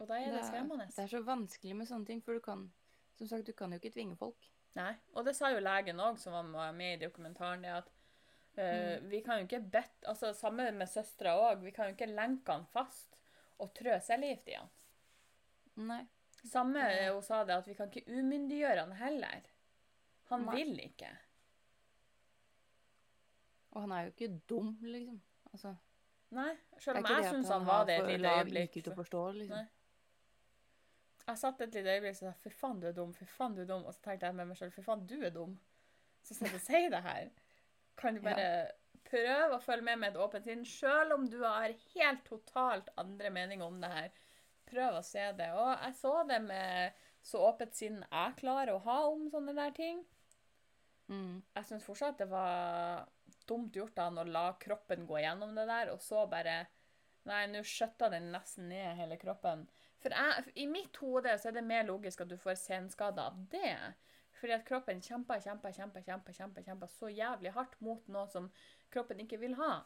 Og 0.02 0.08
da 0.10 0.18
er 0.18 0.32
det 0.34 0.42
skremmende. 0.48 0.88
det 0.90 0.98
er 1.04 1.10
så 1.12 1.20
vanskelig 1.22 1.76
med 1.78 1.86
sånne 1.88 2.08
ting, 2.08 2.22
for 2.24 2.34
du 2.34 2.42
kan 2.44 2.70
Som 3.14 3.28
sagt, 3.28 3.46
du 3.46 3.52
kan 3.52 3.70
jo 3.70 3.78
ikke 3.78 3.92
tvinge 3.94 4.16
folk. 4.18 4.46
Nei, 4.74 4.94
og 5.12 5.26
det 5.26 5.34
sa 5.36 5.50
jo 5.52 5.60
legen 5.60 6.00
òg, 6.00 6.16
som 6.18 6.32
var 6.32 6.72
med 6.72 6.94
i 6.96 7.00
dokumentaren, 7.04 7.62
det 7.62 7.74
at 7.76 7.90
uh, 8.56 8.62
Mm. 8.62 9.08
vi 9.08 9.20
kan 9.24 9.38
jo 9.38 9.44
ikke 9.46 9.60
bedt 9.70 10.04
Altså 10.08 10.32
samme 10.34 10.70
med 10.72 10.88
søstera 10.88 11.36
òg, 11.36 11.62
vi 11.62 11.70
kan 11.70 11.86
jo 11.88 11.94
ikke 11.94 12.08
lenke 12.10 12.52
han 12.52 12.66
fast 12.72 13.16
og 13.58 13.70
trø 13.74 13.94
cellegift 14.00 14.48
i 14.48 14.56
han. 14.58 14.70
Nei. 15.76 16.00
Samme 16.44 16.80
eh, 16.80 17.12
hun 17.14 17.22
sa 17.22 17.44
det, 17.44 17.54
at 17.54 17.68
vi 17.68 17.74
kan 17.78 17.88
ikke 17.92 18.10
umyndiggjøre 18.10 18.80
han 18.80 18.92
heller. 18.98 19.44
Han 20.32 20.46
Nei. 20.48 20.56
vil 20.56 20.80
ikke. 20.88 21.12
Og 23.72 23.80
han 23.84 23.92
er 23.92 24.08
jo 24.08 24.12
ikke 24.16 24.40
dum, 24.48 24.72
liksom. 24.82 25.20
Altså, 25.52 25.74
Nei, 26.32 26.48
det 26.72 26.82
selv 26.82 26.98
om 26.98 27.06
jeg 27.06 27.22
det 27.22 27.30
syns 27.30 27.48
han 27.52 27.60
han 27.60 27.66
var 27.68 27.86
det 27.86 27.96
et 28.00 28.08
lite 28.08 28.34
øyeblikk. 28.40 28.76
IQ 28.76 28.84
til 28.84 28.92
å 28.92 28.98
forstå, 28.98 29.22
liksom. 29.38 29.56
Nei. 29.56 29.81
Jeg 31.26 31.38
satt 31.38 31.60
et 31.62 31.74
lite 31.76 31.92
øyeblikk 31.96 32.16
og 32.16 32.20
sa 32.20 32.32
fy 32.42 32.50
faen, 32.50 32.80
du 32.82 32.88
er 32.88 32.94
dum, 32.96 33.12
fy 33.14 33.26
faen, 33.30 33.54
du 33.54 33.62
er 33.62 33.68
dum. 33.70 33.84
Og 33.86 33.94
så 33.94 34.02
tenkte 34.02 34.26
jeg 34.26 34.36
med 34.38 34.48
meg 34.50 34.58
sjøl 34.58 34.72
fy 34.74 34.82
faen, 34.86 35.06
du 35.06 35.18
er 35.22 35.34
dum. 35.34 35.56
Så 36.26 36.34
skal 36.38 36.54
du 36.54 36.58
si 36.62 36.80
det 36.90 37.02
her. 37.04 37.30
Kan 37.98 38.14
du 38.14 38.20
Ja. 38.20 38.34
bare 38.34 38.70
prøve 39.04 39.56
å 39.56 39.62
følge 39.62 39.82
med 39.84 39.98
med 39.98 40.14
et 40.14 40.20
åpent 40.22 40.44
sinn, 40.44 40.64
sjøl 40.64 41.12
om 41.14 41.28
du 41.28 41.40
har 41.42 41.72
helt 41.94 42.24
totalt 42.24 42.88
andre 42.96 43.30
meninger 43.30 43.66
om 43.66 43.80
det 43.80 43.90
her. 43.90 44.10
Prøv 44.66 44.98
å 44.98 45.04
se 45.04 45.32
det. 45.38 45.50
Og 45.52 45.72
jeg 45.82 45.94
så 46.00 46.26
det 46.28 46.42
med 46.42 46.92
så 47.22 47.38
åpent 47.52 47.74
sinn 47.74 48.04
jeg 48.10 48.36
klarer 48.36 48.74
å 48.74 48.82
ha 48.82 48.98
om 49.10 49.28
sånne 49.30 49.54
der 49.54 49.70
ting. 49.76 50.04
Mm. 51.08 51.42
Jeg 51.54 51.64
syns 51.68 51.84
fortsatt 51.84 52.18
det 52.18 52.28
var 52.30 53.06
dumt 53.46 53.74
gjort 53.76 53.98
av 53.98 54.10
han 54.10 54.22
å 54.22 54.30
la 54.30 54.52
kroppen 54.62 55.06
gå 55.06 55.18
gjennom 55.20 55.54
det 55.54 55.66
der, 55.66 55.92
og 55.92 56.00
så 56.00 56.26
bare 56.30 56.66
Nei, 57.24 57.44
nå 57.46 57.60
skjøtta 57.62 58.08
den 58.10 58.32
nesten 58.32 58.66
ned 58.66 58.96
hele 58.98 59.14
kroppen. 59.16 59.60
For 60.02 60.10
jeg, 60.10 60.44
i 60.58 60.66
mitt 60.66 60.96
hode 60.98 61.32
så 61.38 61.48
er 61.48 61.52
det 61.58 61.64
mer 61.64 61.84
logisk 61.86 62.20
at 62.24 62.28
du 62.32 62.36
får 62.40 62.58
senskader 62.58 63.22
av 63.30 63.36
det. 63.52 63.76
Fordi 64.40 64.52
at 64.56 64.64
kroppen 64.66 65.00
kjemper, 65.04 65.38
kjemper, 65.44 65.70
kjemper, 65.76 66.02
kjemper, 66.02 66.34
kjemper, 66.34 66.64
kjemper 66.66 66.90
så 66.90 67.10
jævlig 67.12 67.52
hardt 67.54 67.76
mot 67.80 68.08
noe 68.10 68.26
som 68.32 68.48
kroppen 68.90 69.20
ikke 69.22 69.38
vil 69.38 69.54
ha. 69.60 69.84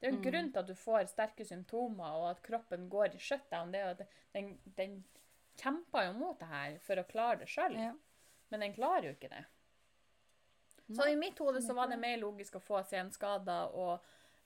Det 0.00 0.08
er 0.08 0.10
jo 0.10 0.16
en 0.16 0.22
Mm. 0.24 0.30
grunn 0.32 0.50
til 0.52 0.58
at 0.60 0.66
du 0.66 0.74
får 0.74 1.06
sterke 1.12 1.44
symptomer, 1.44 2.10
og 2.16 2.30
at 2.30 2.42
kroppen 2.42 2.88
går 2.88 3.14
i 3.14 3.18
shutdown. 3.18 3.70
Det 3.70 3.80
er 3.80 3.90
at 3.90 4.02
den, 4.34 4.58
den 4.76 5.04
kjemper 5.60 6.06
jo 6.06 6.12
mot 6.18 6.38
det 6.40 6.48
her 6.48 6.78
for 6.78 6.96
å 6.96 7.04
klare 7.06 7.38
det 7.38 7.48
sjøl, 7.48 7.76
Ja. 7.78 7.92
men 8.50 8.60
den 8.60 8.74
klarer 8.74 9.04
jo 9.04 9.10
ikke 9.14 9.28
det. 9.28 9.44
Så 10.96 11.06
i 11.06 11.14
mitt 11.16 11.38
hode 11.38 11.60
så 11.62 11.74
var 11.74 11.86
det 11.86 11.98
mer 12.00 12.16
logisk 12.18 12.56
å 12.58 12.60
få 12.64 12.80
senskader 12.82 13.70
og 13.78 14.00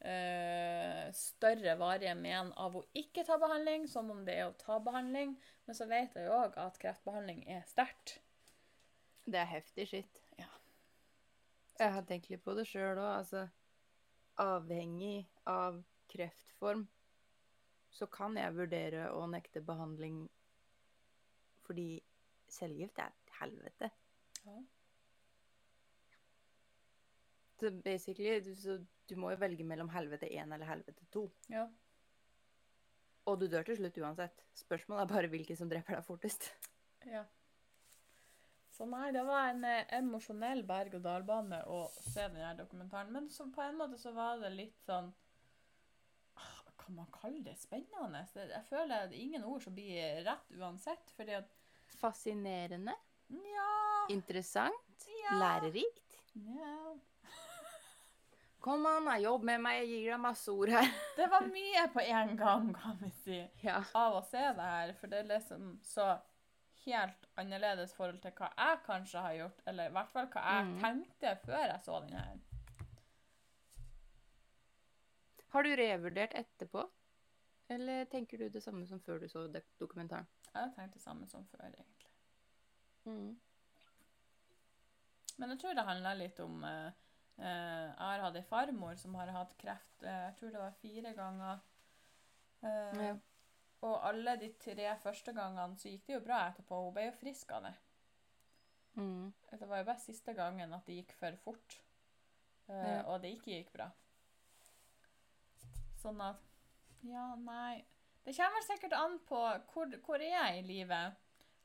eh, 0.05 1.09
større 1.17 1.77
varige 1.81 2.15
men 2.19 2.53
av 2.61 2.77
å 2.79 2.85
ikke 2.97 3.25
ta 3.27 3.39
behandling, 3.41 3.89
som 3.91 4.11
om 4.13 4.23
det 4.27 4.37
er 4.39 4.49
å 4.51 4.59
ta 4.61 4.79
behandling. 4.83 5.35
Men 5.67 5.79
så 5.79 5.89
vet 5.91 6.17
jeg 6.19 6.31
òg 6.33 6.59
at 6.61 6.79
kreftbehandling 6.83 7.45
er 7.51 7.65
sterkt. 7.71 8.19
Det 9.25 9.41
er 9.41 9.51
heftig 9.51 9.89
skitt. 9.89 10.21
Ja. 10.39 10.51
Jeg 11.81 11.97
har 11.97 12.09
tenkt 12.09 12.31
litt 12.31 12.45
på 12.45 12.57
det 12.59 12.67
sjøl 12.69 12.99
òg. 12.99 13.11
Altså, 13.23 13.47
avhengig 14.41 15.25
av 15.49 15.81
kreftform 16.11 16.87
så 17.95 18.09
kan 18.11 18.35
jeg 18.37 18.57
vurdere 18.57 19.07
å 19.15 19.23
nekte 19.31 19.63
behandling 19.65 20.25
fordi 21.65 22.03
cellegift 22.51 22.99
er 23.01 23.13
et 23.13 23.37
helvete. 23.39 23.91
Ja. 24.45 24.59
Så 27.61 27.71
basically, 27.85 28.41
du, 28.43 28.55
så 28.59 28.79
du 29.09 29.15
må 29.21 29.31
jo 29.31 29.39
velge 29.39 29.65
mellom 29.65 29.89
helvete 29.95 30.27
1 30.27 30.53
eller 30.57 30.67
helvete 30.67 31.05
2. 31.15 31.25
Ja. 31.55 31.69
Og 33.31 33.39
du 33.41 33.47
dør 33.49 33.63
til 33.65 33.79
slutt 33.79 33.97
uansett. 34.03 34.43
Spørsmålet 34.59 35.05
er 35.07 35.13
bare 35.15 35.31
hvilken 35.33 35.57
som 35.57 35.69
dreper 35.71 35.97
deg 36.01 36.05
fortest. 36.09 36.51
ja. 37.07 37.25
Så 38.75 38.89
nei, 38.91 39.13
det 39.15 39.21
var 39.23 39.53
en 39.53 39.61
eh, 39.65 39.85
emosjonell 39.95 40.65
berg-og-dal-bane 40.67 41.61
å 41.71 41.85
se 41.95 42.25
denne 42.27 42.57
dokumentaren. 42.59 43.13
Men 43.15 43.29
så 43.31 43.45
på 43.55 43.63
en 43.63 43.77
måte 43.79 44.01
så 44.03 44.11
var 44.17 44.41
det 44.43 44.51
litt 44.51 44.81
sånn 44.83 45.13
ah, 46.43 46.57
Kan 46.83 46.97
man 46.97 47.07
kalle 47.15 47.45
det 47.47 47.55
spennende? 47.61 48.25
Det- 48.35 48.49
Jeg 48.51 48.65
føler 48.67 49.07
det 49.07 49.15
er 49.15 49.23
ingen 49.29 49.45
ord 49.47 49.63
som 49.63 49.77
blir 49.77 50.25
rett 50.27 50.51
uansett. 50.59 51.15
Fordi 51.15 51.37
at 51.39 51.55
Fascinerende, 52.01 52.97
Ja, 53.31 53.71
interessant, 54.11 55.07
ja. 55.23 55.39
lærerikt. 55.39 56.19
ja. 56.35 56.97
Kom 58.65 58.87
an, 58.89 59.11
jobb 59.21 59.43
med 59.45 59.61
meg, 59.61 59.83
jeg 59.83 59.89
gir 59.91 60.15
deg 60.15 60.21
masse 60.23 60.49
ord 60.49 60.71
her. 60.73 60.87
Det 61.19 61.27
var 61.29 61.45
mye 61.51 61.83
på 61.93 62.01
en 62.01 62.31
gang, 62.41 62.71
kan 62.73 62.97
vi 63.03 63.11
si, 63.19 63.43
Ja. 63.61 63.83
av 63.93 64.17
å 64.17 64.23
se 64.25 64.41
det 64.41 64.69
her. 64.71 64.93
For 64.97 65.13
det 65.13 65.19
er 65.19 65.29
liksom 65.35 65.67
så 65.85 66.07
helt 66.87 67.29
annerledes 67.37 67.93
forhold 67.93 68.23
til 68.25 68.33
hva 68.39 68.49
jeg 68.57 68.81
kanskje 68.87 69.27
har 69.27 69.37
gjort, 69.37 69.61
eller 69.69 69.93
i 69.93 69.95
hvert 69.99 70.17
fall 70.17 70.31
hva 70.33 70.47
jeg 70.49 70.71
mm. 70.71 70.73
tenkte 70.81 71.35
før 71.45 71.61
jeg 71.67 71.85
så 71.85 72.01
den 72.07 72.17
her. 72.23 72.41
Har 75.53 75.69
du 75.69 75.77
revurdert 75.85 76.41
etterpå? 76.41 76.89
Eller 77.69 78.09
tenker 78.17 78.41
du 78.41 78.49
det 78.49 78.65
samme 78.65 78.89
som 78.89 79.05
før 79.05 79.21
du 79.21 79.29
så 79.29 79.45
dokumentaren? 79.53 80.27
Jeg 80.49 80.61
har 80.63 80.73
tenkt 80.73 80.97
det 80.97 81.05
samme 81.05 81.29
som 81.29 81.45
før, 81.53 81.69
egentlig. 81.69 82.13
Mm. 83.05 83.37
Men 85.37 85.53
jeg 85.53 85.61
tror 85.61 85.77
det 85.77 85.91
handler 85.93 86.23
litt 86.25 86.41
om 86.41 86.65
eh, 86.65 87.04
hatt 88.35 88.43
ei 88.43 88.49
farmor 88.49 88.97
som 88.99 89.15
har 89.19 89.31
hatt 89.35 89.55
kreft 89.61 90.03
eh, 90.03 90.21
jeg 90.29 90.37
tror 90.41 90.51
det 90.55 90.61
var 90.63 90.77
fire 90.83 91.15
ganger. 91.15 91.61
Eh, 92.63 93.01
Ja. 93.07 93.15
Og 93.85 93.99
alle 94.09 94.37
de 94.41 94.49
tre 94.57 94.95
første 95.03 95.33
gangene 95.37 95.77
så 95.77 95.91
gikk 95.91 96.07
det 96.07 96.15
jo 96.15 96.21
bra 96.25 96.39
etterpå. 96.49 96.79
Hun 96.87 96.95
ble 96.97 97.03
jo 97.11 97.17
frisk 97.19 97.51
av 97.53 97.63
det. 97.67 97.75
Mm. 98.97 99.33
Det 99.51 99.69
var 99.69 99.79
jo 99.83 99.85
bare 99.91 100.01
siste 100.01 100.33
gangen 100.35 100.73
at 100.73 100.87
det 100.87 100.95
gikk 101.03 101.13
for 101.19 101.37
fort. 101.45 101.77
Eh, 102.69 102.95
Ja. 102.97 103.03
Og 103.13 103.21
det 103.21 103.35
ikke 103.37 103.53
gikk 103.59 103.73
bra. 103.75 103.91
Sånn 106.01 106.21
at 106.21 106.41
Ja, 107.05 107.35
nei 107.37 107.85
Det 108.25 108.33
kommer 108.37 108.63
sikkert 108.65 108.93
an 108.97 109.19
på 109.29 109.37
hvor, 109.73 109.87
hvor 110.07 110.17
er 110.17 110.31
jeg 110.31 110.59
i 110.63 110.67
livet. 110.67 111.13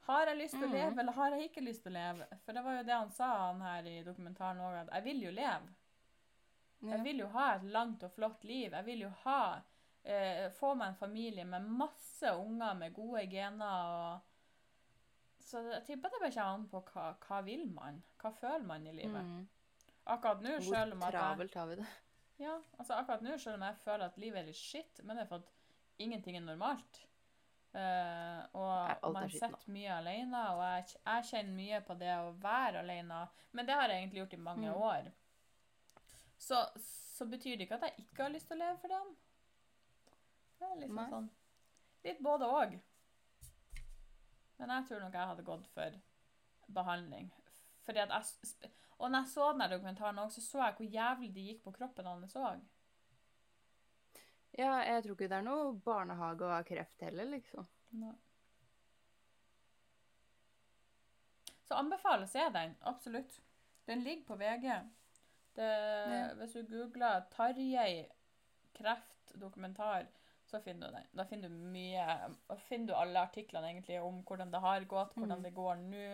Har 0.10 0.26
jeg 0.28 0.38
lyst 0.38 0.54
til 0.58 0.64
å 0.66 0.68
Mhm. 0.68 0.74
leve, 0.74 1.00
eller 1.00 1.14
har 1.14 1.30
jeg 1.32 1.50
ikke 1.52 1.62
lyst 1.64 1.84
til 1.84 1.92
å 1.94 1.96
leve? 1.96 2.28
For 2.44 2.52
det 2.54 2.64
var 2.64 2.76
jo 2.78 2.84
det 2.84 2.94
han 2.94 3.12
sa 3.12 3.28
han 3.48 3.62
her 3.62 3.84
i 3.88 4.04
dokumentaren 4.04 4.58
òg, 4.60 4.82
at 4.82 4.90
jeg 4.94 5.04
vil 5.04 5.22
jo 5.24 5.32
leve. 5.32 5.70
Jeg 6.82 7.04
vil 7.04 7.20
jo 7.20 7.28
ha 7.34 7.56
et 7.58 7.64
langt 7.64 8.04
og 8.08 8.12
flott 8.16 8.44
liv. 8.48 8.72
Jeg 8.72 8.86
vil 8.86 9.02
jo 9.04 9.10
ha 9.26 9.60
eh, 10.04 10.46
Få 10.56 10.74
meg 10.80 10.94
en 10.94 11.00
familie 11.00 11.44
med 11.46 11.66
masse 11.68 12.32
unger 12.40 12.74
med 12.80 12.94
gode 12.96 13.26
gener 13.32 13.90
og 13.96 14.20
Så 15.44 15.60
jeg 15.74 15.84
tipper 15.88 16.10
det 16.14 16.22
bare 16.22 16.32
kommer 16.32 16.54
an 16.54 16.68
på 16.72 16.82
hva, 16.94 17.08
hva 17.26 17.42
vil 17.44 17.66
man? 17.74 18.00
Hva 18.22 18.32
føler 18.32 18.66
man 18.70 18.88
i 18.88 18.94
livet? 18.94 19.26
Mm. 19.26 19.48
Akkurat 20.06 20.42
nå, 20.42 20.56
selv 20.62 20.94
om 20.96 21.04
at 21.04 21.14
jeg, 21.14 21.20
travelt 21.20 21.56
har 21.60 21.68
vi 21.70 21.76
det? 21.82 21.86
ja, 22.40 22.56
altså 22.80 22.94
akkurat 22.96 23.22
nå, 23.26 23.38
selv 23.38 23.58
om 23.60 23.66
jeg 23.68 23.76
føler 23.84 24.06
at 24.06 24.18
livet 24.18 24.40
er 24.40 24.48
litt 24.48 24.58
skitt, 24.58 25.02
men 25.04 25.18
det 25.18 25.26
er 25.26 25.30
for 25.30 25.44
at 25.44 26.00
ingenting 26.00 26.38
er 26.40 26.46
normalt. 26.46 27.02
Uh, 27.70 28.46
og 28.58 29.12
man 29.14 29.30
sitter 29.30 29.68
mye 29.70 29.92
alene, 30.00 30.40
og 30.56 30.62
jeg, 30.64 30.96
jeg 31.06 31.28
kjenner 31.30 31.54
mye 31.60 31.82
på 31.86 31.98
det 32.00 32.14
å 32.18 32.32
være 32.42 32.82
alene. 32.82 33.20
Men 33.54 33.68
det 33.68 33.76
har 33.78 33.92
jeg 33.92 34.02
egentlig 34.04 34.24
gjort 34.24 34.34
i 34.34 34.42
mange 34.48 34.70
Mm. 34.72 34.82
år. 34.88 35.12
Så, 36.40 36.60
så 36.80 37.28
betyr 37.28 37.58
det 37.58 37.68
ikke 37.68 37.80
at 37.80 37.90
jeg 37.90 38.06
ikke 38.06 38.24
har 38.24 38.32
lyst 38.34 38.48
til 38.48 38.56
å 38.56 38.62
leve 38.64 38.80
for 38.80 38.94
dem. 38.96 39.12
Det 40.60 40.68
er 40.70 40.80
liksom 40.80 41.02
Nei. 41.02 41.10
sånn 41.12 41.30
Litt 42.08 42.20
både 42.24 42.48
òg. 42.48 42.78
Men 44.60 44.72
jeg 44.72 44.86
tror 44.88 45.02
nok 45.04 45.16
jeg 45.18 45.32
hadde 45.32 45.48
gått 45.48 45.66
for 45.74 45.98
behandling. 46.76 47.28
Fordi 47.84 48.00
at 48.06 48.14
jeg, 48.14 48.70
og 49.00 49.12
når 49.12 49.26
jeg 49.26 49.32
så 49.34 49.48
den 49.52 49.72
dokumentaren 49.74 50.22
òg, 50.24 50.32
så 50.32 50.44
så 50.44 50.62
jeg 50.64 50.78
hvor 50.78 50.94
jævlig 50.96 51.32
de 51.36 51.46
gikk 51.50 51.64
på 51.66 51.74
kroppen 51.76 52.08
hans 52.08 52.38
òg. 52.40 52.64
Ja, 54.58 54.78
jeg 54.84 55.04
tror 55.04 55.16
ikke 55.16 55.30
det 55.32 55.38
er 55.40 55.46
noe 55.46 55.76
barnehage 55.86 56.48
ha 56.52 56.62
kreft 56.68 57.04
heller, 57.06 57.28
liksom. 57.36 57.68
Så 61.68 61.78
anbefaler 61.78 62.26
å 62.26 62.32
se 62.32 62.48
den. 62.56 62.74
Absolutt. 62.90 63.36
Den 63.88 64.04
ligger 64.04 64.26
på 64.32 64.40
VG. 64.40 64.72
Det, 65.60 66.36
Hvis 66.40 66.54
du 66.56 66.64
googler 66.72 67.26
'Tarjei 67.34 68.06
kreftdokumentar', 68.78 70.08
så 70.50 70.62
finner 70.64 70.88
du 70.88 70.96
den. 70.96 71.08
Da 71.18 71.26
finner 71.30 71.50
du 71.50 71.56
mye 71.56 72.06
Da 72.50 72.56
finner 72.56 72.88
du 72.88 72.94
alle 72.98 73.20
artiklene 73.22 73.70
egentlig 73.70 74.00
om 74.02 74.24
hvordan 74.24 74.52
det 74.54 74.62
har 74.64 74.86
gått, 74.86 75.14
hvordan 75.14 75.38
Mm. 75.38 75.44
det 75.44 75.54
går 75.54 75.76
nå. 75.76 76.06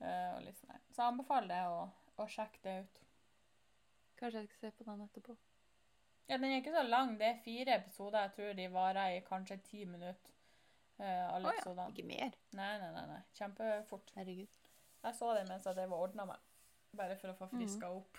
Uh, 0.00 0.52
sånn. 0.54 0.80
Så 0.94 1.02
jeg 1.02 1.08
anbefaler 1.12 1.48
det 1.48 1.62
å, 1.66 1.90
å 2.22 2.26
sjekke 2.30 2.62
det 2.62 2.74
ut. 2.84 3.00
Kanskje 4.18 4.40
jeg 4.40 4.48
skal 4.48 4.60
se 4.60 4.70
på 4.78 4.84
den 4.86 5.00
etterpå. 5.06 5.36
Ja, 6.28 6.36
Den 6.36 6.44
er 6.50 6.60
ikke 6.60 6.74
så 6.74 6.82
lang. 6.86 7.18
Det 7.18 7.26
er 7.26 7.42
fire 7.44 7.74
episoder. 7.80 8.20
Jeg 8.20 8.32
tror 8.36 8.52
de 8.54 8.68
varer 8.72 9.16
i 9.16 9.20
kanskje 9.26 9.56
ti 9.64 9.84
minutter. 9.84 10.34
Uh, 10.98 11.34
alle 11.34 11.46
oh, 11.48 11.52
ja, 11.52 11.58
episodene. 11.58 11.88
ikke 11.90 12.06
mer. 12.06 12.32
Nei, 12.58 12.78
nei, 12.78 12.90
nei, 12.92 13.06
nei. 13.06 13.20
Kjempefort. 13.38 14.10
Herregud. 14.14 14.58
Jeg 15.02 15.14
så 15.14 15.34
det 15.34 15.44
mens 15.48 15.66
jeg 15.66 15.76
drev 15.78 15.92
og 15.92 16.00
ordna 16.08 16.24
meg. 16.24 16.38
Bare 16.98 17.16
for 17.20 17.30
å 17.30 17.36
få 17.38 17.46
friska 17.52 17.90
opp. 17.90 18.18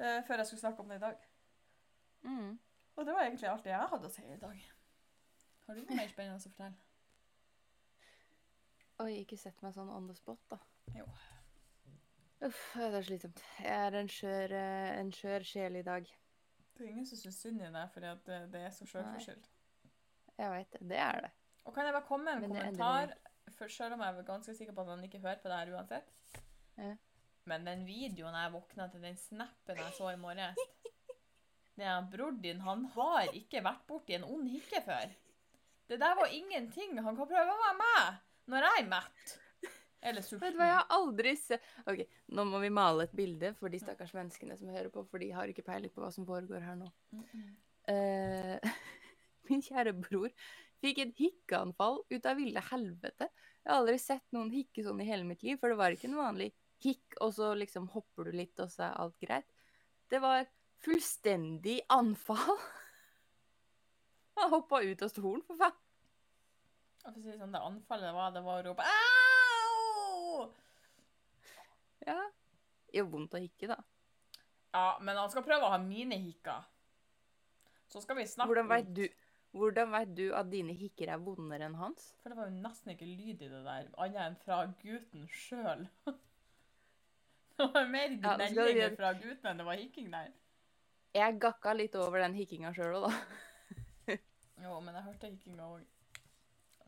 Eh, 0.00 0.20
før 0.26 0.42
jeg 0.42 0.50
skulle 0.50 0.64
snakke 0.64 0.84
om 0.84 0.92
det 0.92 1.00
i 1.00 1.04
dag. 1.06 1.26
Mm. 2.26 2.52
Og 2.96 3.06
det 3.06 3.16
var 3.16 3.24
egentlig 3.24 3.48
alt 3.48 3.64
det 3.64 3.72
jeg 3.72 3.90
hadde 3.94 4.08
å 4.08 4.14
si 4.14 4.24
i 4.26 4.38
dag. 4.40 4.62
Har 5.66 5.76
du 5.76 5.84
noe 5.84 5.98
mer 6.00 6.10
spennende 6.10 6.40
å 6.40 6.44
fortelle? 6.44 6.86
Oi, 9.00 9.12
ikke 9.22 9.38
sett 9.40 9.62
meg 9.64 9.72
sånn 9.72 9.88
on 9.88 10.08
the 10.10 10.16
spot, 10.18 10.42
da. 10.52 10.58
Jo. 10.92 11.06
Uff, 12.44 12.60
det 12.76 12.98
er 12.98 13.06
slitsomt. 13.06 13.40
Jeg 13.60 13.86
er 13.86 13.96
en 14.00 14.10
skjør, 14.10 14.56
eh, 14.56 14.90
en 14.98 15.12
skjør 15.12 15.46
sjel 15.46 15.78
i 15.80 15.84
dag. 15.86 16.08
Det 16.76 16.86
er 16.86 16.92
ingen 16.92 17.06
som 17.08 17.20
syns 17.20 17.40
synd 17.44 17.60
i 17.60 17.70
deg 17.72 17.90
fordi 17.94 18.12
det, 18.26 18.38
det 18.52 18.62
er 18.64 18.70
så 18.72 18.86
sjølforskyldt. 18.88 19.48
Jeg 20.40 20.52
veit 20.54 20.70
det. 20.72 20.80
Det 20.92 21.00
er 21.04 21.20
det. 21.26 21.30
Og 21.68 21.74
kan 21.76 21.84
jeg 21.84 21.92
bare 21.92 22.08
komme 22.08 22.24
med 22.24 22.32
en 22.32 22.40
Men 22.40 22.56
kommentar, 22.56 23.12
for 23.56 23.68
selv 23.72 23.94
om 23.94 24.04
jeg 24.04 24.16
er 24.16 24.28
ganske 24.28 24.54
sikker 24.56 24.76
på 24.76 24.84
at 24.86 24.92
han 24.94 25.04
ikke 25.04 25.20
hører 25.20 25.42
på 25.42 25.52
det 25.52 25.58
her 25.58 25.72
uansett? 25.76 26.12
Ja. 26.78 26.94
Men 27.50 27.66
den 27.66 27.82
videoen 27.88 28.36
jeg 28.38 28.54
våkna 28.54 28.86
til, 28.92 29.02
den 29.02 29.18
snappen 29.18 29.80
jeg 29.82 29.96
så 29.96 30.12
i 30.14 30.20
morges 30.20 30.68
Bror 32.12 32.34
din 32.42 32.58
han 32.60 32.82
har 32.94 33.30
ikke 33.32 33.62
vært 33.64 33.86
borti 33.88 34.12
en 34.18 34.26
ond 34.28 34.48
hikke 34.52 34.82
før. 34.84 35.12
Det 35.88 35.96
der 35.98 36.18
var 36.18 36.28
ingenting. 36.34 36.98
Han 37.00 37.16
kan 37.16 37.28
prøve 37.30 37.54
å 37.54 37.62
være 37.62 37.78
med 37.78 38.18
når 38.52 38.66
jeg 38.66 38.82
er 38.82 38.90
mett. 38.90 39.32
Eller 40.00 40.24
sulten. 40.24 40.44
Vet 40.44 40.54
du 40.54 40.60
hva, 40.60 40.68
jeg 40.68 40.78
har 40.78 40.94
aldri 40.96 41.32
sett 41.36 41.66
Ok, 41.90 41.98
nå 42.32 42.44
må 42.48 42.60
vi 42.62 42.70
male 42.72 43.04
et 43.04 43.16
bilde 43.16 43.50
for 43.58 43.72
de 43.72 43.80
stakkars 43.82 44.14
menneskene 44.16 44.56
som 44.56 44.70
hører 44.72 44.88
på, 44.92 45.04
for 45.08 45.20
de 45.20 45.28
har 45.34 45.50
ikke 45.50 45.64
peiling 45.66 45.92
på 45.92 46.00
hva 46.04 46.08
som 46.14 46.28
foregår 46.28 46.64
her 46.64 46.78
nå. 46.80 46.88
Mm, 47.12 47.26
mm. 47.32 47.50
Uh, 47.90 48.70
min 49.50 49.64
kjære 49.64 49.92
bror 49.98 50.32
fikk 50.80 51.02
et 51.04 51.20
hikkeanfall 51.20 52.00
ut 52.08 52.28
av 52.28 52.40
ville 52.40 52.64
helvete. 52.70 53.28
Jeg 53.60 53.72
har 53.72 53.82
aldri 53.82 53.98
sett 54.00 54.24
noen 54.36 54.52
hikke 54.54 54.84
sånn 54.86 55.02
i 55.04 55.08
hele 55.08 55.26
mitt 55.28 55.44
liv, 55.44 55.60
for 55.60 55.72
det 55.72 55.80
var 55.80 55.92
ikke 55.92 56.08
en 56.08 56.20
vanlig 56.20 56.48
hikk, 56.84 57.18
og 57.20 57.34
så 57.36 57.52
liksom 57.58 57.88
hopper 57.94 58.28
du 58.28 58.36
litt, 58.36 58.56
og 58.62 58.72
så 58.72 58.88
er 58.88 58.98
alt 59.02 59.18
greit. 59.22 59.48
Det 60.10 60.20
var 60.22 60.44
fullstendig 60.84 61.80
anfall. 61.92 62.58
Han 64.40 64.52
hoppa 64.54 64.80
ut 64.82 65.04
av 65.04 65.12
stolen, 65.12 65.44
for 65.46 65.60
faen. 65.60 65.78
For 67.00 67.16
å 67.16 67.22
si 67.22 67.30
det 67.30 67.38
sånn, 67.40 67.54
det 67.54 67.62
anfallet 67.64 68.12
var, 68.12 68.32
det 68.34 68.42
var 68.44 68.60
å 68.60 68.64
rope 68.68 68.84
Au! 68.84 70.50
Ja. 72.04 72.20
Det 72.90 72.98
gjør 72.98 73.08
vondt 73.14 73.36
å 73.36 73.40
hikke, 73.40 73.70
da. 73.70 73.78
Ja, 74.74 74.84
men 75.02 75.18
han 75.18 75.30
skal 75.32 75.44
prøve 75.46 75.66
å 75.66 75.72
ha 75.72 75.80
mine 75.82 76.18
hikker. 76.20 76.66
Så 77.90 78.02
skal 78.04 78.20
vi 78.20 78.26
snakke 78.28 78.52
Hvordan 78.52 78.68
veit 78.70 78.90
du, 78.94 79.04
hvordan 79.56 79.90
vet 79.90 80.12
du 80.14 80.26
at 80.36 80.50
dine 80.50 80.74
hikker 80.78 81.10
er 81.10 81.22
vondere 81.22 81.66
enn 81.66 81.78
hans? 81.78 82.12
For 82.22 82.30
det 82.30 82.38
var 82.38 82.50
jo 82.50 82.60
nesten 82.60 82.92
ikke 82.94 83.08
lyd 83.08 83.40
i 83.42 83.48
det 83.50 83.62
der, 83.66 83.88
annet 83.98 84.20
enn 84.26 84.36
fra 84.44 84.60
gutten 84.82 85.26
sjøl. 85.34 85.88
Det 87.60 87.68
var 87.74 87.86
mer 87.92 88.08
Ja, 88.16 88.36
nå 88.36 88.46
skal 88.46 88.54
du 88.54 88.60
gnelling 88.60 88.78
gjøre- 88.80 88.96
fra 88.96 89.12
gutten 89.20 89.50
enn 89.50 89.58
det 89.60 89.64
var 89.66 89.76
hikking 89.80 90.10
der. 90.10 90.28
Jeg 91.14 91.38
gakka 91.42 91.72
litt 91.76 91.94
over 91.98 92.22
den 92.22 92.34
hikkinga 92.38 92.70
sjøl 92.76 92.94
òg, 93.00 93.08
da. 93.10 94.16
Jo, 94.64 94.76
men 94.84 94.94
jeg 94.94 95.04
hørte 95.08 95.30
hikkinga 95.32 95.66
òg. 95.66 95.84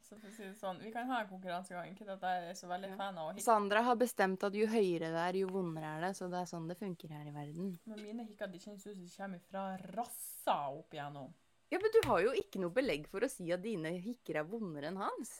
Så 0.02 0.18
for 0.20 0.28
å 0.28 0.32
si 0.36 0.42
det 0.44 0.56
sånn, 0.60 0.78
vi 0.84 0.90
kan 0.92 1.06
ha 1.08 1.22
en 1.22 1.28
konkurransegang. 1.30 1.92
Ikke 1.94 2.04
at 2.12 2.20
jeg 2.28 2.48
er 2.50 2.56
så 2.58 2.68
veldig 2.68 2.90
Ja. 2.90 2.96
fan 2.98 3.16
av 3.18 3.30
å 3.30 3.32
hikke. 3.32 3.44
Sandra 3.46 3.82
har 3.86 3.96
bestemt 3.96 4.42
at 4.44 4.52
jo 4.58 4.66
høyere 4.68 5.08
det 5.14 5.22
er, 5.22 5.38
jo 5.40 5.48
vondere 5.48 5.88
er 5.96 6.00
det. 6.04 6.10
Så 6.18 6.28
det 6.30 6.40
er 6.42 6.50
sånn 6.50 6.68
det 6.68 6.76
funker 6.80 7.08
her 7.16 7.24
i 7.30 7.32
verden. 7.32 7.70
Men 7.86 8.02
mine 8.04 8.26
hikker 8.28 8.50
de 8.52 8.58
kjennes 8.60 8.84
ut 8.86 8.92
som 8.92 9.04
de 9.06 9.08
kommer 9.16 9.40
fra 9.48 9.64
rassa 9.96 10.56
opp 10.68 10.92
igjennom. 10.92 11.32
Ja, 11.72 11.78
men 11.80 11.90
du 11.96 12.00
har 12.10 12.20
jo 12.26 12.32
ikke 12.36 12.60
noe 12.60 12.70
belegg 12.76 13.08
for 13.08 13.20
å 13.24 13.30
si 13.32 13.48
at 13.52 13.62
dine 13.64 13.94
hikker 14.04 14.36
er 14.42 14.44
vondere 14.44 14.90
enn 14.92 15.00
hans. 15.00 15.32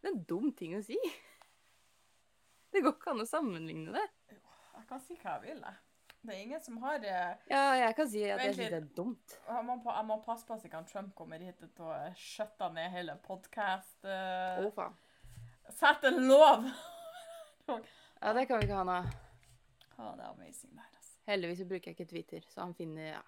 Det 0.00 0.12
er 0.12 0.14
en 0.14 0.24
dum 0.30 0.52
ting 0.54 0.76
å 0.78 0.82
si. 0.84 0.94
Det 2.74 2.82
går 2.82 2.94
ikke 2.96 3.10
an 3.14 3.22
å 3.22 3.26
sammenligne 3.26 3.92
det. 3.94 4.06
Jeg 4.84 4.88
kan 4.90 5.00
si 5.00 5.14
hva 5.16 5.34
jeg 5.38 5.42
vil, 5.46 5.60
jeg. 5.64 5.80
Det 6.24 6.32
er 6.34 6.40
ingen 6.40 6.60
som 6.60 6.76
har 6.80 7.02
eh, 7.04 7.36
Ja, 7.50 7.62
jeg 7.80 7.96
kan 7.96 8.08
si 8.08 8.20
at 8.24 8.40
jeg 8.40 8.54
synes 8.54 8.56
syns 8.58 8.70
det 8.72 8.78
er 8.82 8.88
dumt. 8.96 9.34
jeg 9.48 9.64
må, 9.64 9.76
jeg 9.88 10.06
må 10.08 10.16
passe 10.24 10.46
på 10.48 10.56
at 10.56 10.64
ikke 10.68 10.82
Trump 10.92 11.14
kommer 11.16 11.40
hit 11.40 11.64
og 11.64 11.90
eh, 11.96 12.14
skjøtter 12.20 12.72
ned 12.76 12.90
hele 12.92 13.16
podkast. 13.24 14.04
Å, 14.04 14.68
faen. 14.76 14.96
Sett 15.72 16.04
en 16.10 16.20
lov! 16.28 16.68
Ja, 18.24 18.32
det 18.36 18.42
kan 18.48 18.60
vi 18.60 18.66
ikke 18.66 18.76
ha 18.76 18.84
nå. 18.88 18.94
Å, 19.96 20.10
det 20.16 20.24
er 20.24 20.28
amazing 20.30 20.72
der, 20.76 20.88
altså. 20.96 21.16
Heldigvis 21.28 21.58
så 21.60 21.66
bruker 21.68 21.90
jeg 21.90 21.96
ikke 21.96 22.08
Twitter, 22.08 22.46
så 22.48 22.62
han 22.62 22.74
finner, 22.76 23.06
ja, 23.14 23.22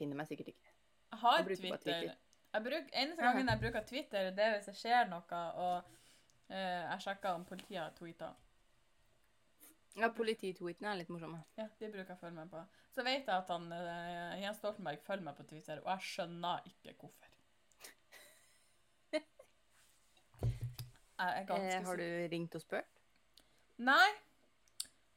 finner 0.00 0.18
meg 0.18 0.28
sikkert 0.28 0.50
ikke. 0.52 0.72
Jeg 1.12 1.20
har 1.22 1.38
Jeg 1.38 1.46
Twitter. 1.48 1.78
Twitter. 1.84 2.16
Jeg 2.54 2.64
bruk, 2.68 2.90
eneste 2.92 3.24
gangen 3.24 3.48
jeg 3.52 3.60
bruker 3.62 3.86
Twitter, 3.88 4.28
det 4.36 4.44
er 4.44 4.52
hvis 4.56 4.68
det 4.68 4.76
skjer 4.78 5.08
noe, 5.10 5.40
og 5.64 5.94
eh, 6.52 6.82
jeg 6.90 7.04
sjekker 7.06 7.38
om 7.38 7.46
politiet 7.48 7.80
har 7.82 7.94
tweeta. 7.96 8.30
Ja, 9.96 10.08
Polititweetene 10.10 10.90
er 10.90 10.96
litt 10.98 11.08
morsomme. 11.12 11.38
Ja, 11.56 11.68
de 11.78 11.88
bruker 11.92 12.08
jeg 12.10 12.16
å 12.16 12.20
følge 12.20 12.34
med 12.40 12.50
på. 12.50 12.62
Så 12.94 13.04
vet 13.06 13.26
jeg 13.28 13.34
at 13.36 13.48
han, 13.48 13.68
eh, 13.72 14.40
Jens 14.42 14.58
Stoltenberg 14.58 14.98
følger 15.06 15.22
meg 15.28 15.36
på 15.38 15.46
Twitter, 15.46 15.78
og 15.84 15.90
jeg 15.92 16.00
skjønner 16.10 16.66
ikke 16.66 16.94
hvorfor. 16.98 17.28
Jeg 21.18 21.40
er 21.40 21.44
ganske 21.46 21.76
Eh, 21.78 21.84
har 21.86 21.96
du 21.96 22.28
ringt 22.32 22.54
og 22.54 22.60
spurt? 22.60 22.88
Nei, 23.78 24.08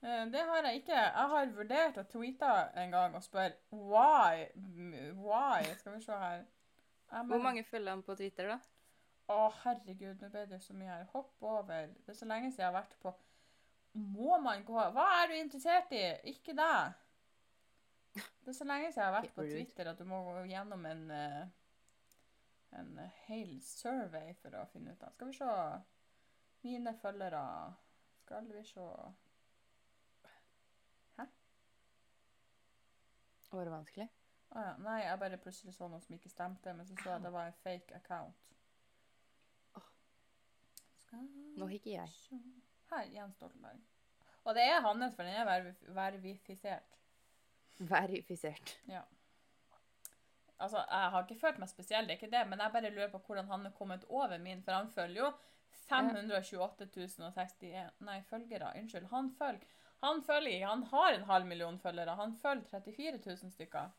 eh, 0.03 0.25
det 0.29 0.43
har 0.45 0.61
jeg 0.63 0.81
ikke. 0.83 0.93
Jeg 0.93 1.27
har 1.33 1.45
vurdert 1.57 1.97
å 1.97 2.03
tweete 2.11 2.51
en 2.77 2.91
gang 2.91 3.15
og 3.15 3.23
spørre 3.23 3.55
why? 3.71 4.45
Why? 5.17 5.63
Skal 5.79 5.93
vi 5.97 6.01
se 6.05 6.11
her. 6.11 6.37
Jeg 6.37 6.45
Hvor 7.09 7.23
mener- 7.23 7.43
mange 7.43 7.63
følger 7.63 7.89
han 7.89 8.03
på 8.03 8.15
Twitter, 8.15 8.47
da? 8.47 8.59
Å, 9.29 9.51
herregud, 9.63 10.21
nå 10.21 10.29
ble 10.31 10.45
det 10.45 10.61
så 10.61 10.73
mye 10.73 10.87
her. 10.87 11.03
Hopp 11.05 11.33
over. 11.41 11.87
Det 11.87 12.09
er 12.09 12.13
så 12.13 12.25
lenge 12.25 12.51
siden 12.51 12.57
jeg 12.59 12.71
har 12.71 12.81
vært 12.83 12.95
på 13.01 13.13
Må 13.97 14.37
man 14.43 14.63
gå 14.65 14.77
Hva 14.93 15.05
er 15.21 15.31
du 15.31 15.37
interessert 15.37 15.93
i? 15.95 16.03
Ikke 16.33 16.53
deg. 16.57 16.97
Det 18.17 18.51
er 18.51 18.57
så 18.57 18.65
lenge 18.65 18.91
siden 18.91 19.03
jeg 19.03 19.07
har 19.07 19.15
vært 19.15 19.33
på 19.35 19.45
Twitter 19.45 19.89
at 19.91 19.99
du 20.01 20.05
må 20.09 20.19
gå 20.25 20.43
gjennom 20.49 20.85
en 20.89 21.03
eh, 21.13 21.47
en 22.69 22.99
hel 23.27 23.61
survey 23.63 24.33
for 24.41 24.55
å 24.57 24.65
finne 24.71 24.93
ut 24.93 25.03
av. 25.03 25.13
Skal 25.15 25.31
vi 25.31 25.37
se 25.37 25.51
Mine 26.65 26.93
følgere 27.01 27.41
Skal 28.23 28.49
vi 28.51 28.63
se 28.67 28.87
Hæ? 31.17 31.27
Var 33.51 33.69
det 33.69 33.75
vanskelig? 33.75 34.09
Å 34.47 34.63
ja. 34.63 34.75
Nei, 34.83 34.99
jeg 35.03 35.19
bare 35.19 35.39
plutselig 35.43 35.75
så 35.75 35.87
noe 35.91 36.03
som 36.03 36.15
ikke 36.15 36.31
stemte, 36.31 36.73
men 36.73 36.87
så 36.87 36.95
så 37.01 37.15
jeg 37.15 37.23
det 37.25 37.33
var 37.33 37.49
en 37.49 37.59
fake 37.63 37.95
account. 37.95 38.43
Skal 41.01 41.27
Nå 41.57 41.67
hikker 41.71 41.91
jeg. 41.91 42.15
Her, 42.89 43.03
Jens 43.13 43.35
Stoltenberg. 43.35 43.79
Og 44.47 44.55
det 44.55 44.63
er 44.63 44.81
hans, 44.81 45.15
for 45.15 45.23
den 45.27 45.33
er 45.35 45.45
verif- 45.45 45.89
verifisert. 45.95 46.83
Verifisert. 47.79 48.77
Altså, 50.59 50.77
jeg 50.77 51.09
har 51.13 51.23
ikke 51.23 51.39
følt 51.41 51.59
meg 51.61 51.69
spesiell, 51.69 52.05
det 52.07 52.11
er 52.15 52.19
ikke 52.21 52.31
det, 52.37 52.47
men 52.49 52.59
jeg 52.63 52.71
bare 52.73 52.89
lurer 52.89 53.11
på 53.13 53.17
hvordan 53.27 53.47
han 53.51 53.65
er 53.65 53.71
kommet 53.77 54.05
over 54.09 54.37
min, 54.41 54.63
for 54.63 54.71
han 54.73 54.89
følger 54.89 55.21
jo 55.25 55.31
528.061 55.87 57.91
Nei, 58.07 58.21
følgere. 58.29 58.71
Unnskyld. 58.79 59.05
Han 59.11 59.31
følger 59.37 59.65
Han 60.01 60.23
følger 60.23 60.51
ikke. 60.53 60.67
Han 60.67 60.83
har 60.83 61.11
en 61.13 61.23
halv 61.23 61.45
million 61.45 61.79
følgere. 61.79 62.15
Han 62.15 62.35
følger 62.37 62.63
34 62.69 63.17
000 63.25 63.51
stykker. 63.51 63.89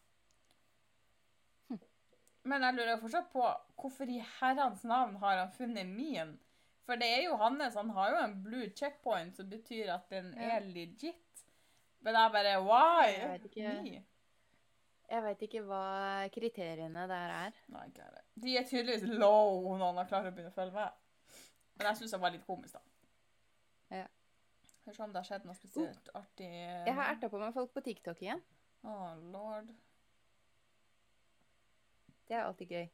Men 2.42 2.62
jeg 2.62 2.74
lurer 2.74 2.96
fortsatt 3.00 3.32
på 3.32 3.54
hvorfor 3.80 4.04
i 4.08 4.24
herrens 4.40 4.84
navn 4.84 5.16
har 5.16 5.36
han 5.42 5.52
funnet 5.52 5.86
min? 5.86 6.40
For 6.88 6.96
det 6.96 7.08
er 7.18 7.24
jo 7.26 7.36
hans. 7.36 7.74
Han 7.76 7.90
har 7.92 8.14
jo 8.14 8.20
en 8.24 8.36
blue 8.42 8.68
checkpoint, 8.76 9.36
som 9.36 9.48
betyr 9.50 9.90
at 9.92 10.06
den 10.10 10.30
Ja. 10.38 10.54
er 10.56 10.60
legit. 10.64 11.42
Men 12.00 12.14
jeg 12.16 12.32
bare 12.32 12.54
Why? 12.64 13.10
Jeg 13.18 13.28
vet 13.34 13.44
ikke. 13.50 13.72
Me? 13.82 14.04
Jeg 15.10 15.22
vet 15.24 15.42
ikke 15.46 15.60
hva 15.64 15.82
kriteriene 16.32 17.04
der 17.10 17.30
er. 17.34 17.52
Nei, 17.72 17.86
ikke. 17.90 18.06
De 18.42 18.56
er 18.56 18.64
tydeligvis 18.68 19.04
low 19.18 19.76
når 19.76 19.86
han 19.86 19.96
har 20.00 20.08
klart 20.10 20.26
å 20.30 20.32
begynne 20.32 20.52
å 20.52 20.56
følge 20.56 20.72
med. 20.72 20.90
Men 21.78 21.86
jeg 21.90 21.96
syns 22.00 22.10
det 22.16 22.20
var 22.20 22.30
litt 22.34 22.46
komisk, 22.46 22.74
da. 22.76 22.80
Ja. 23.98 24.06
Hør 24.86 25.04
om 25.04 25.12
det 25.12 25.20
har 25.22 25.28
skjedd 25.28 25.44
noe 25.48 25.54
spesielt 25.56 26.08
artig. 26.14 26.48
Jeg 26.86 26.94
har 26.96 27.12
erta 27.14 27.28
på 27.28 27.38
meg 27.40 27.52
folk 27.56 27.72
på 27.74 27.82
TikTok 27.84 28.20
igjen. 28.24 28.40
Å, 28.84 28.94
lord. 29.32 29.68
Det 32.28 32.36
er 32.36 32.44
alltid 32.44 32.68
gøy. 32.72 32.88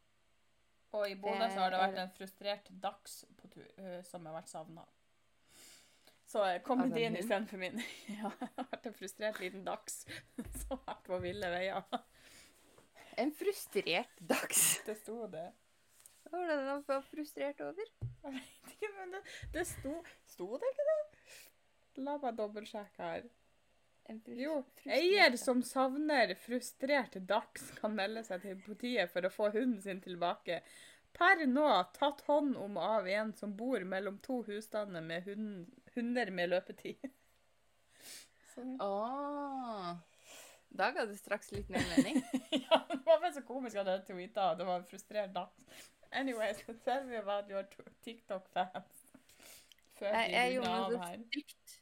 Og 0.95 1.09
i 1.09 1.15
Bodø 1.19 1.47
så 1.51 1.65
har 1.65 1.73
det 1.73 1.81
vært 1.81 1.97
en 2.03 2.13
frustrert 2.15 2.69
dags 2.83 3.23
på 3.39 3.49
tur, 3.51 3.65
øh, 3.81 3.99
som 4.07 4.25
har 4.29 4.37
vært 4.37 4.51
savna. 4.51 4.85
Så 6.25 6.43
kom 6.65 6.81
Altså, 6.81 6.95
din 6.95 7.17
istedenfor 7.19 7.57
min. 7.61 7.81
ja, 8.19 8.31
det 8.39 8.49
har 8.57 8.69
vært 8.71 8.87
en 8.89 8.95
frustrert 8.97 9.39
liten 9.43 9.65
dags 9.67 10.01
som 10.61 10.77
har 10.77 10.81
vært 10.87 11.03
på 11.09 11.19
ville 11.23 11.51
veier. 11.53 11.99
En 13.21 13.31
frustrert 13.35 14.19
dags. 14.19 14.65
Det 14.87 14.97
sto 14.99 15.25
det. 15.31 15.45
Hva 16.25 16.39
var 16.41 16.49
det 16.49 16.55
den 16.65 16.83
var 16.87 17.03
frustrert 17.05 17.61
over? 17.61 17.91
Jeg 18.01 18.33
vet 18.33 18.71
ikke, 18.73 18.89
men 18.97 19.13
det, 19.13 19.21
det 19.53 19.63
sto 19.69 19.93
Sto 20.25 20.47
det 20.59 20.71
ikke 20.73 20.87
det? 20.89 21.01
La 22.03 22.15
meg 22.19 22.39
dobbeltsjekke 22.39 23.11
her. 23.11 23.27
Jo, 24.25 24.59
eier 24.85 25.33
som 25.37 25.63
savner 25.65 26.35
frustrert 26.37 27.15
dags 27.25 27.71
kan 27.79 27.95
melde 27.97 28.21
seg 28.27 28.43
til 28.43 28.59
politiet 28.61 29.09
for 29.09 29.25
å 29.25 29.31
få 29.33 29.49
hunden 29.55 29.81
sin 29.81 30.01
tilbake. 30.03 30.59
Per 31.15 31.45
nå 31.47 31.67
tatt 31.95 32.21
hånd 32.27 32.57
om 32.59 32.77
av 32.77 33.07
en 33.07 33.31
som 33.33 33.55
bor 33.57 33.81
mellom 33.87 34.19
to 34.21 34.41
husstander 34.45 35.01
med 35.01 35.25
hund, 35.29 35.71
hunder 35.95 36.31
med 36.31 36.51
løpetid. 36.51 37.07
Så, 38.53 38.65
Åh. 38.79 39.95
Da 40.75 40.91
ga 40.91 41.05
det 41.07 41.17
straks 41.17 41.51
litt 41.55 41.69
mer 41.71 41.83
mening. 41.95 42.21
ja, 42.67 42.81
det 42.91 42.99
var 43.07 43.19
bare 43.23 43.31
så 43.35 43.41
komisk 43.47 43.79
at 43.79 43.89
jeg 43.89 44.03
tweeta 44.09 44.51
og 44.51 44.59
det 44.59 44.67
var 44.67 44.81
en 44.81 44.87
frustrert 44.87 45.33
dags. 45.35 45.89
Anyways, 46.11 46.61
tell 46.83 47.03
me 47.07 47.17
about 47.19 47.49
your 47.51 47.65
TikTok-fans. 48.03 49.01
Før 49.95 50.11
Jeg, 50.11 50.31
jeg 50.31 50.53
gjorde 50.55 50.75
noe 50.75 51.09
stygt. 51.25 51.75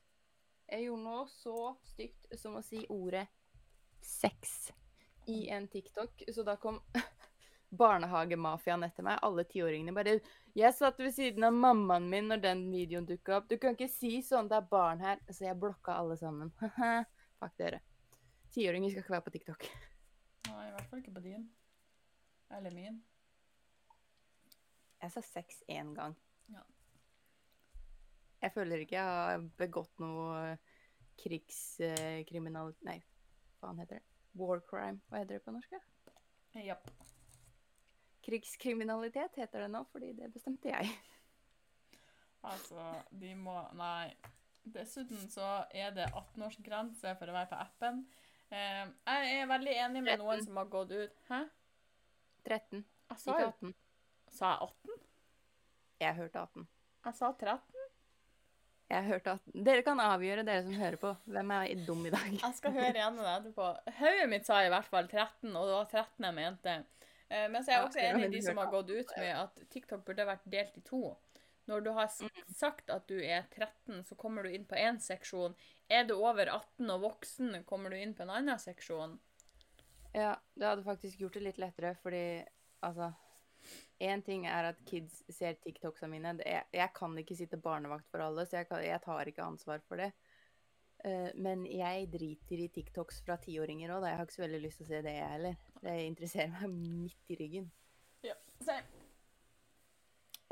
Jeg 0.73 0.87
gjorde 0.87 1.05
noe 1.05 1.25
så 1.29 1.57
stygt 1.85 2.31
som 2.41 2.55
å 2.57 2.63
si 2.65 2.79
ordet 2.89 3.27
sex 4.01 4.71
i 5.29 5.43
en 5.53 5.67
TikTok. 5.69 6.23
Så 6.33 6.41
da 6.43 6.55
kom 6.57 6.79
barnehagemafiaen 7.83 8.87
etter 8.87 9.05
meg, 9.05 9.19
alle 9.21 9.45
tiåringene. 9.45 9.93
Bare 9.93 10.19
'Jeg 10.57 10.73
satt 10.73 10.97
ved 10.99 11.13
siden 11.13 11.45
av 11.45 11.53
mammaen 11.53 12.09
min 12.09 12.27
når 12.29 12.41
den 12.41 12.65
videoen 12.71 13.05
dukka 13.05 13.37
opp.' 13.37 13.49
'Du 13.49 13.57
kan 13.61 13.77
ikke 13.77 13.89
si 13.89 14.21
sånn, 14.25 14.49
det 14.49 14.57
er 14.57 14.69
barn 14.73 15.05
her.' 15.05 15.21
Så 15.29 15.45
jeg 15.45 15.59
blokka 15.61 15.93
alle 15.93 16.17
sammen. 16.17 16.49
Fuck 17.39 17.57
dere. 17.61 17.81
Tiåringer 18.53 18.89
skal 18.89 19.05
ikke 19.05 19.17
være 19.17 19.27
på 19.29 19.37
TikTok. 19.37 19.69
Nei, 20.49 20.67
i 20.67 20.73
hvert 20.73 20.89
fall 20.89 21.05
ikke 21.05 21.17
på 21.19 21.25
din. 21.29 21.49
Eller 22.49 22.73
min. 22.73 23.01
Jeg 25.01 25.11
sa 25.13 25.21
sex 25.21 25.61
én 25.69 25.93
gang. 25.93 26.17
Ja. 26.49 26.65
Jeg 28.43 28.51
føler 28.51 28.83
ikke 28.83 28.97
jeg 28.97 29.07
har 29.07 29.43
begått 29.59 29.99
noe 30.03 30.57
krigskriminalitet 31.21 32.83
Nei, 32.87 32.97
hva 33.59 33.69
faen 33.69 33.79
heter 33.79 34.01
det? 34.01 34.05
War 34.39 34.59
crime. 34.67 34.99
Hva 35.07 35.21
heter 35.21 35.37
det 35.37 35.43
på 35.45 35.53
norsk? 35.55 35.75
ja? 36.57 36.75
Krigskriminalitet 38.23 39.35
heter 39.39 39.65
det 39.65 39.69
nå, 39.73 39.83
fordi 39.91 40.13
det 40.17 40.29
bestemte 40.33 40.71
jeg. 40.71 40.91
Altså, 42.43 42.83
de 43.11 43.33
må 43.39 43.55
Nei. 43.79 44.13
Dessuten 44.63 45.19
så 45.27 45.47
er 45.75 45.91
det 45.95 46.05
18-årsgrense 46.15 47.13
for 47.19 47.27
å 47.27 47.35
være 47.35 47.49
på 47.51 47.57
appen. 47.59 47.97
Eh, 48.47 48.83
jeg 49.09 49.39
er 49.41 49.49
veldig 49.51 49.73
enig 49.85 50.03
med 50.05 50.21
noen 50.21 50.43
som 50.45 50.59
har 50.61 50.69
gått 50.71 50.93
ut 50.93 51.17
Hæ? 51.27 51.39
13, 52.47 52.83
Jeg 53.09 53.19
sa, 53.19 53.33
ikke 53.33 53.47
18. 53.49 53.73
sa 54.31 54.51
jeg 54.53 54.69
18? 54.69 55.01
Jeg 56.03 56.17
hørte 56.19 56.43
18. 56.47 56.67
Jeg 57.07 57.17
sa 57.19 57.31
13. 57.39 57.82
Jeg 58.91 59.03
hørte 59.07 59.31
at 59.37 59.45
Dere 59.65 59.81
kan 59.85 59.99
avgjøre, 60.03 60.43
dere 60.45 60.63
som 60.65 60.73
hører 60.77 60.97
på. 61.01 61.13
Hvem 61.25 61.51
er 61.55 61.85
dum 61.87 62.05
i 62.05 62.11
dag? 62.13 62.33
Jeg 62.41 62.53
skal 62.57 62.71
høre 62.75 62.93
igjen 62.93 63.15
med 63.15 63.23
det 63.25 63.33
etterpå. 63.39 63.67
Hodet 63.99 64.29
mitt 64.29 64.45
sa 64.45 64.59
i 64.65 64.69
hvert 64.73 64.89
fall 64.91 65.07
13, 65.07 65.55
og 65.55 65.67
det 65.69 65.77
var 65.77 65.87
13 65.91 66.27
jeg 66.27 66.35
mente. 66.37 66.75
Eh, 67.29 67.47
Men 67.49 67.63
så 67.63 67.71
er 67.71 67.77
jeg 67.79 67.85
også 67.87 68.03
enig 68.03 68.25
i 68.27 68.33
de 68.35 68.41
som 68.45 68.57
har 68.61 68.69
gått 68.73 68.89
ut 68.93 69.13
med 69.17 69.31
at 69.39 69.63
TikTok 69.73 70.03
burde 70.05 70.25
vært 70.27 70.45
delt 70.45 70.77
i 70.77 70.81
to. 70.85 71.15
Når 71.65 71.83
du 71.85 71.91
har 71.95 72.09
Mm. 72.19 72.29
sagt 72.53 72.89
at 72.91 73.07
du 73.07 73.15
er 73.23 73.45
13, 73.55 74.03
så 74.03 74.15
kommer 74.19 74.43
du 74.43 74.49
inn 74.51 74.65
på 74.65 74.75
én 74.75 74.99
seksjon. 74.99 75.55
Er 75.89 76.03
du 76.03 76.13
over 76.15 76.45
18 76.51 76.89
og 76.91 77.01
voksen, 77.01 77.63
kommer 77.65 77.89
du 77.89 77.95
inn 77.95 78.13
på 78.13 78.23
en 78.23 78.29
annen 78.29 78.59
seksjon. 78.59 79.17
Ja, 80.13 80.35
det 80.59 80.67
hadde 80.67 80.83
faktisk 80.83 81.17
gjort 81.23 81.33
det 81.33 81.41
litt 81.43 81.57
lettere, 81.57 81.95
fordi 82.03 82.45
altså 82.83 83.13
Én 84.03 84.23
ting 84.25 84.47
er 84.49 84.71
at 84.71 84.79
kids 84.89 85.21
ser 85.31 85.55
TikToksa 85.63 86.09
mine. 86.11 86.35
Er, 86.45 86.65
jeg 86.73 86.89
kan 86.95 87.17
ikke 87.17 87.37
sitte 87.37 87.59
barnevakt 87.61 88.09
for 88.11 88.23
alle, 88.25 88.45
så 88.45 88.61
jeg, 88.61 88.67
kan, 88.69 88.83
jeg 88.83 89.01
tar 89.05 89.29
ikke 89.29 89.45
ansvar 89.45 89.83
for 89.87 90.01
det. 90.01 90.11
Uh, 91.03 91.29
men 91.35 91.65
jeg 91.67 92.07
driter 92.11 92.63
i 92.63 92.69
TikToks 92.71 93.21
fra 93.25 93.37
tiåringer 93.43 93.91
òg. 93.91 94.07
Jeg 94.07 94.19
har 94.19 94.27
ikke 94.27 94.37
så 94.37 94.45
veldig 94.45 94.61
lyst 94.63 94.81
til 94.81 94.87
å 94.87 94.91
se 94.91 95.01
det, 95.05 95.15
jeg 95.19 95.31
heller. 95.35 95.63
Det 95.83 95.95
interesserer 96.07 96.53
meg 96.57 96.75
midt 96.75 97.33
i 97.33 97.39
ryggen. 97.39 97.71
Ja. 98.23 98.35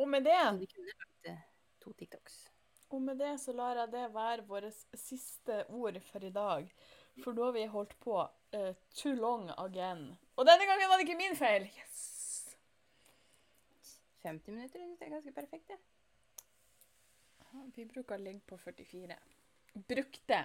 Og 0.02 0.08
med 0.10 0.26
det 0.28 0.40
Så 0.40 0.58
vi 0.60 0.72
kunne 0.74 0.96
lagt 0.96 1.30
eh, 1.32 1.44
to 1.84 1.94
TikToks. 1.94 2.42
Og 2.92 3.02
med 3.02 3.22
det 3.24 3.38
så 3.40 3.54
lar 3.56 3.80
jeg 3.80 3.92
det 3.94 4.08
være 4.14 4.48
våre 4.48 4.72
siste 5.00 5.64
ord 5.70 6.00
for 6.04 6.24
i 6.28 6.34
dag. 6.36 6.72
For 7.24 7.36
da 7.36 7.48
har 7.48 7.56
vi 7.56 7.68
holdt 7.72 7.96
på 8.04 8.18
uh, 8.20 8.74
too 8.96 9.14
long 9.16 9.50
again. 9.58 10.18
Og 10.36 10.48
denne 10.48 10.68
gangen 10.68 10.92
var 10.92 11.00
det 11.00 11.08
ikke 11.08 11.20
min 11.20 11.38
feil. 11.40 11.70
Yes! 11.72 12.21
50 14.24 14.56
minutter 14.56 14.80
synes 14.80 15.02
jeg 15.02 15.10
er 15.10 15.16
ganske 15.16 15.34
perfekt, 15.36 15.72
det. 15.72 15.80
Vi 17.76 17.86
bruker 17.90 18.16
å 18.16 18.22
ligge 18.22 18.44
på 18.48 18.58
44. 18.62 19.18
Brukte, 19.90 20.40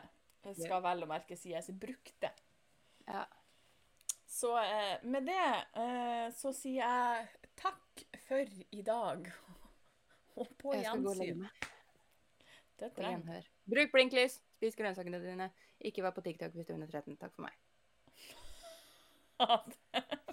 skal 0.56 0.82
vel 0.84 1.04
å 1.04 1.08
merke 1.10 1.36
sies. 1.38 1.68
Brukte. 1.70 2.30
Ja. 3.06 3.24
Så 4.26 4.50
eh, 4.58 4.96
med 5.06 5.28
det 5.28 5.44
eh, 5.78 6.26
så 6.34 6.50
sier 6.54 6.82
jeg 6.82 7.52
takk 7.58 8.02
for 8.26 8.58
i 8.74 8.82
dag. 8.86 9.30
Og 10.40 10.50
på 10.60 10.74
Jeg 10.74 10.84
skal 10.88 11.04
gå 11.04 11.14
og 11.14 11.20
legge 11.20 11.32
gjensyn. 11.32 11.46
meg. 11.46 11.70
Det 12.76 12.90
På 12.92 13.00
trenger. 13.00 13.46
Bruk 13.64 13.94
blinklys! 13.94 14.40
Spis 14.58 14.76
grønnsakene 14.76 15.20
dine. 15.22 15.46
Ikke 15.88 16.04
vær 16.04 16.12
på 16.16 16.24
TikTok 16.26 16.52
hvis 16.56 16.66
du 16.68 16.74
er 16.74 16.80
under 16.80 16.90
13. 16.90 17.16
Takk 17.20 17.32
for 17.36 17.46
meg. 17.46 17.56
Ja, 19.40 19.62
det. 19.72 20.25